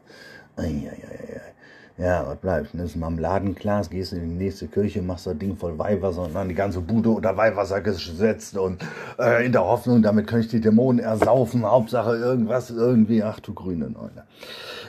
Ja, 1.96 2.26
was 2.26 2.38
bleibt? 2.38 2.74
Nimmst 2.74 2.96
Marmeladenglas, 2.96 3.88
gehst 3.88 4.12
in 4.12 4.30
die 4.30 4.44
nächste 4.44 4.66
Kirche, 4.66 5.00
machst 5.00 5.28
das 5.28 5.38
Ding 5.38 5.56
voll 5.56 5.78
Weihwasser 5.78 6.22
und 6.22 6.34
dann 6.34 6.48
die 6.48 6.56
ganze 6.56 6.80
Bude 6.80 7.10
unter 7.10 7.36
Weihwasser 7.36 7.80
gesetzt 7.80 8.56
und 8.56 8.84
äh, 9.16 9.46
in 9.46 9.52
der 9.52 9.62
Hoffnung, 9.62 10.02
damit 10.02 10.26
kann 10.26 10.40
ich 10.40 10.48
die 10.48 10.60
Dämonen 10.60 10.98
ersaufen. 10.98 11.64
Hauptsache 11.64 12.16
irgendwas, 12.16 12.70
irgendwie, 12.70 13.22
ach 13.22 13.38
du 13.38 13.54
grüne 13.54 13.90
Neune. 13.90 14.24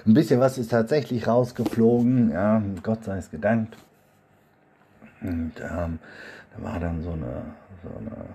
Ein 0.07 0.15
bisschen 0.15 0.39
was 0.39 0.57
ist 0.57 0.71
tatsächlich 0.71 1.27
rausgeflogen, 1.27 2.31
ja, 2.31 2.63
Gott 2.81 3.03
sei 3.03 3.17
es 3.17 3.29
gedankt. 3.29 3.77
Und 5.21 5.53
ähm, 5.59 5.99
da 6.55 6.63
war 6.63 6.79
dann 6.79 7.03
so 7.03 7.11
eine, 7.11 7.43
so 7.83 7.89
eine, 7.99 8.25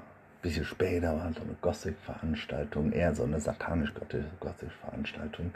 bisschen 0.43 0.64
später 0.64 1.16
war 1.16 1.33
so 1.33 1.41
eine 1.41 1.57
Gothic-Veranstaltung, 1.61 2.93
eher 2.93 3.16
so 3.16 3.25
eine 3.25 3.41
satanisch-gothic-Veranstaltung. 3.41 5.51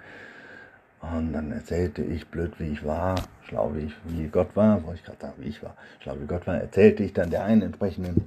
Und 1.13 1.33
dann 1.33 1.53
erzählte 1.53 2.03
ich, 2.03 2.29
blöd 2.29 2.53
wie 2.59 2.73
ich 2.73 2.85
war, 2.85 3.17
schlau 3.43 3.73
wie 3.75 3.87
ich, 3.87 3.93
wie 4.05 4.29
Gott 4.29 4.55
war, 4.55 4.83
wollte 4.85 5.01
ich 5.01 5.05
gerade 5.05 5.21
sagen, 5.21 5.35
wie 5.39 5.49
ich 5.49 5.63
war, 5.63 5.77
schlau 6.01 6.17
wie 6.21 6.27
Gott 6.27 6.47
war, 6.47 6.57
erzählte 6.57 7.03
ich 7.03 7.13
dann 7.13 7.31
der 7.31 7.45
einen 7.45 7.63
entsprechenden 7.63 8.27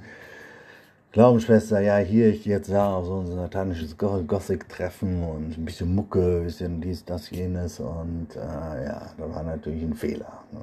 Glaubensschwester, 1.12 1.80
ja, 1.80 1.98
hier, 1.98 2.30
ich 2.30 2.46
jetzt 2.46 2.70
da 2.70 2.94
auf 2.94 3.06
so 3.06 3.20
ein 3.22 3.28
satanisches 3.28 3.98
Gothic-Treffen 3.98 5.24
und 5.24 5.58
ein 5.58 5.66
bisschen 5.66 5.96
Mucke, 5.96 6.40
ein 6.40 6.44
bisschen 6.44 6.82
dies, 6.82 7.06
das, 7.06 7.30
jenes 7.32 7.80
und 7.80 8.36
äh, 8.36 8.86
ja, 8.86 9.12
da 9.18 9.30
war 9.34 9.44
natürlich 9.44 9.84
ein 9.84 9.96
Fehler. 9.96 10.44
Ne? 10.52 10.60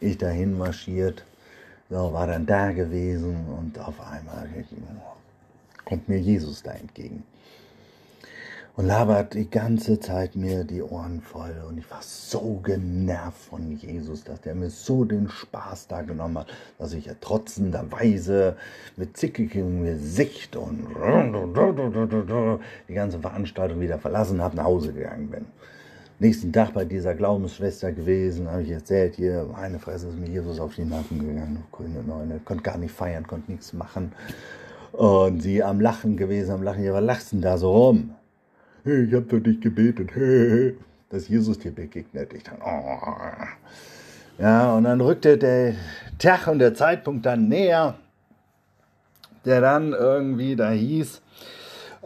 Ich 0.00 0.18
dahin 0.18 0.58
marschiert, 0.58 1.24
so, 1.88 2.12
war 2.12 2.26
dann 2.26 2.46
da 2.46 2.72
gewesen 2.72 3.46
und 3.56 3.78
auf 3.78 4.00
einmal 4.00 4.48
kommt 5.84 6.08
mir 6.08 6.18
Jesus 6.18 6.62
da 6.62 6.72
entgegen 6.72 7.22
und 8.76 8.86
labert 8.86 9.32
die 9.32 9.48
ganze 9.48 9.98
Zeit 10.00 10.36
mir 10.36 10.62
die 10.64 10.82
Ohren 10.82 11.22
voll. 11.22 11.54
Und 11.66 11.78
ich 11.78 11.90
war 11.90 12.02
so 12.02 12.60
genervt 12.62 13.38
von 13.38 13.72
Jesus, 13.72 14.22
dass 14.22 14.42
der 14.42 14.54
mir 14.54 14.68
so 14.68 15.04
den 15.04 15.30
Spaß 15.30 15.88
da 15.88 16.02
genommen 16.02 16.38
hat, 16.38 16.48
dass 16.78 16.92
ich 16.92 17.06
ja 17.06 17.14
trotzenderweise 17.18 18.56
mit 18.96 19.16
zickigem 19.16 19.84
Gesicht 19.84 20.56
und 20.56 20.86
die 22.88 22.94
ganze 22.94 23.18
Veranstaltung 23.18 23.80
wieder 23.80 23.98
verlassen 23.98 24.42
habe, 24.42 24.56
nach 24.56 24.64
Hause 24.64 24.92
gegangen 24.92 25.30
bin. 25.30 25.46
Nächsten 26.18 26.52
Tag 26.52 26.74
bei 26.74 26.84
dieser 26.84 27.14
Glaubensschwester 27.14 27.92
gewesen, 27.92 28.50
habe 28.50 28.62
ich 28.62 28.70
erzählt, 28.70 29.16
hier, 29.16 29.46
meine 29.52 29.78
Fresse 29.78 30.08
ist 30.08 30.18
mir 30.18 30.28
Jesus 30.28 30.60
auf 30.60 30.74
die 30.74 30.84
Nacken 30.84 31.18
gegangen, 31.18 31.64
grüne 31.72 32.02
Neune, 32.02 32.40
konnte 32.44 32.62
gar 32.62 32.78
nicht 32.78 32.92
feiern, 32.92 33.26
konnte 33.26 33.50
nichts 33.50 33.72
machen. 33.72 34.12
Und 34.92 35.42
sie 35.42 35.62
am 35.62 35.80
Lachen 35.80 36.16
gewesen, 36.16 36.52
am 36.52 36.62
Lachen, 36.62 36.84
ja, 36.84 36.94
was 36.94 37.04
lachst 37.04 37.32
denn 37.32 37.42
da 37.42 37.58
so 37.58 37.70
rum? 37.70 38.14
Hey, 38.86 39.02
ich 39.02 39.14
habe 39.14 39.26
für 39.28 39.40
dich 39.40 39.60
gebetet, 39.60 40.10
hey, 40.14 40.76
dass 41.10 41.28
Jesus 41.28 41.58
dir 41.58 41.72
begegnet. 41.72 42.32
Ich 42.32 42.44
dachte, 42.44 42.60
oh. 42.64 43.44
Ja, 44.38 44.74
und 44.74 44.84
dann 44.84 45.00
rückte 45.00 45.36
der 45.36 45.74
Tag 46.18 46.46
und 46.46 46.60
der 46.60 46.72
Zeitpunkt 46.74 47.26
dann 47.26 47.48
näher, 47.48 47.96
der 49.44 49.60
dann 49.60 49.92
irgendwie 49.92 50.54
da 50.54 50.70
hieß, 50.70 51.20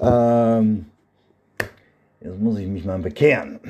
ähm, 0.00 0.86
jetzt 2.20 2.38
muss 2.38 2.58
ich 2.58 2.66
mich 2.66 2.84
mal 2.84 2.98
bekehren. 2.98 3.60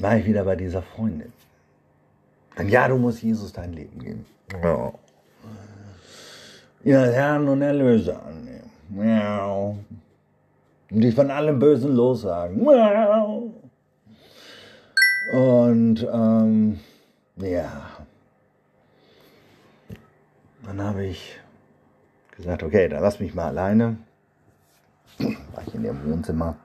War 0.00 0.16
ich 0.16 0.26
wieder 0.26 0.44
bei 0.44 0.56
dieser 0.56 0.82
Freundin. 0.82 1.32
Dann 2.56 2.68
ja, 2.68 2.88
du 2.88 2.96
musst 2.96 3.22
Jesus 3.22 3.52
dein 3.52 3.72
Leben 3.74 3.98
geben. 4.00 4.26
Ja 4.60 4.92
als 6.84 7.14
Herrn 7.14 7.48
und 7.48 7.62
Erlöser 7.62 8.22
annehmen. 8.24 8.70
Miau. 8.88 9.76
Und 10.90 11.00
dich 11.00 11.14
von 11.14 11.30
allem 11.30 11.58
Bösen 11.58 11.94
lossagen. 11.94 12.64
Miau. 12.64 13.52
Und 15.32 16.08
ähm, 16.12 16.80
ja, 17.36 17.90
dann 20.64 20.82
habe 20.82 21.04
ich 21.04 21.38
gesagt, 22.36 22.62
okay, 22.62 22.88
dann 22.88 23.02
lass 23.02 23.20
mich 23.20 23.34
mal 23.34 23.48
alleine. 23.48 23.98
War 25.18 25.62
ich 25.66 25.74
in 25.74 25.84
ihrem 25.84 26.10
Wohnzimmer, 26.10 26.56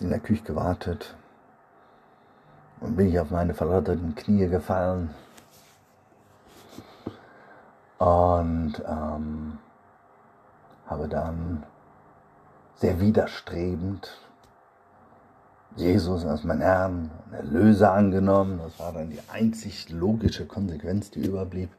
in 0.00 0.08
der 0.08 0.20
Küche 0.20 0.44
gewartet 0.44 1.16
und 2.80 2.96
bin 2.96 3.08
ich 3.08 3.18
auf 3.18 3.30
meine 3.30 3.54
verlotterten 3.54 4.14
Knie 4.14 4.46
gefallen 4.46 5.10
und 7.98 8.74
ähm, 8.86 9.58
habe 10.86 11.08
dann 11.08 11.64
sehr 12.76 13.00
widerstrebend 13.00 14.20
Jesus 15.76 16.24
als 16.24 16.44
mein 16.44 16.60
Herrn 16.60 17.10
Erlöser 17.32 17.92
angenommen. 17.92 18.58
Das 18.62 18.78
war 18.78 18.92
dann 18.92 19.10
die 19.10 19.20
einzig 19.32 19.90
logische 19.90 20.46
Konsequenz, 20.46 21.10
die 21.10 21.24
überblieb. 21.24 21.70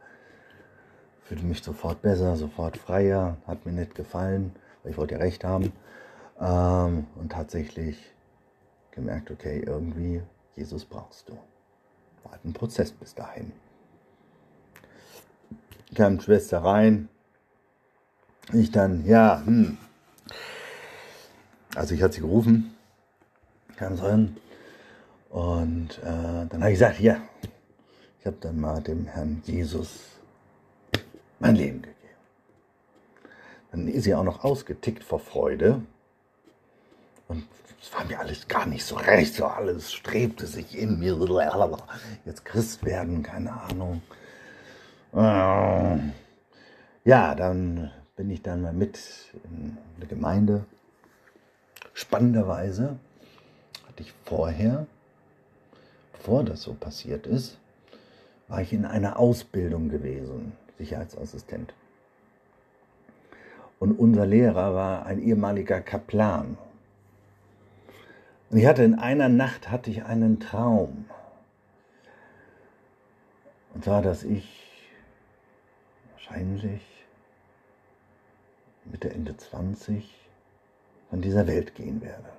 Fühlte 1.23 1.45
mich 1.45 1.63
sofort 1.63 2.01
besser, 2.01 2.35
sofort 2.35 2.77
freier, 2.77 3.37
hat 3.47 3.65
mir 3.65 3.71
nicht 3.71 3.95
gefallen, 3.95 4.55
weil 4.83 4.91
ich 4.91 4.97
wollte 4.97 5.15
ja 5.15 5.19
recht 5.19 5.43
haben. 5.43 5.71
Ähm, 6.39 7.07
und 7.15 7.31
tatsächlich 7.31 7.97
gemerkt, 8.91 9.31
okay, 9.31 9.63
irgendwie, 9.65 10.21
Jesus 10.55 10.85
brauchst 10.85 11.29
du. 11.29 11.33
War 12.23 12.33
halt 12.33 12.45
ein 12.45 12.53
Prozess 12.53 12.91
bis 12.91 13.15
dahin 13.15 13.51
kam 15.93 16.19
Schwester 16.19 16.59
rein. 16.59 17.09
Ich 18.53 18.71
dann, 18.71 19.05
ja, 19.05 19.41
hm. 19.45 19.77
Also 21.75 21.93
ich 21.93 22.01
hatte 22.01 22.15
sie 22.15 22.21
gerufen, 22.21 22.73
kam 23.75 23.99
hin 24.01 24.37
Und 25.29 25.99
äh, 25.99 26.47
dann 26.47 26.61
habe 26.61 26.71
ich 26.71 26.79
gesagt, 26.79 26.99
ja, 27.01 27.17
ich 28.19 28.25
habe 28.25 28.37
dann 28.39 28.59
mal 28.59 28.81
dem 28.81 29.05
Herrn 29.07 29.43
Jesus 29.45 29.99
mein 31.39 31.55
Leben 31.55 31.81
gegeben. 31.81 31.95
Dann 33.71 33.87
ist 33.87 34.05
sie 34.05 34.15
auch 34.15 34.23
noch 34.23 34.43
ausgetickt 34.43 35.03
vor 35.03 35.19
Freude. 35.19 35.81
Und 37.27 37.45
es 37.81 37.93
war 37.93 38.05
mir 38.05 38.19
alles 38.19 38.47
gar 38.47 38.65
nicht 38.65 38.85
so 38.85 38.95
recht, 38.95 39.35
so 39.35 39.45
alles 39.45 39.91
strebte 39.91 40.47
sich 40.47 40.77
in 40.77 40.97
mir. 40.99 41.17
Jetzt 42.25 42.45
Christ 42.45 42.85
werden, 42.85 43.21
keine 43.21 43.51
Ahnung. 43.51 44.01
Äh, 45.15 45.97
ja, 47.05 47.35
dann 47.35 47.91
bin 48.17 48.29
ich 48.29 48.41
dann 48.41 48.61
mal 48.61 48.73
mit 48.73 48.99
in 49.45 49.77
eine 49.95 50.07
Gemeinde. 50.07 50.65
Spannenderweise 51.93 52.97
hatte 53.87 54.03
ich 54.03 54.13
vorher, 54.25 54.87
bevor 56.11 56.43
das 56.43 56.63
so 56.63 56.73
passiert 56.73 57.27
ist, 57.27 57.57
war 58.49 58.61
ich 58.61 58.73
in 58.73 58.83
einer 58.85 59.17
Ausbildung 59.17 59.87
gewesen, 59.87 60.51
Sicherheitsassistent. 60.77 61.73
Und 63.79 63.93
unser 63.97 64.25
Lehrer 64.25 64.75
war 64.75 65.05
ein 65.05 65.21
ehemaliger 65.21 65.79
Kaplan. 65.79 66.57
Und 68.49 68.57
ich 68.57 68.65
hatte 68.65 68.83
in 68.83 68.95
einer 68.95 69.29
Nacht 69.29 69.71
hatte 69.71 69.89
ich 69.89 70.03
einen 70.03 70.41
Traum. 70.41 71.05
Und 73.73 73.83
zwar, 73.85 74.01
dass 74.01 74.23
ich 74.23 74.64
wahrscheinlich 76.25 76.81
Mitte, 78.85 79.09
Ende 79.09 79.35
20 79.35 80.13
von 81.09 81.21
dieser 81.21 81.47
Welt 81.47 81.75
gehen 81.75 82.01
werde. 82.01 82.29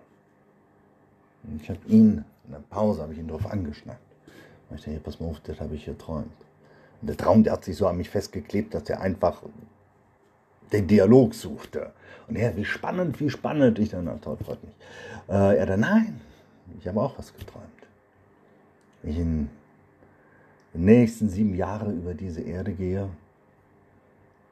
Und 1.45 1.63
ich 1.63 1.69
habe 1.69 1.81
ihn, 1.87 2.25
in 2.45 2.53
der 2.53 2.63
Pause 2.71 3.03
habe 3.03 3.13
ich 3.13 3.19
ihn 3.19 3.29
darauf 3.29 3.47
angeschnackt. 3.47 4.01
Und 4.69 4.79
ich 4.79 4.85
dachte, 4.85 5.01
pass 5.01 5.21
mal 5.21 5.29
auf, 5.29 5.41
das 5.41 5.61
habe 5.61 5.75
ich 5.75 5.85
geträumt. 5.85 6.33
Und 7.01 7.09
der 7.09 7.17
Traum, 7.17 7.45
der 7.45 7.55
hat 7.55 7.65
sich 7.65 7.77
so 7.77 7.87
an 7.87 7.97
mich 7.97 8.11
festgeklebt, 8.11 8.75
dass 8.75 8.89
er 8.89 9.01
einfach 9.01 9.43
den 10.73 10.87
Dialog 10.87 11.35
suchte. 11.35 11.93
Und 12.27 12.37
er, 12.37 12.57
wie 12.57 12.65
spannend, 12.65 13.21
wie 13.21 13.31
spannend. 13.31 13.79
Ich 13.79 13.91
dann, 13.91 14.21
toll, 14.21 14.37
freut 14.45 14.63
mich. 14.63 14.75
Äh, 15.29 15.59
er 15.59 15.67
dann, 15.67 15.81
nein, 15.81 16.21
ich 16.81 16.89
habe 16.89 17.01
auch 17.01 17.17
was 17.19 17.35
geträumt. 17.35 17.67
Ich 19.03 19.17
in 19.17 19.49
den 20.75 20.85
nächsten 20.85 21.29
sieben 21.29 21.55
Jahre 21.55 21.93
über 21.93 22.15
diese 22.15 22.41
Erde 22.41 22.73
gehe, 22.73 23.09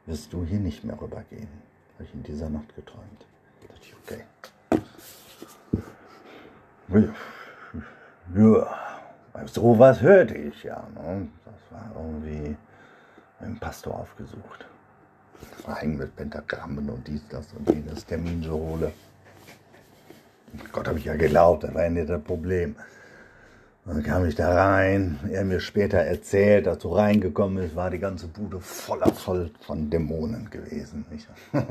wirst 0.07 0.32
du 0.32 0.44
hier 0.44 0.59
nicht 0.59 0.84
mehr 0.84 1.00
rübergehen. 1.00 1.48
Habe 1.94 2.05
ich 2.05 2.14
in 2.14 2.22
dieser 2.22 2.48
Nacht 2.48 2.74
geträumt. 2.74 3.26
Da 3.61 3.68
dachte 3.68 3.82
ich, 3.82 3.94
okay. 4.02 4.24
Ja, 8.34 9.46
so 9.46 9.78
was 9.78 10.00
hörte 10.00 10.34
ich 10.34 10.62
ja. 10.64 10.86
Ne? 10.94 11.28
Das 11.44 11.55
war 11.70 11.90
irgendwie 11.96 12.57
ein 13.40 13.59
Pastor 13.59 13.98
aufgesucht. 14.00 14.66
Hängen 15.66 15.96
mit 15.96 16.14
Pentagrammen 16.14 16.88
und 16.90 17.07
dies, 17.07 17.26
das 17.28 17.52
und 17.52 17.68
jenes 17.68 18.05
Termin 18.05 18.42
so 18.42 18.52
hole. 18.52 18.92
Gott 20.72 20.86
habe 20.86 20.98
ich 20.98 21.07
ja 21.07 21.16
geglaubt, 21.16 21.64
das 21.64 21.74
war 21.74 21.84
ja 21.84 21.90
nicht 21.90 22.09
das 22.09 22.22
Problem. 22.22 22.76
Dann 23.87 24.03
kam 24.03 24.24
ich 24.24 24.35
da 24.35 24.55
rein, 24.55 25.18
er 25.30 25.45
mir 25.45 25.61
später 25.61 25.99
erzählt, 25.99 26.66
dass 26.66 26.78
du 26.78 26.89
reingekommen 26.89 27.62
ist, 27.62 27.76
war 27.76 27.91
die 27.91 27.99
ganze 27.99 28.28
Bude 28.28 28.61
voller 28.61 29.12
voll 29.12 29.51
von 29.61 29.91
Dämonen 29.91 30.51
gewesen. 30.51 31.05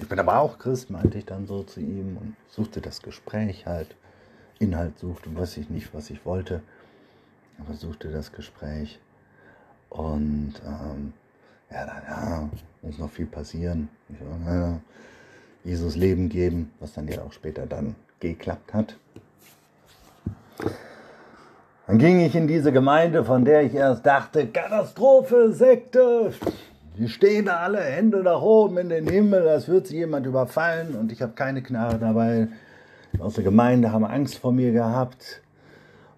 Ich 0.00 0.08
bin 0.08 0.18
aber 0.18 0.40
auch 0.40 0.58
Christ, 0.58 0.90
meinte 0.90 1.18
ich 1.18 1.24
dann 1.24 1.46
so 1.46 1.62
zu 1.62 1.78
ihm 1.78 2.16
und 2.16 2.34
suchte 2.48 2.80
das 2.80 3.00
Gespräch 3.00 3.64
halt. 3.64 3.94
Inhalt 4.58 4.98
suchte, 4.98 5.34
weiß 5.34 5.56
ich 5.58 5.70
nicht, 5.70 5.94
was 5.94 6.10
ich 6.10 6.26
wollte, 6.26 6.62
aber 7.60 7.74
suchte 7.74 8.10
das 8.10 8.32
Gespräch. 8.32 8.98
Und 9.90 10.54
ähm, 10.66 11.12
ja, 11.70 11.86
dann, 11.86 12.02
ja, 12.08 12.50
muss 12.82 12.98
noch 12.98 13.10
viel 13.10 13.26
passieren. 13.26 13.88
Ich, 14.08 14.16
ja, 14.20 14.80
Jesus 15.62 15.94
Leben 15.94 16.28
geben, 16.28 16.72
was 16.80 16.94
dann 16.94 17.06
ja 17.06 17.22
auch 17.22 17.32
später 17.32 17.64
dann 17.64 17.94
geklappt 18.18 18.74
hat. 18.74 18.96
Dann 21.86 21.98
ging 21.98 22.20
ich 22.20 22.34
in 22.34 22.46
diese 22.46 22.72
Gemeinde, 22.72 23.24
von 23.24 23.44
der 23.44 23.62
ich 23.62 23.74
erst 23.74 24.06
dachte, 24.06 24.46
Katastrophe, 24.46 25.52
Sekte, 25.52 26.32
die 26.96 27.08
stehen 27.08 27.48
alle, 27.48 27.80
Hände 27.80 28.22
nach 28.22 28.40
oben 28.40 28.78
in 28.78 28.88
den 28.88 29.06
Himmel, 29.06 29.46
als 29.46 29.68
würde 29.68 29.88
sie 29.88 29.98
jemand 29.98 30.24
überfallen. 30.24 30.94
Und 30.94 31.12
ich 31.12 31.20
habe 31.20 31.32
keine 31.32 31.62
Knarre 31.62 31.98
dabei. 31.98 32.48
Aus 33.18 33.34
der 33.34 33.44
Gemeinde 33.44 33.92
haben 33.92 34.06
Angst 34.06 34.38
vor 34.38 34.52
mir 34.52 34.72
gehabt. 34.72 35.42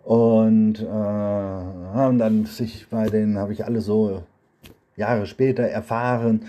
Und 0.04 0.80
äh, 0.80 0.86
haben 0.86 2.18
dann 2.18 2.44
sich 2.44 2.86
bei 2.88 3.08
denen, 3.08 3.36
habe 3.36 3.52
ich 3.52 3.64
alle 3.64 3.80
so 3.80 4.22
Jahre 4.94 5.26
später 5.26 5.64
erfahren, 5.64 6.42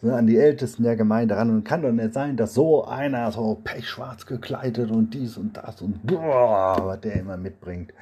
an 0.00 0.28
die 0.28 0.38
Ältesten 0.38 0.84
der 0.84 0.94
Gemeinde 0.94 1.36
ran. 1.36 1.50
Und 1.50 1.64
kann 1.64 1.82
doch 1.82 1.90
nicht 1.90 2.14
sein, 2.14 2.36
dass 2.36 2.54
so 2.54 2.84
einer 2.84 3.32
so 3.32 3.58
pechschwarz 3.64 4.26
gekleidet 4.26 4.92
und 4.92 5.12
dies 5.12 5.36
und 5.36 5.56
das 5.56 5.82
und 5.82 6.06
boah, 6.06 6.80
was 6.84 7.00
der 7.00 7.14
immer 7.16 7.36
mitbringt 7.36 7.92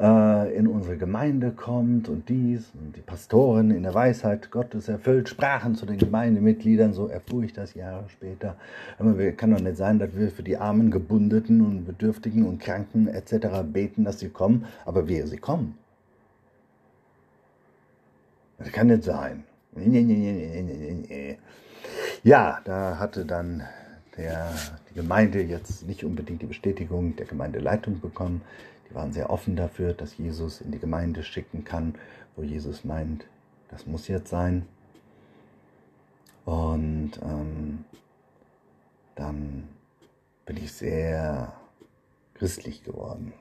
äh, 0.00 0.56
in 0.56 0.66
unsere 0.66 0.96
Gemeinde 0.96 1.52
kommt 1.52 2.08
und 2.08 2.28
dies 2.28 2.72
und 2.74 2.96
die 2.96 3.00
Pastoren 3.00 3.70
in 3.70 3.84
der 3.84 3.94
Weisheit 3.94 4.50
Gottes 4.50 4.88
erfüllt 4.88 5.28
sprachen 5.28 5.74
zu 5.74 5.86
den 5.86 5.98
Gemeindemitgliedern, 5.98 6.92
so 6.92 7.06
erfuhr 7.06 7.44
ich 7.44 7.52
das 7.52 7.74
Jahre 7.74 8.04
später. 8.08 8.56
Aber 8.98 9.18
wir 9.18 9.32
kann 9.32 9.52
doch 9.52 9.60
nicht 9.60 9.76
sein, 9.76 9.98
dass 9.98 10.16
wir 10.16 10.30
für 10.30 10.42
die 10.42 10.56
Armen, 10.56 10.90
Gebundeten 10.90 11.60
und 11.60 11.84
Bedürftigen 11.84 12.44
und 12.46 12.60
Kranken 12.60 13.06
etc. 13.06 13.62
beten, 13.64 14.04
dass 14.04 14.18
sie 14.18 14.30
kommen, 14.30 14.66
aber 14.84 15.06
wehe, 15.06 15.26
sie 15.26 15.38
kommen. 15.38 15.78
Das 18.58 18.72
kann 18.72 18.88
nicht 18.88 19.04
sein. 19.04 19.44
Ja, 22.22 22.60
da 22.64 22.98
hatte 22.98 23.24
dann 23.24 23.62
der, 24.16 24.52
die 24.90 24.94
Gemeinde 24.94 25.42
jetzt 25.42 25.86
nicht 25.86 26.04
unbedingt 26.04 26.42
die 26.42 26.46
Bestätigung 26.46 27.16
der 27.16 27.26
Gemeindeleitung 27.26 28.00
bekommen. 28.00 28.42
Die 28.88 28.94
waren 28.94 29.12
sehr 29.12 29.30
offen 29.30 29.56
dafür, 29.56 29.92
dass 29.92 30.16
Jesus 30.18 30.60
in 30.60 30.72
die 30.72 30.78
Gemeinde 30.78 31.22
schicken 31.22 31.64
kann, 31.64 31.94
wo 32.36 32.42
Jesus 32.42 32.84
meint, 32.84 33.26
das 33.68 33.86
muss 33.86 34.08
jetzt 34.08 34.30
sein. 34.30 34.66
Und 36.44 37.12
ähm, 37.22 37.84
dann 39.14 39.68
bin 40.44 40.56
ich 40.58 40.72
sehr 40.72 41.52
christlich 42.34 42.84
geworden. 42.84 43.32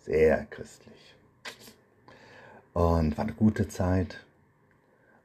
Sehr 0.00 0.44
christlich. 0.46 1.14
Und 2.74 3.16
war 3.16 3.24
eine 3.24 3.34
gute 3.34 3.68
Zeit. 3.68 4.24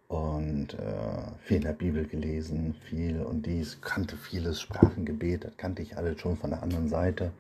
Und 0.08 0.76
äh, 0.76 1.32
viel 1.42 1.58
in 1.58 1.64
der 1.64 1.74
Bibel 1.74 2.06
gelesen, 2.06 2.76
viel 2.86 3.22
und 3.22 3.46
dies, 3.46 3.82
kannte 3.82 4.16
vieles 4.16 4.62
Sprachengebet, 4.62 5.44
das 5.44 5.58
kannte 5.58 5.82
ich 5.82 5.98
alles 5.98 6.20
schon 6.20 6.38
von 6.38 6.52
der 6.52 6.62
anderen 6.62 6.88
Seite 6.88 7.32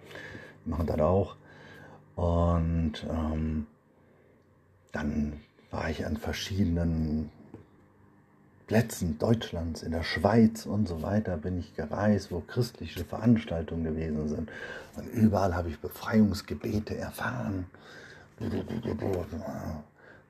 machen 0.66 0.88
das 0.88 1.00
auch. 1.00 1.36
Und 2.16 3.06
ähm, 3.10 3.68
dann 4.92 5.42
war 5.72 5.90
ich 5.90 6.06
an 6.06 6.18
verschiedenen 6.18 7.32
Plätzen 8.68 9.20
Deutschlands, 9.20 9.84
in 9.84 9.92
der 9.92 10.04
Schweiz 10.04 10.66
und 10.66 10.88
so 10.88 11.02
weiter 11.02 11.38
bin 11.38 11.60
ich 11.60 11.76
gereist, 11.76 12.32
wo 12.32 12.40
christliche 12.40 13.04
Veranstaltungen 13.04 13.84
gewesen 13.84 14.30
sind. 14.30 14.50
Und 14.96 15.08
überall 15.10 15.54
habe 15.54 15.70
ich 15.70 15.80
Befreiungsgebete 15.80 16.96
erfahren. 16.96 17.66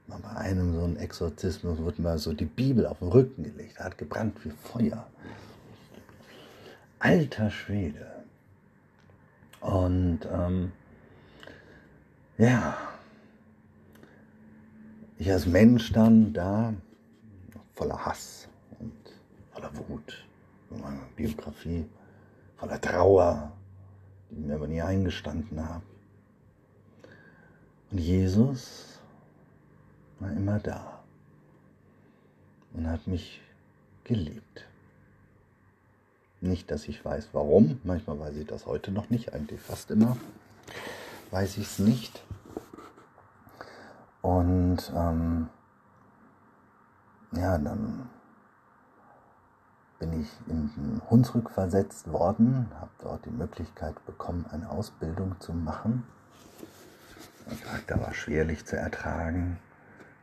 Bei 0.08 0.30
einem 0.36 0.74
so 0.74 0.84
ein 0.84 0.98
Exorzismus 0.98 1.80
wurde 1.80 2.02
mal 2.02 2.18
so 2.18 2.34
die 2.34 2.46
Bibel 2.46 2.86
auf 2.86 3.00
den 3.00 3.10
Rücken 3.10 3.44
gelegt, 3.44 3.80
hat 3.80 3.98
gebrannt 3.98 4.36
wie 4.44 4.50
Feuer. 4.50 5.08
Alter 7.00 7.50
Schwede. 7.50 8.13
Und 9.64 10.20
ähm, 10.30 10.74
ja, 12.38 12.78
ich 15.18 15.32
als 15.32 15.46
Mensch 15.46 15.94
dann 15.94 16.34
da 16.34 16.74
voller 17.74 18.06
Hass 18.06 18.50
und 18.80 18.94
voller 19.54 19.72
Wut, 19.78 20.26
meine 20.70 21.00
Biografie 21.16 21.86
voller 22.58 22.82
Trauer, 22.82 23.54
die 24.32 24.42
mir 24.42 24.56
aber 24.56 24.68
nie 24.68 24.82
eingestanden 24.82 25.66
habe. 25.66 25.84
Und 27.90 28.00
Jesus 28.00 29.00
war 30.20 30.32
immer 30.34 30.60
da 30.60 31.00
und 32.74 32.86
hat 32.86 33.08
mich 33.08 33.42
geliebt. 34.04 34.66
Nicht, 36.44 36.72
dass 36.72 36.88
ich 36.88 37.04
weiß, 37.04 37.30
warum. 37.34 37.80
Manchmal 37.84 38.20
weiß 38.20 38.36
ich 38.36 38.48
das 38.48 38.66
heute 38.66 38.92
noch 38.92 39.10
nicht, 39.10 39.34
eigentlich 39.34 39.62
fast 39.62 39.92
immer 39.92 40.18
weiß 41.34 41.58
ich 41.58 41.66
es 41.66 41.80
nicht. 41.80 42.24
Und 44.22 44.92
ähm, 44.96 45.50
ja, 47.32 47.58
dann 47.58 48.08
bin 49.98 50.22
ich 50.22 50.30
in 50.48 51.02
Hunsrück 51.10 51.50
versetzt 51.50 52.12
worden, 52.12 52.68
habe 52.80 52.92
dort 53.00 53.26
die 53.26 53.32
Möglichkeit 53.32 53.96
bekommen, 54.06 54.46
eine 54.52 54.70
Ausbildung 54.70 55.36
zu 55.40 55.54
machen 55.54 56.06
Mein 57.48 57.60
Charakter 57.62 58.00
war 58.00 58.14
schwerlich 58.14 58.66
zu 58.66 58.78
ertragen. 58.78 59.58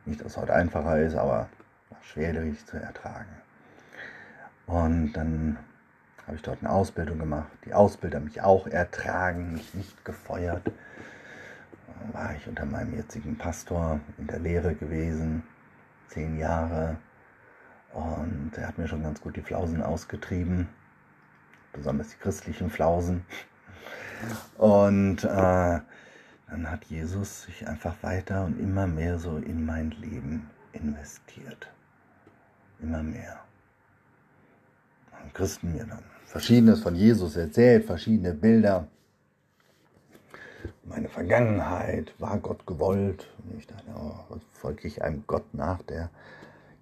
Nicht, 0.05 0.21
dass 0.21 0.27
es 0.27 0.37
heute 0.37 0.53
einfacher 0.53 1.01
ist, 1.01 1.15
aber 1.15 1.49
schwerlich 2.01 2.65
zu 2.65 2.77
ertragen. 2.77 3.35
Und 4.65 5.13
dann 5.13 5.57
habe 6.31 6.37
ich 6.37 6.43
dort 6.43 6.59
eine 6.61 6.69
Ausbildung 6.69 7.19
gemacht. 7.19 7.49
Die 7.65 7.73
Ausbilder 7.73 8.21
mich 8.21 8.41
auch 8.41 8.65
ertragen, 8.65 9.51
mich 9.51 9.73
nicht 9.73 10.05
gefeuert. 10.05 10.63
Dann 10.65 12.13
war 12.13 12.33
ich 12.33 12.47
unter 12.47 12.63
meinem 12.63 12.95
jetzigen 12.95 13.37
Pastor 13.37 13.99
in 14.17 14.27
der 14.27 14.39
Lehre 14.39 14.73
gewesen, 14.73 15.43
zehn 16.07 16.39
Jahre. 16.39 16.95
Und 17.91 18.53
er 18.55 18.69
hat 18.69 18.77
mir 18.77 18.87
schon 18.87 19.03
ganz 19.03 19.19
gut 19.19 19.35
die 19.35 19.41
Flausen 19.41 19.83
ausgetrieben, 19.83 20.69
besonders 21.73 22.07
die 22.07 22.17
christlichen 22.17 22.69
Flausen. 22.69 23.25
Und 24.57 25.25
äh, 25.25 25.27
dann 25.27 26.71
hat 26.71 26.85
Jesus 26.85 27.43
sich 27.43 27.67
einfach 27.67 27.95
weiter 28.03 28.45
und 28.45 28.57
immer 28.57 28.87
mehr 28.87 29.19
so 29.19 29.35
in 29.35 29.65
mein 29.65 29.91
Leben 29.91 30.49
investiert. 30.71 31.69
Immer 32.79 33.03
mehr. 33.03 33.41
Haben 35.11 35.33
Christen 35.33 35.73
mir 35.73 35.83
dann 35.83 36.03
Verschiedenes 36.31 36.79
von 36.79 36.95
Jesus 36.95 37.35
erzählt, 37.35 37.83
verschiedene 37.83 38.33
Bilder. 38.33 38.87
Meine 40.85 41.09
Vergangenheit, 41.09 42.13
war 42.19 42.37
Gott 42.37 42.65
gewollt? 42.65 43.27
Und 43.43 43.57
ich 43.57 43.67
dachte, 43.67 43.91
oh, 43.93 44.37
folge 44.53 44.87
ich 44.87 45.03
einem 45.03 45.25
Gott 45.27 45.53
nach, 45.53 45.81
der 45.81 46.09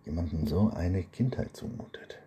jemandem 0.06 0.46
so 0.46 0.72
eine 0.76 1.02
Kindheit 1.02 1.58
zumutet? 1.58 2.20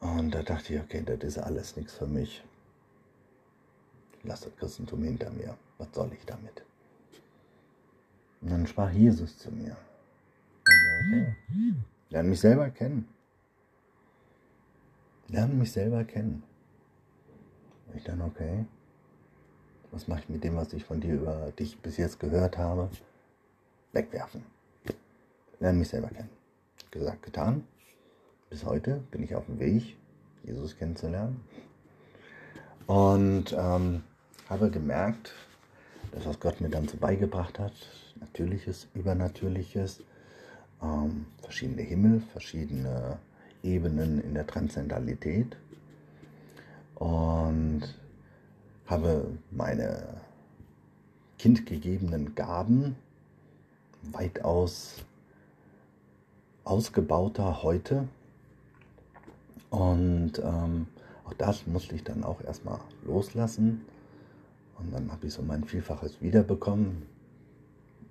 Und 0.00 0.34
da 0.34 0.42
dachte 0.42 0.74
ich, 0.74 0.80
okay, 0.80 1.04
das 1.06 1.20
ist 1.22 1.38
alles 1.38 1.76
nichts 1.76 1.94
für 1.94 2.08
mich. 2.08 2.42
Lass 4.24 4.40
das 4.40 4.56
Christentum 4.56 5.04
hinter 5.04 5.30
mir. 5.30 5.56
Was 5.78 5.94
soll 5.94 6.10
ich 6.12 6.26
damit? 6.26 6.64
Und 8.40 8.50
dann 8.50 8.66
sprach 8.66 8.90
Jesus 8.90 9.38
zu 9.38 9.52
mir. 9.52 9.76
Okay, 10.64 11.36
lerne 12.08 12.30
mich 12.30 12.40
selber 12.40 12.68
kennen. 12.70 13.06
Lerne 15.30 15.54
mich 15.54 15.72
selber 15.72 16.04
kennen. 16.04 16.42
Und 17.86 17.96
ich 17.96 18.04
dann, 18.04 18.20
okay, 18.20 18.66
was 19.92 20.08
mache 20.08 20.20
ich 20.20 20.28
mit 20.28 20.44
dem, 20.44 20.56
was 20.56 20.72
ich 20.72 20.84
von 20.84 21.00
dir 21.00 21.14
über 21.14 21.52
dich 21.58 21.78
bis 21.78 21.96
jetzt 21.96 22.18
gehört 22.18 22.58
habe? 22.58 22.90
Wegwerfen. 23.92 24.44
Lerne 25.60 25.78
mich 25.78 25.88
selber 25.88 26.08
kennen. 26.08 26.30
Gesagt, 26.90 27.22
getan. 27.22 27.64
Bis 28.48 28.64
heute 28.64 29.02
bin 29.12 29.22
ich 29.22 29.34
auf 29.36 29.46
dem 29.46 29.60
Weg, 29.60 29.96
Jesus 30.42 30.76
kennenzulernen. 30.76 31.40
Und 32.86 33.52
ähm, 33.52 34.02
habe 34.48 34.70
gemerkt, 34.70 35.32
dass 36.10 36.26
was 36.26 36.40
Gott 36.40 36.60
mir 36.60 36.70
dann 36.70 36.88
so 36.88 36.96
beigebracht 36.96 37.60
hat, 37.60 37.72
Natürliches, 38.18 38.88
Übernatürliches, 38.94 40.02
ähm, 40.82 41.26
verschiedene 41.40 41.82
Himmel, 41.82 42.20
verschiedene 42.32 43.18
Ebenen 43.62 44.20
in 44.22 44.34
der 44.34 44.46
Transzendalität 44.46 45.56
und 46.96 47.82
habe 48.86 49.26
meine 49.50 50.20
kindgegebenen 51.38 52.34
Gaben 52.34 52.96
weitaus 54.02 55.04
ausgebauter 56.64 57.62
heute 57.62 58.08
und 59.70 60.32
ähm, 60.40 60.86
auch 61.24 61.34
das 61.34 61.66
musste 61.66 61.94
ich 61.94 62.04
dann 62.04 62.24
auch 62.24 62.42
erstmal 62.42 62.80
loslassen. 63.04 63.82
Und 64.78 64.92
dann 64.92 65.12
habe 65.12 65.26
ich 65.26 65.32
so 65.32 65.42
mein 65.42 65.64
Vielfaches 65.64 66.20
wiederbekommen. 66.20 67.06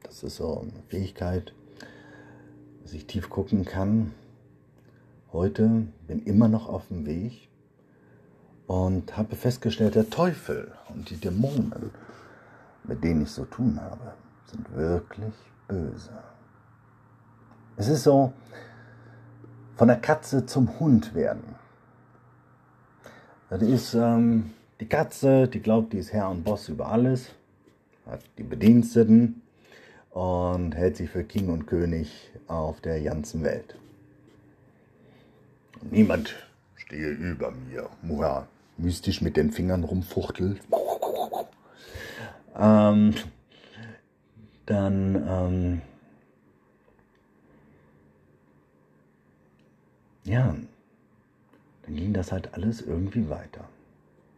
Das 0.04 0.24
ist 0.24 0.38
so 0.38 0.62
eine 0.62 0.72
Fähigkeit, 0.88 1.54
dass 2.84 2.94
ich 2.94 3.06
tief 3.06 3.30
gucken 3.30 3.66
kann. 3.66 4.14
Heute 5.32 5.86
bin 6.08 6.24
immer 6.24 6.48
noch 6.48 6.68
auf 6.68 6.88
dem 6.88 7.06
Weg 7.06 7.50
und 8.66 9.16
habe 9.16 9.36
festgestellt, 9.36 9.94
der 9.94 10.10
Teufel 10.10 10.72
und 10.90 11.12
die 11.12 11.18
Dämonen, 11.18 11.92
mit 12.84 13.04
denen 13.04 13.22
ich 13.22 13.30
so 13.30 13.46
tun 13.46 13.80
habe, 13.80 14.14
sind 14.48 14.74
wirklich 14.74 15.36
böse. 15.68 16.10
Es 17.78 17.90
ist 17.90 18.06
so, 18.06 18.34
von 19.76 19.88
der 19.88 19.98
Katze 19.98 20.48
zum 20.48 20.80
Hund 20.80 21.14
werden. 21.14 21.56
Das 23.52 23.62
ist 23.62 23.94
ähm, 23.94 24.50
die 24.80 24.88
Katze, 24.88 25.48
die 25.48 25.60
glaubt, 25.60 25.94
die 25.94 26.00
ist 26.00 26.12
Herr 26.12 26.32
und 26.32 26.44
Boss 26.44 26.70
über 26.70 26.88
alles, 26.88 27.30
hat 28.08 28.22
die 28.40 28.44
Bediensteten 28.44 29.44
und 30.10 30.76
hält 30.76 30.98
sich 30.98 31.12
für 31.12 31.24
King 31.24 31.50
und 31.50 31.68
König 31.68 32.32
auf 32.48 32.82
der 32.82 33.00
ganzen 33.04 33.44
Welt. 33.44 33.76
Niemand 35.82 36.36
stehe 36.76 37.10
über 37.10 37.52
mir. 37.52 37.90
Muha 38.02 38.48
mystisch 38.80 39.22
mit 39.22 39.38
den 39.38 39.52
Fingern 39.52 39.84
rumfuchtelt. 39.84 40.62
Ähm, 42.56 43.16
dann 44.66 45.16
ähm, 45.16 45.82
ja, 50.24 50.56
dann 51.84 51.96
ging 51.96 52.14
das 52.14 52.32
halt 52.32 52.54
alles 52.54 52.82
irgendwie 52.82 53.30
weiter. 53.30 53.68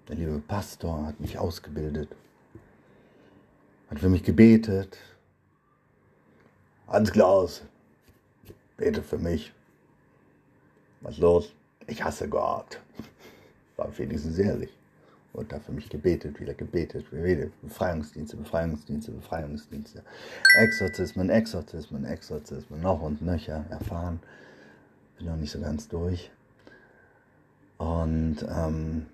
Der 0.08 0.16
liebe 0.16 0.40
Pastor 0.40 1.06
hat 1.06 1.20
mich 1.20 1.38
ausgebildet, 1.38 2.10
hat 3.90 4.00
für 4.00 4.10
mich 4.10 4.24
gebetet. 4.24 4.98
Hans 6.88 7.12
Klaus, 7.12 7.64
bete 8.76 9.02
für 9.02 9.18
mich. 9.18 9.54
Was 11.02 11.18
los? 11.18 11.54
Ich 11.88 12.04
hasse 12.04 12.30
Gott. 12.30 12.80
War 13.76 13.96
wenigstens 13.98 14.38
ehrlich. 14.38 14.70
Und 15.34 15.52
da 15.52 15.60
für 15.60 15.72
mich 15.72 15.90
gebetet, 15.90 16.40
wieder 16.40 16.54
gebetet, 16.54 17.12
wieder 17.12 17.48
Befreiungsdienste, 17.62 18.36
Befreiungsdienste, 18.36 19.12
Befreiungsdienste. 19.12 20.04
Exorzismen, 20.56 21.30
Exorzismen, 21.30 22.06
Exorzismen, 22.06 22.82
noch 22.82 23.02
und 23.02 23.22
nöcher 23.22 23.66
erfahren. 23.70 24.20
Bin 25.18 25.28
noch 25.28 25.38
nicht 25.38 25.52
so 25.52 25.62
ganz 25.62 25.88
durch. 25.88 26.32
Und 27.78 28.46
ähm, 28.48 29.08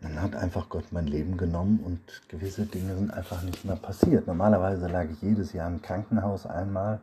dann 0.00 0.20
hat 0.20 0.34
einfach 0.34 0.68
Gott 0.68 0.86
mein 0.90 1.06
Leben 1.06 1.36
genommen 1.36 1.80
und 1.84 2.00
gewisse 2.28 2.66
Dinge 2.66 2.96
sind 2.96 3.12
einfach 3.12 3.42
nicht 3.42 3.64
mehr 3.64 3.76
passiert. 3.76 4.26
Normalerweise 4.26 4.88
lag 4.88 5.08
ich 5.10 5.22
jedes 5.22 5.52
Jahr 5.52 5.68
im 5.68 5.80
Krankenhaus 5.80 6.46
einmal. 6.46 7.00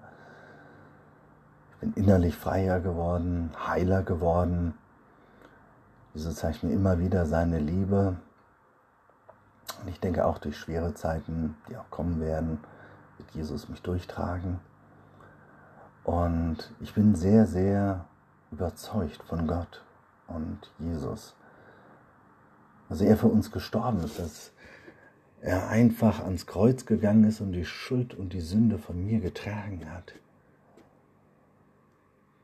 Bin 1.80 1.94
innerlich 1.94 2.36
freier 2.36 2.80
geworden, 2.80 3.52
heiler 3.68 4.04
geworden. 4.04 4.74
Jesus 6.14 6.36
zeigt 6.36 6.64
mir 6.64 6.74
immer 6.74 7.00
wieder 7.00 7.26
seine 7.26 7.60
Liebe. 7.60 8.18
Und 9.82 9.88
ich 9.88 10.00
denke 10.00 10.26
auch 10.26 10.40
durch 10.40 10.58
schwere 10.58 10.94
Zeiten, 10.94 11.56
die 11.70 11.78
auch 11.78 11.90
kommen 11.90 12.20
werden, 12.20 12.60
wird 13.18 13.32
Jesus 13.32 13.70
mich 13.70 13.82
durchtragen. 13.82 14.60
Und 16.04 16.74
ich 16.80 16.94
bin 16.94 17.16
sehr, 17.16 17.46
sehr 17.46 18.06
überzeugt 18.52 19.24
von 19.24 19.48
Gott 19.48 19.84
und 20.28 20.72
Jesus 20.80 21.36
dass 22.90 23.02
er 23.02 23.16
für 23.16 23.28
uns 23.28 23.52
gestorben 23.52 24.04
ist, 24.04 24.20
dass 24.20 24.52
er 25.42 25.70
einfach 25.70 26.22
ans 26.26 26.48
Kreuz 26.48 26.86
gegangen 26.86 27.24
ist 27.24 27.40
und 27.40 27.54
die 27.54 27.66
Schuld 27.66 28.16
und 28.16 28.34
die 28.34 28.42
Sünde 28.42 28.78
von 28.78 29.06
mir 29.06 29.20
getragen 29.20 29.90
hat, 29.90 30.16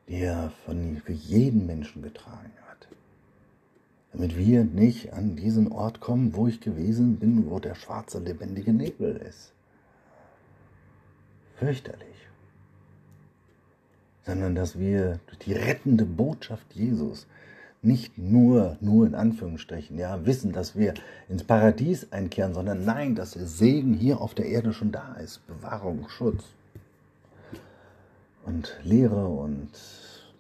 die 0.08 0.22
er 0.22 0.51
von, 0.66 1.01
für 1.03 1.14
jeden 1.14 1.66
Menschen 1.66 2.01
getragen 2.01 2.51
hat, 2.70 2.88
damit 4.12 4.38
wir 4.38 4.64
nicht 4.64 5.14
an 5.14 5.36
diesen 5.36 5.72
Ort 5.72 5.99
kommen, 5.99 6.36
wo 6.36 6.47
ich 6.47 6.62
gewesen 6.62 7.18
bin, 7.18 7.49
wo 7.49 7.60
der 7.60 7.76
schwarze 7.76 8.20
lebendige 8.20 8.74
Nebel 8.74 9.16
ist. 9.16 9.51
Fürchterlich. 11.58 12.03
Sondern 14.26 14.56
dass 14.56 14.78
wir 14.78 15.20
durch 15.28 15.39
die 15.39 15.53
rettende 15.53 16.06
Botschaft 16.06 16.74
Jesus 16.74 17.28
nicht 17.82 18.18
nur, 18.18 18.78
nur 18.82 19.06
in 19.06 19.14
Anführungsstrichen, 19.14 19.99
ja, 19.99 20.26
wissen, 20.26 20.51
dass 20.51 20.76
wir 20.76 20.95
ins 21.30 21.43
Paradies 21.43 22.12
einkehren, 22.12 22.56
sondern 22.56 22.84
nein, 22.84 23.14
dass 23.14 23.32
der 23.32 23.45
Segen 23.45 23.93
hier 23.93 24.22
auf 24.22 24.34
der 24.34 24.47
Erde 24.47 24.74
schon 24.74 24.91
da 24.91 25.14
ist. 25.16 25.45
Bewahrung, 25.45 26.10
Schutz 26.10 26.43
und 28.46 28.78
Lehre 28.84 29.28
und 29.28 29.70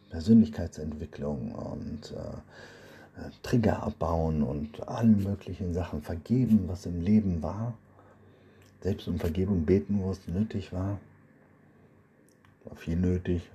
Persönlichkeitsentwicklung 0.09 1.51
und 1.53 2.11
äh, 2.11 3.29
Trigger 3.43 3.83
abbauen 3.83 4.43
und 4.43 4.87
allen 4.87 5.23
möglichen 5.23 5.73
Sachen 5.73 6.01
vergeben, 6.01 6.65
was 6.67 6.85
im 6.85 7.01
Leben 7.01 7.41
war. 7.41 7.73
Selbst 8.81 9.07
um 9.07 9.19
Vergebung 9.19 9.65
beten, 9.65 9.99
wo 10.01 10.11
es 10.11 10.27
nötig 10.27 10.71
war. 10.71 10.99
War 12.65 12.75
viel 12.75 12.95
nötig. 12.95 13.49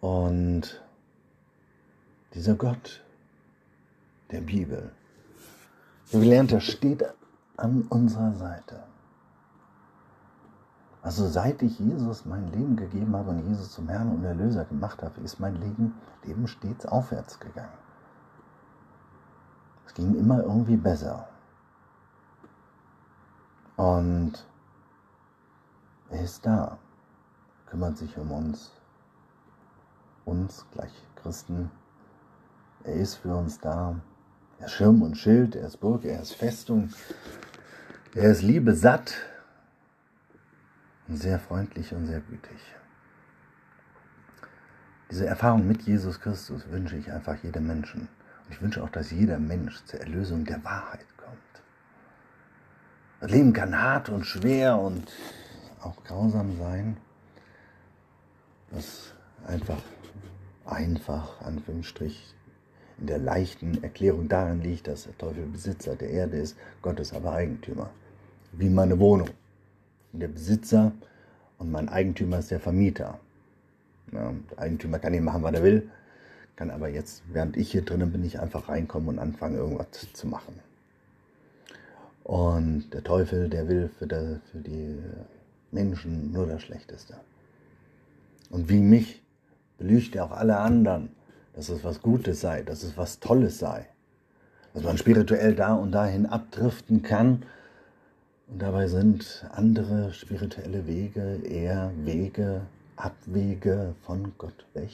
Und 0.00 0.82
dieser 2.34 2.54
Gott 2.54 3.02
der 4.30 4.40
Bibel, 4.40 4.90
Wir 6.10 6.20
lernen, 6.20 6.48
er 6.50 6.60
steht 6.60 7.04
an 7.56 7.82
unserer 7.88 8.34
Seite. 8.34 8.82
Also 11.02 11.26
seit 11.28 11.62
ich 11.62 11.78
Jesus 11.78 12.26
mein 12.26 12.52
Leben 12.52 12.76
gegeben 12.76 13.16
habe 13.16 13.30
und 13.30 13.46
Jesus 13.48 13.72
zum 13.72 13.88
Herrn 13.88 14.10
und 14.10 14.24
Erlöser 14.24 14.66
gemacht 14.66 15.02
habe, 15.02 15.20
ist 15.22 15.40
mein 15.40 15.54
Leben, 15.54 15.94
Leben 16.24 16.46
stets 16.46 16.84
aufwärts 16.84 17.40
gegangen. 17.40 17.72
Es 19.86 19.94
ging 19.94 20.14
immer 20.14 20.42
irgendwie 20.42 20.76
besser. 20.76 21.26
Und 23.76 24.46
er 26.10 26.22
ist 26.22 26.44
da, 26.44 26.76
kümmert 27.66 27.96
sich 27.96 28.18
um 28.18 28.30
uns, 28.30 28.72
uns 30.26 30.66
gleich 30.70 30.92
Christen. 31.16 31.70
Er 32.84 32.94
ist 32.94 33.14
für 33.14 33.34
uns 33.34 33.58
da. 33.58 33.96
Er 34.58 34.66
ist 34.66 34.72
Schirm 34.72 35.00
und 35.00 35.16
Schild, 35.16 35.56
er 35.56 35.66
ist 35.66 35.78
Burg, 35.78 36.04
er 36.04 36.20
ist 36.20 36.34
Festung, 36.34 36.90
er 38.14 38.30
ist 38.30 38.42
Liebe 38.42 38.74
satt 38.74 39.14
sehr 41.16 41.38
freundlich 41.38 41.92
und 41.92 42.06
sehr 42.06 42.20
gütig. 42.20 42.58
Diese 45.10 45.26
Erfahrung 45.26 45.66
mit 45.66 45.82
Jesus 45.82 46.20
Christus 46.20 46.70
wünsche 46.70 46.96
ich 46.96 47.10
einfach 47.10 47.36
jedem 47.42 47.66
Menschen. 47.66 48.02
Und 48.02 48.52
ich 48.52 48.62
wünsche 48.62 48.82
auch, 48.82 48.90
dass 48.90 49.10
jeder 49.10 49.38
Mensch 49.38 49.82
zur 49.84 50.00
Erlösung 50.00 50.44
der 50.44 50.62
Wahrheit 50.64 51.06
kommt. 51.16 51.62
Das 53.20 53.30
Leben 53.30 53.52
kann 53.52 53.76
hart 53.76 54.08
und 54.08 54.24
schwer 54.24 54.78
und 54.78 55.10
auch 55.80 56.02
grausam 56.04 56.56
sein. 56.58 56.96
Das 58.70 59.14
einfach, 59.46 59.82
einfach, 60.64 61.40
Anführungsstrich, 61.42 62.34
in 62.98 63.06
der 63.06 63.18
leichten 63.18 63.82
Erklärung 63.82 64.28
darin 64.28 64.60
liegt, 64.60 64.86
dass 64.86 65.04
der 65.04 65.18
Teufel 65.18 65.46
Besitzer 65.46 65.96
der 65.96 66.10
Erde 66.10 66.36
ist, 66.36 66.56
Gott 66.82 67.00
ist 67.00 67.14
aber 67.14 67.32
Eigentümer. 67.32 67.90
Wie 68.52 68.68
meine 68.68 68.98
Wohnung. 68.98 69.30
Der 70.12 70.28
Besitzer 70.28 70.92
und 71.58 71.70
mein 71.70 71.88
Eigentümer 71.88 72.38
ist 72.38 72.50
der 72.50 72.60
Vermieter. 72.60 73.18
Ja, 74.12 74.34
der 74.50 74.58
Eigentümer 74.58 74.98
kann 74.98 75.12
nicht 75.12 75.22
machen, 75.22 75.42
was 75.42 75.54
er 75.54 75.62
will, 75.62 75.88
kann 76.56 76.70
aber 76.70 76.88
jetzt, 76.88 77.22
während 77.32 77.56
ich 77.56 77.70
hier 77.70 77.82
drinnen 77.82 78.10
bin, 78.10 78.22
nicht 78.22 78.40
einfach 78.40 78.68
reinkommen 78.68 79.08
und 79.08 79.18
anfangen, 79.18 79.56
irgendwas 79.56 79.86
zu 80.12 80.26
machen. 80.26 80.58
Und 82.24 82.90
der 82.92 83.02
Teufel, 83.02 83.48
der 83.48 83.68
will 83.68 83.90
für, 83.98 84.06
der, 84.06 84.40
für 84.50 84.58
die 84.58 84.98
Menschen 85.70 86.32
nur 86.32 86.46
das 86.46 86.62
Schlechteste. 86.62 87.14
Und 88.50 88.68
wie 88.68 88.80
mich 88.80 89.22
belügt 89.78 90.16
er 90.16 90.24
auch 90.26 90.32
alle 90.32 90.58
anderen, 90.58 91.10
dass 91.54 91.68
es 91.68 91.82
was 91.84 92.02
Gutes 92.02 92.40
sei, 92.40 92.62
dass 92.62 92.82
es 92.82 92.96
was 92.96 93.20
Tolles 93.20 93.58
sei. 93.58 93.86
Dass 94.74 94.84
man 94.84 94.98
spirituell 94.98 95.54
da 95.54 95.74
und 95.74 95.92
dahin 95.92 96.26
abdriften 96.26 97.02
kann. 97.02 97.42
Und 98.50 98.60
dabei 98.60 98.88
sind 98.88 99.46
andere 99.52 100.12
spirituelle 100.12 100.86
Wege 100.86 101.40
eher 101.44 101.92
Wege, 102.04 102.62
Abwege 102.96 103.94
von 104.02 104.32
Gott 104.38 104.66
weg. 104.74 104.90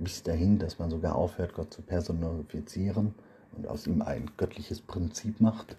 Bis 0.00 0.22
dahin, 0.22 0.58
dass 0.58 0.78
man 0.78 0.90
sogar 0.90 1.14
aufhört, 1.14 1.54
Gott 1.54 1.72
zu 1.72 1.82
personifizieren 1.82 3.14
und 3.56 3.68
aus 3.68 3.86
ihm 3.86 4.02
ein 4.02 4.30
göttliches 4.36 4.80
Prinzip 4.80 5.40
macht. 5.40 5.76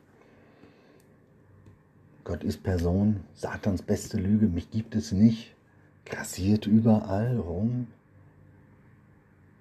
Gott 2.23 2.43
ist 2.43 2.63
Person, 2.63 3.23
Satans 3.35 3.81
beste 3.81 4.17
Lüge, 4.17 4.47
mich 4.47 4.71
gibt 4.71 4.95
es 4.95 5.11
nicht, 5.11 5.53
grassiert 6.05 6.65
überall 6.65 7.37
rum. 7.37 7.87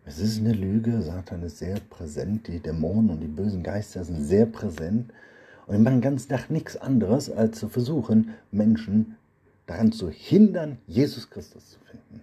Es 0.04 0.20
ist 0.20 0.38
eine 0.38 0.52
Lüge, 0.52 1.02
Satan 1.02 1.42
ist 1.42 1.58
sehr 1.58 1.80
präsent, 1.90 2.46
die 2.46 2.60
Dämonen 2.60 3.10
und 3.10 3.20
die 3.20 3.26
bösen 3.26 3.64
Geister 3.64 4.04
sind 4.04 4.22
sehr 4.22 4.46
präsent 4.46 5.12
und 5.66 5.76
die 5.76 5.82
machen 5.82 5.96
den 5.96 6.02
ganzen 6.02 6.28
Tag 6.28 6.50
nichts 6.50 6.76
anderes, 6.76 7.30
als 7.30 7.58
zu 7.58 7.68
versuchen, 7.68 8.34
Menschen 8.52 9.16
daran 9.66 9.92
zu 9.92 10.10
hindern, 10.10 10.78
Jesus 10.86 11.28
Christus 11.28 11.70
zu 11.70 11.78
finden 11.90 12.20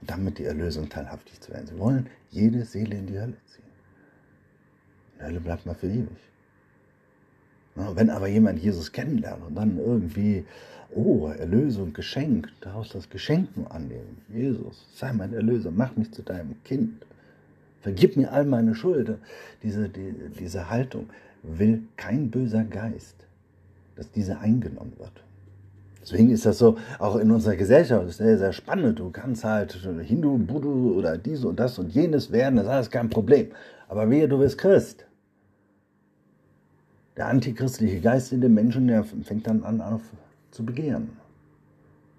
und 0.00 0.10
damit 0.10 0.38
die 0.38 0.44
Erlösung 0.44 0.88
teilhaftig 0.88 1.40
zu 1.40 1.52
werden. 1.52 1.66
Sie 1.66 1.78
wollen 1.78 2.06
jede 2.30 2.64
Seele 2.64 2.96
in 2.96 3.06
die 3.06 3.18
Hölle 3.18 3.36
ziehen. 3.46 3.64
Die 5.18 5.24
Hölle 5.24 5.40
bleibt 5.40 5.66
mal 5.66 5.74
für 5.74 5.88
ewig. 5.88 6.08
Wenn 7.74 8.10
aber 8.10 8.28
jemand 8.28 8.60
Jesus 8.60 8.92
kennenlernt 8.92 9.44
und 9.44 9.56
dann 9.56 9.78
irgendwie, 9.78 10.44
oh, 10.94 11.26
Erlösung, 11.26 11.92
Geschenk, 11.92 12.48
daraus 12.60 12.90
das 12.90 13.10
Geschenk 13.10 13.56
nur 13.56 13.72
annehmen. 13.72 14.18
Jesus, 14.32 14.86
sei 14.94 15.12
mein 15.12 15.34
Erlöser, 15.34 15.72
mach 15.72 15.96
mich 15.96 16.12
zu 16.12 16.22
deinem 16.22 16.62
Kind. 16.62 17.04
Vergib 17.80 18.16
mir 18.16 18.32
all 18.32 18.44
meine 18.44 18.76
Schuld. 18.76 19.18
Diese, 19.64 19.88
die, 19.88 20.14
diese 20.38 20.70
Haltung 20.70 21.10
will 21.46 21.82
kein 21.96 22.30
böser 22.30 22.64
Geist, 22.64 23.26
dass 23.96 24.10
diese 24.10 24.38
eingenommen 24.38 24.92
wird. 24.98 25.22
Deswegen 26.00 26.30
ist 26.30 26.44
das 26.44 26.58
so, 26.58 26.76
auch 26.98 27.16
in 27.16 27.30
unserer 27.30 27.56
Gesellschaft 27.56 28.06
ist 28.06 28.18
sehr, 28.18 28.36
sehr 28.36 28.52
spannend. 28.52 28.98
Du 28.98 29.10
kannst 29.10 29.42
halt 29.42 29.72
Hindu, 29.72 30.36
Buddha 30.36 30.68
oder 30.68 31.16
dies 31.16 31.44
und 31.44 31.58
das 31.58 31.78
und 31.78 31.94
jenes 31.94 32.30
werden, 32.30 32.56
das 32.56 32.66
ist 32.66 32.70
alles 32.70 32.90
kein 32.90 33.08
Problem. 33.08 33.52
Aber 33.88 34.10
wehe, 34.10 34.28
du 34.28 34.38
bist 34.38 34.58
Christ. 34.58 35.06
Der 37.16 37.28
antichristliche 37.28 38.00
Geist 38.00 38.32
in 38.32 38.40
dem 38.40 38.52
Menschen, 38.52 38.88
der 38.88 39.04
fängt 39.04 39.46
dann 39.46 39.62
an 39.62 39.80
auf 39.80 40.02
zu 40.50 40.64
begehren. 40.64 41.10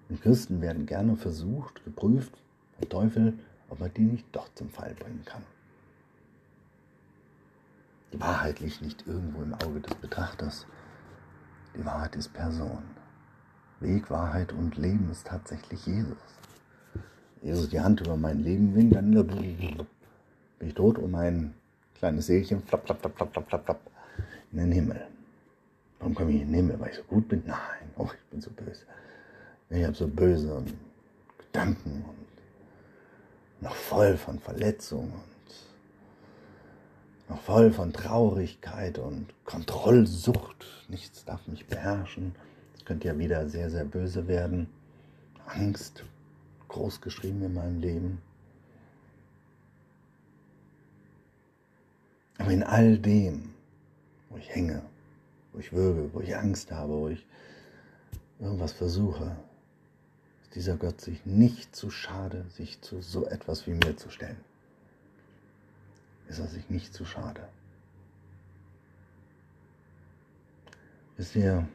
Und 0.08 0.22
Christen 0.22 0.60
werden 0.60 0.86
gerne 0.86 1.16
versucht, 1.16 1.84
geprüft 1.84 2.32
vom 2.78 2.88
Teufel, 2.88 3.34
ob 3.68 3.80
er 3.80 3.88
die 3.88 4.02
nicht 4.02 4.24
doch 4.32 4.48
zum 4.54 4.68
Fall 4.70 4.94
bringen 4.98 5.22
kann. 5.24 5.42
Die 8.12 8.20
Wahrheit 8.20 8.60
liegt 8.60 8.82
nicht 8.82 9.06
irgendwo 9.06 9.42
im 9.42 9.54
Auge 9.54 9.80
des 9.80 9.94
Betrachters. 9.96 10.66
Die 11.76 11.84
Wahrheit 11.84 12.16
ist 12.16 12.32
Person. 12.32 12.82
Weg, 13.80 14.10
Wahrheit 14.10 14.52
und 14.52 14.76
Leben 14.76 15.10
ist 15.10 15.26
tatsächlich 15.26 15.84
Jesus. 15.86 16.16
Jesus 17.42 17.68
die 17.68 17.80
Hand 17.80 18.00
über 18.00 18.16
mein 18.16 18.40
Leben 18.42 18.74
winkt, 18.74 18.96
dann 18.96 19.10
bin 19.10 20.68
ich 20.68 20.74
tot 20.74 20.98
und 20.98 21.10
mein 21.10 21.54
kleines 21.94 22.26
Seelchen 22.26 22.62
flapp, 22.62 22.86
flapp, 22.86 23.00
flapp, 23.00 23.16
flapp, 23.16 23.48
flapp, 23.48 23.64
flapp, 23.64 23.80
in 24.52 24.58
den 24.58 24.72
Himmel. 24.72 25.06
Warum 25.98 26.14
komme 26.14 26.30
ich 26.30 26.42
in 26.42 26.48
den 26.48 26.54
Himmel? 26.54 26.80
Weil 26.80 26.90
ich 26.90 26.96
so 26.96 27.02
gut 27.02 27.28
bin? 27.28 27.42
Nein, 27.46 27.90
oh, 27.96 28.08
ich 28.12 28.30
bin 28.30 28.40
so 28.40 28.50
böse. 28.50 28.84
Ich 29.68 29.84
habe 29.84 29.94
so 29.94 30.06
böse 30.06 30.64
Gedanken 31.38 32.04
und 32.08 33.62
noch 33.62 33.74
voll 33.74 34.16
von 34.16 34.38
Verletzungen 34.38 35.12
noch 37.28 37.40
voll 37.40 37.72
von 37.72 37.92
Traurigkeit 37.92 38.98
und 38.98 39.26
Kontrollsucht. 39.44 40.66
Nichts 40.88 41.24
darf 41.24 41.46
mich 41.48 41.66
beherrschen. 41.66 42.34
Das 42.74 42.84
könnte 42.84 43.08
ja 43.08 43.18
wieder 43.18 43.48
sehr, 43.48 43.70
sehr 43.70 43.84
böse 43.84 44.28
werden. 44.28 44.68
Angst, 45.46 46.04
groß 46.68 47.00
geschrieben 47.00 47.42
in 47.42 47.54
meinem 47.54 47.80
Leben. 47.80 48.22
Aber 52.38 52.50
in 52.50 52.62
all 52.62 52.98
dem 52.98 53.54
wo 54.36 54.40
ich 54.40 54.54
hänge, 54.54 54.82
wo 55.52 55.58
ich 55.58 55.72
würge, 55.72 56.10
wo 56.12 56.20
ich 56.20 56.36
Angst 56.36 56.70
habe, 56.70 56.92
wo 56.92 57.08
ich 57.08 57.24
irgendwas 58.38 58.72
versuche, 58.72 59.36
ist 60.42 60.54
dieser 60.54 60.76
Gott 60.76 61.00
sich 61.00 61.24
nicht 61.24 61.74
zu 61.74 61.90
schade, 61.90 62.44
sich 62.50 62.80
zu 62.82 63.00
so 63.00 63.26
etwas 63.26 63.66
wie 63.66 63.72
mir 63.72 63.96
zu 63.96 64.10
stellen. 64.10 64.36
Ist 66.28 66.38
er 66.38 66.48
sich 66.48 66.68
nicht 66.70 66.92
zu 66.92 67.04
schade. 67.04 67.46
Wisst 71.16 71.34
ihr, 71.36 71.66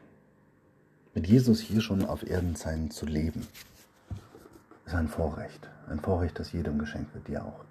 mit 1.14 1.26
Jesus 1.26 1.60
hier 1.60 1.80
schon 1.80 2.04
auf 2.04 2.22
Erden 2.22 2.54
sein 2.54 2.90
zu 2.90 3.06
leben, 3.06 3.46
ist 4.86 4.94
ein 4.94 5.08
Vorrecht. 5.08 5.68
Ein 5.88 6.00
Vorrecht, 6.00 6.38
das 6.38 6.52
jedem 6.52 6.78
geschenkt 6.78 7.12
wird, 7.14 7.28
dir 7.28 7.44
auch. 7.44 7.64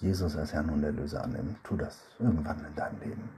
Jesus 0.00 0.36
als 0.36 0.52
Herrn 0.52 0.70
und 0.70 0.84
Erlöser 0.84 1.24
annehmen, 1.24 1.56
tu 1.64 1.76
das 1.76 1.98
irgendwann 2.18 2.64
in 2.64 2.74
deinem 2.76 3.00
Leben. 3.00 3.28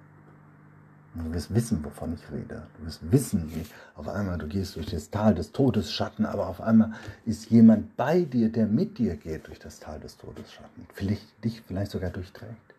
Du 1.18 1.32
wirst 1.32 1.54
wissen, 1.54 1.82
wovon 1.82 2.14
ich 2.14 2.30
rede. 2.30 2.66
Du 2.78 2.86
wirst 2.86 3.10
wissen, 3.10 3.50
wie 3.54 3.64
auf 3.94 4.08
einmal 4.08 4.36
du 4.36 4.46
gehst 4.46 4.76
durch 4.76 4.86
das 4.86 5.10
Tal 5.10 5.34
des 5.34 5.50
Todesschatten, 5.52 6.26
aber 6.26 6.46
auf 6.46 6.60
einmal 6.60 6.92
ist 7.24 7.50
jemand 7.50 7.96
bei 7.96 8.22
dir, 8.22 8.50
der 8.50 8.66
mit 8.66 8.98
dir 8.98 9.16
geht 9.16 9.46
durch 9.46 9.58
das 9.58 9.80
Tal 9.80 9.98
des 9.98 10.18
Todesschatten, 10.18 10.86
vielleicht, 10.92 11.44
dich 11.44 11.62
vielleicht 11.62 11.90
sogar 11.92 12.10
durchträgt. 12.10 12.74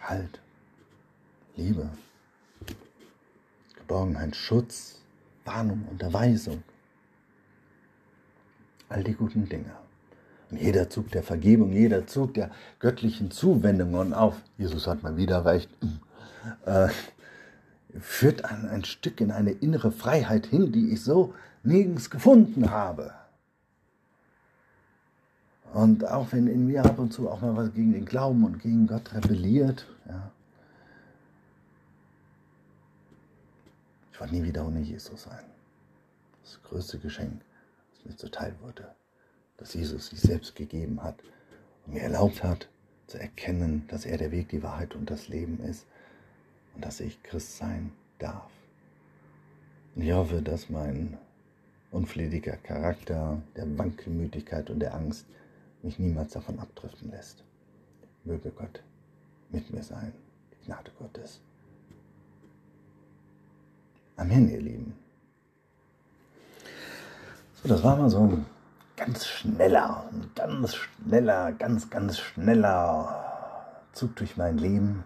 Halt, 0.00 0.40
Liebe, 1.56 1.88
Geborgenheit, 3.76 4.36
Schutz, 4.36 5.00
Warnung, 5.44 5.86
Unterweisung, 5.90 6.62
all 8.88 9.02
die 9.02 9.14
guten 9.14 9.48
Dinge. 9.48 9.72
Und 10.52 10.60
jeder 10.60 10.90
Zug 10.90 11.10
der 11.10 11.22
Vergebung, 11.22 11.72
jeder 11.72 12.06
Zug 12.06 12.34
der 12.34 12.50
göttlichen 12.78 13.30
Zuwendung 13.30 13.94
und 13.94 14.12
auf, 14.12 14.36
Jesus 14.58 14.86
hat 14.86 15.02
mal 15.02 15.16
wieder 15.16 15.46
recht, 15.46 15.70
äh, 16.66 16.88
führt 17.98 18.44
ein, 18.44 18.68
ein 18.68 18.84
Stück 18.84 19.22
in 19.22 19.30
eine 19.30 19.52
innere 19.52 19.90
Freiheit 19.90 20.44
hin, 20.44 20.70
die 20.70 20.90
ich 20.92 21.02
so 21.02 21.32
nirgends 21.62 22.10
gefunden 22.10 22.70
habe. 22.70 23.14
Und 25.72 26.06
auch 26.06 26.32
wenn 26.32 26.46
in 26.48 26.66
mir 26.66 26.84
ab 26.84 26.98
und 26.98 27.14
zu 27.14 27.30
auch 27.30 27.40
mal 27.40 27.56
was 27.56 27.72
gegen 27.72 27.94
den 27.94 28.04
Glauben 28.04 28.44
und 28.44 28.58
gegen 28.60 28.86
Gott 28.86 29.14
rebelliert, 29.14 29.86
ja, 30.06 30.30
ich 34.12 34.20
wollte 34.20 34.34
nie 34.34 34.42
wieder 34.42 34.66
ohne 34.66 34.80
Jesus 34.80 35.22
sein. 35.22 35.44
Das 36.42 36.60
größte 36.64 36.98
Geschenk, 36.98 37.40
das 37.94 38.04
mir 38.04 38.16
zuteil 38.18 38.54
wurde, 38.60 38.94
dass 39.62 39.74
Jesus 39.74 40.08
sich 40.08 40.20
selbst 40.20 40.56
gegeben 40.56 41.04
hat 41.04 41.14
und 41.86 41.94
mir 41.94 42.02
erlaubt 42.02 42.42
hat, 42.42 42.68
zu 43.06 43.20
erkennen, 43.20 43.84
dass 43.86 44.04
er 44.04 44.18
der 44.18 44.32
Weg, 44.32 44.48
die 44.48 44.64
Wahrheit 44.64 44.96
und 44.96 45.08
das 45.08 45.28
Leben 45.28 45.60
ist 45.60 45.86
und 46.74 46.84
dass 46.84 46.98
ich 46.98 47.22
Christ 47.22 47.58
sein 47.58 47.92
darf. 48.18 48.50
Und 49.94 50.02
ich 50.02 50.12
hoffe, 50.12 50.42
dass 50.42 50.68
mein 50.68 51.16
unflätiger 51.92 52.56
Charakter, 52.56 53.40
der 53.54 53.78
Wankelmütigkeit 53.78 54.68
und 54.68 54.80
der 54.80 54.94
Angst 54.94 55.26
mich 55.82 55.96
niemals 56.00 56.32
davon 56.32 56.58
abdriften 56.58 57.12
lässt. 57.12 57.44
Möge 58.24 58.50
Gott 58.50 58.82
mit 59.50 59.72
mir 59.72 59.84
sein, 59.84 60.12
die 60.50 60.66
Gnade 60.66 60.90
Gottes. 60.98 61.40
Amen, 64.16 64.50
ihr 64.50 64.60
Lieben. 64.60 64.94
So, 67.62 67.68
das 67.68 67.84
war 67.84 67.96
mal 67.96 68.10
so 68.10 68.22
ein 68.22 68.44
ganz 68.96 69.26
schneller, 69.26 70.04
ganz 70.34 70.74
schneller, 70.74 71.52
ganz, 71.52 71.90
ganz 71.90 72.18
schneller 72.18 73.22
Zug 73.92 74.16
durch 74.16 74.36
mein 74.36 74.58
Leben. 74.58 75.04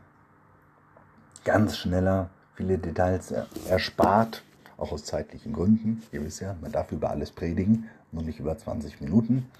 Ganz 1.44 1.76
schneller, 1.78 2.30
viele 2.54 2.78
Details 2.78 3.32
erspart, 3.68 4.42
auch 4.76 4.92
aus 4.92 5.04
zeitlichen 5.04 5.52
Gründen. 5.52 6.02
Ihr 6.12 6.24
wisst 6.24 6.40
ja, 6.40 6.56
man 6.60 6.72
darf 6.72 6.92
über 6.92 7.10
alles 7.10 7.30
predigen, 7.30 7.88
nur 8.12 8.22
nicht 8.22 8.40
über 8.40 8.56
20 8.56 9.00
Minuten. 9.00 9.50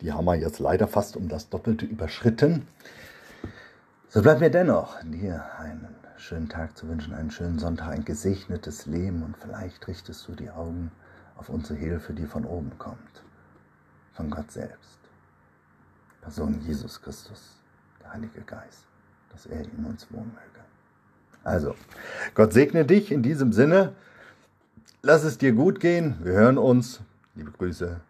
Die 0.00 0.12
haben 0.12 0.24
wir 0.24 0.34
jetzt 0.34 0.58
leider 0.58 0.88
fast 0.88 1.16
um 1.16 1.28
das 1.28 1.48
Doppelte 1.48 1.86
überschritten. 1.86 2.66
So 4.08 4.22
bleibt 4.22 4.40
mir 4.40 4.50
dennoch, 4.50 4.96
dir 5.02 5.44
einen 5.58 5.88
schönen 6.16 6.48
Tag 6.48 6.76
zu 6.76 6.88
wünschen, 6.88 7.14
einen 7.14 7.30
schönen 7.30 7.58
Sonntag, 7.58 7.88
ein 7.88 8.04
gesegnetes 8.04 8.86
Leben 8.86 9.22
und 9.22 9.36
vielleicht 9.36 9.86
richtest 9.88 10.26
du 10.28 10.32
die 10.32 10.50
Augen 10.50 10.90
auf 11.36 11.48
unsere 11.50 11.78
Hilfe, 11.78 12.14
die 12.14 12.26
von 12.26 12.44
oben 12.44 12.72
kommt, 12.78 13.22
von 14.16 14.30
Gott 14.30 14.50
selbst. 14.50 14.98
Person 16.22 16.60
Jesus 16.66 17.00
Christus, 17.00 17.60
der 18.02 18.14
Heilige 18.14 18.40
Geist, 18.40 18.86
dass 19.30 19.46
er 19.46 19.60
in 19.60 19.84
uns 19.84 20.06
wohnen 20.10 20.32
möge. 20.34 20.64
Also, 21.44 21.76
Gott 22.34 22.52
segne 22.52 22.84
dich 22.84 23.12
in 23.12 23.22
diesem 23.22 23.52
Sinne. 23.52 23.94
Lass 25.02 25.22
es 25.22 25.38
dir 25.38 25.52
gut 25.52 25.78
gehen. 25.78 26.16
Wir 26.22 26.32
hören 26.32 26.58
uns. 26.58 27.00
Liebe 27.36 27.52
Grüße, 27.52 28.00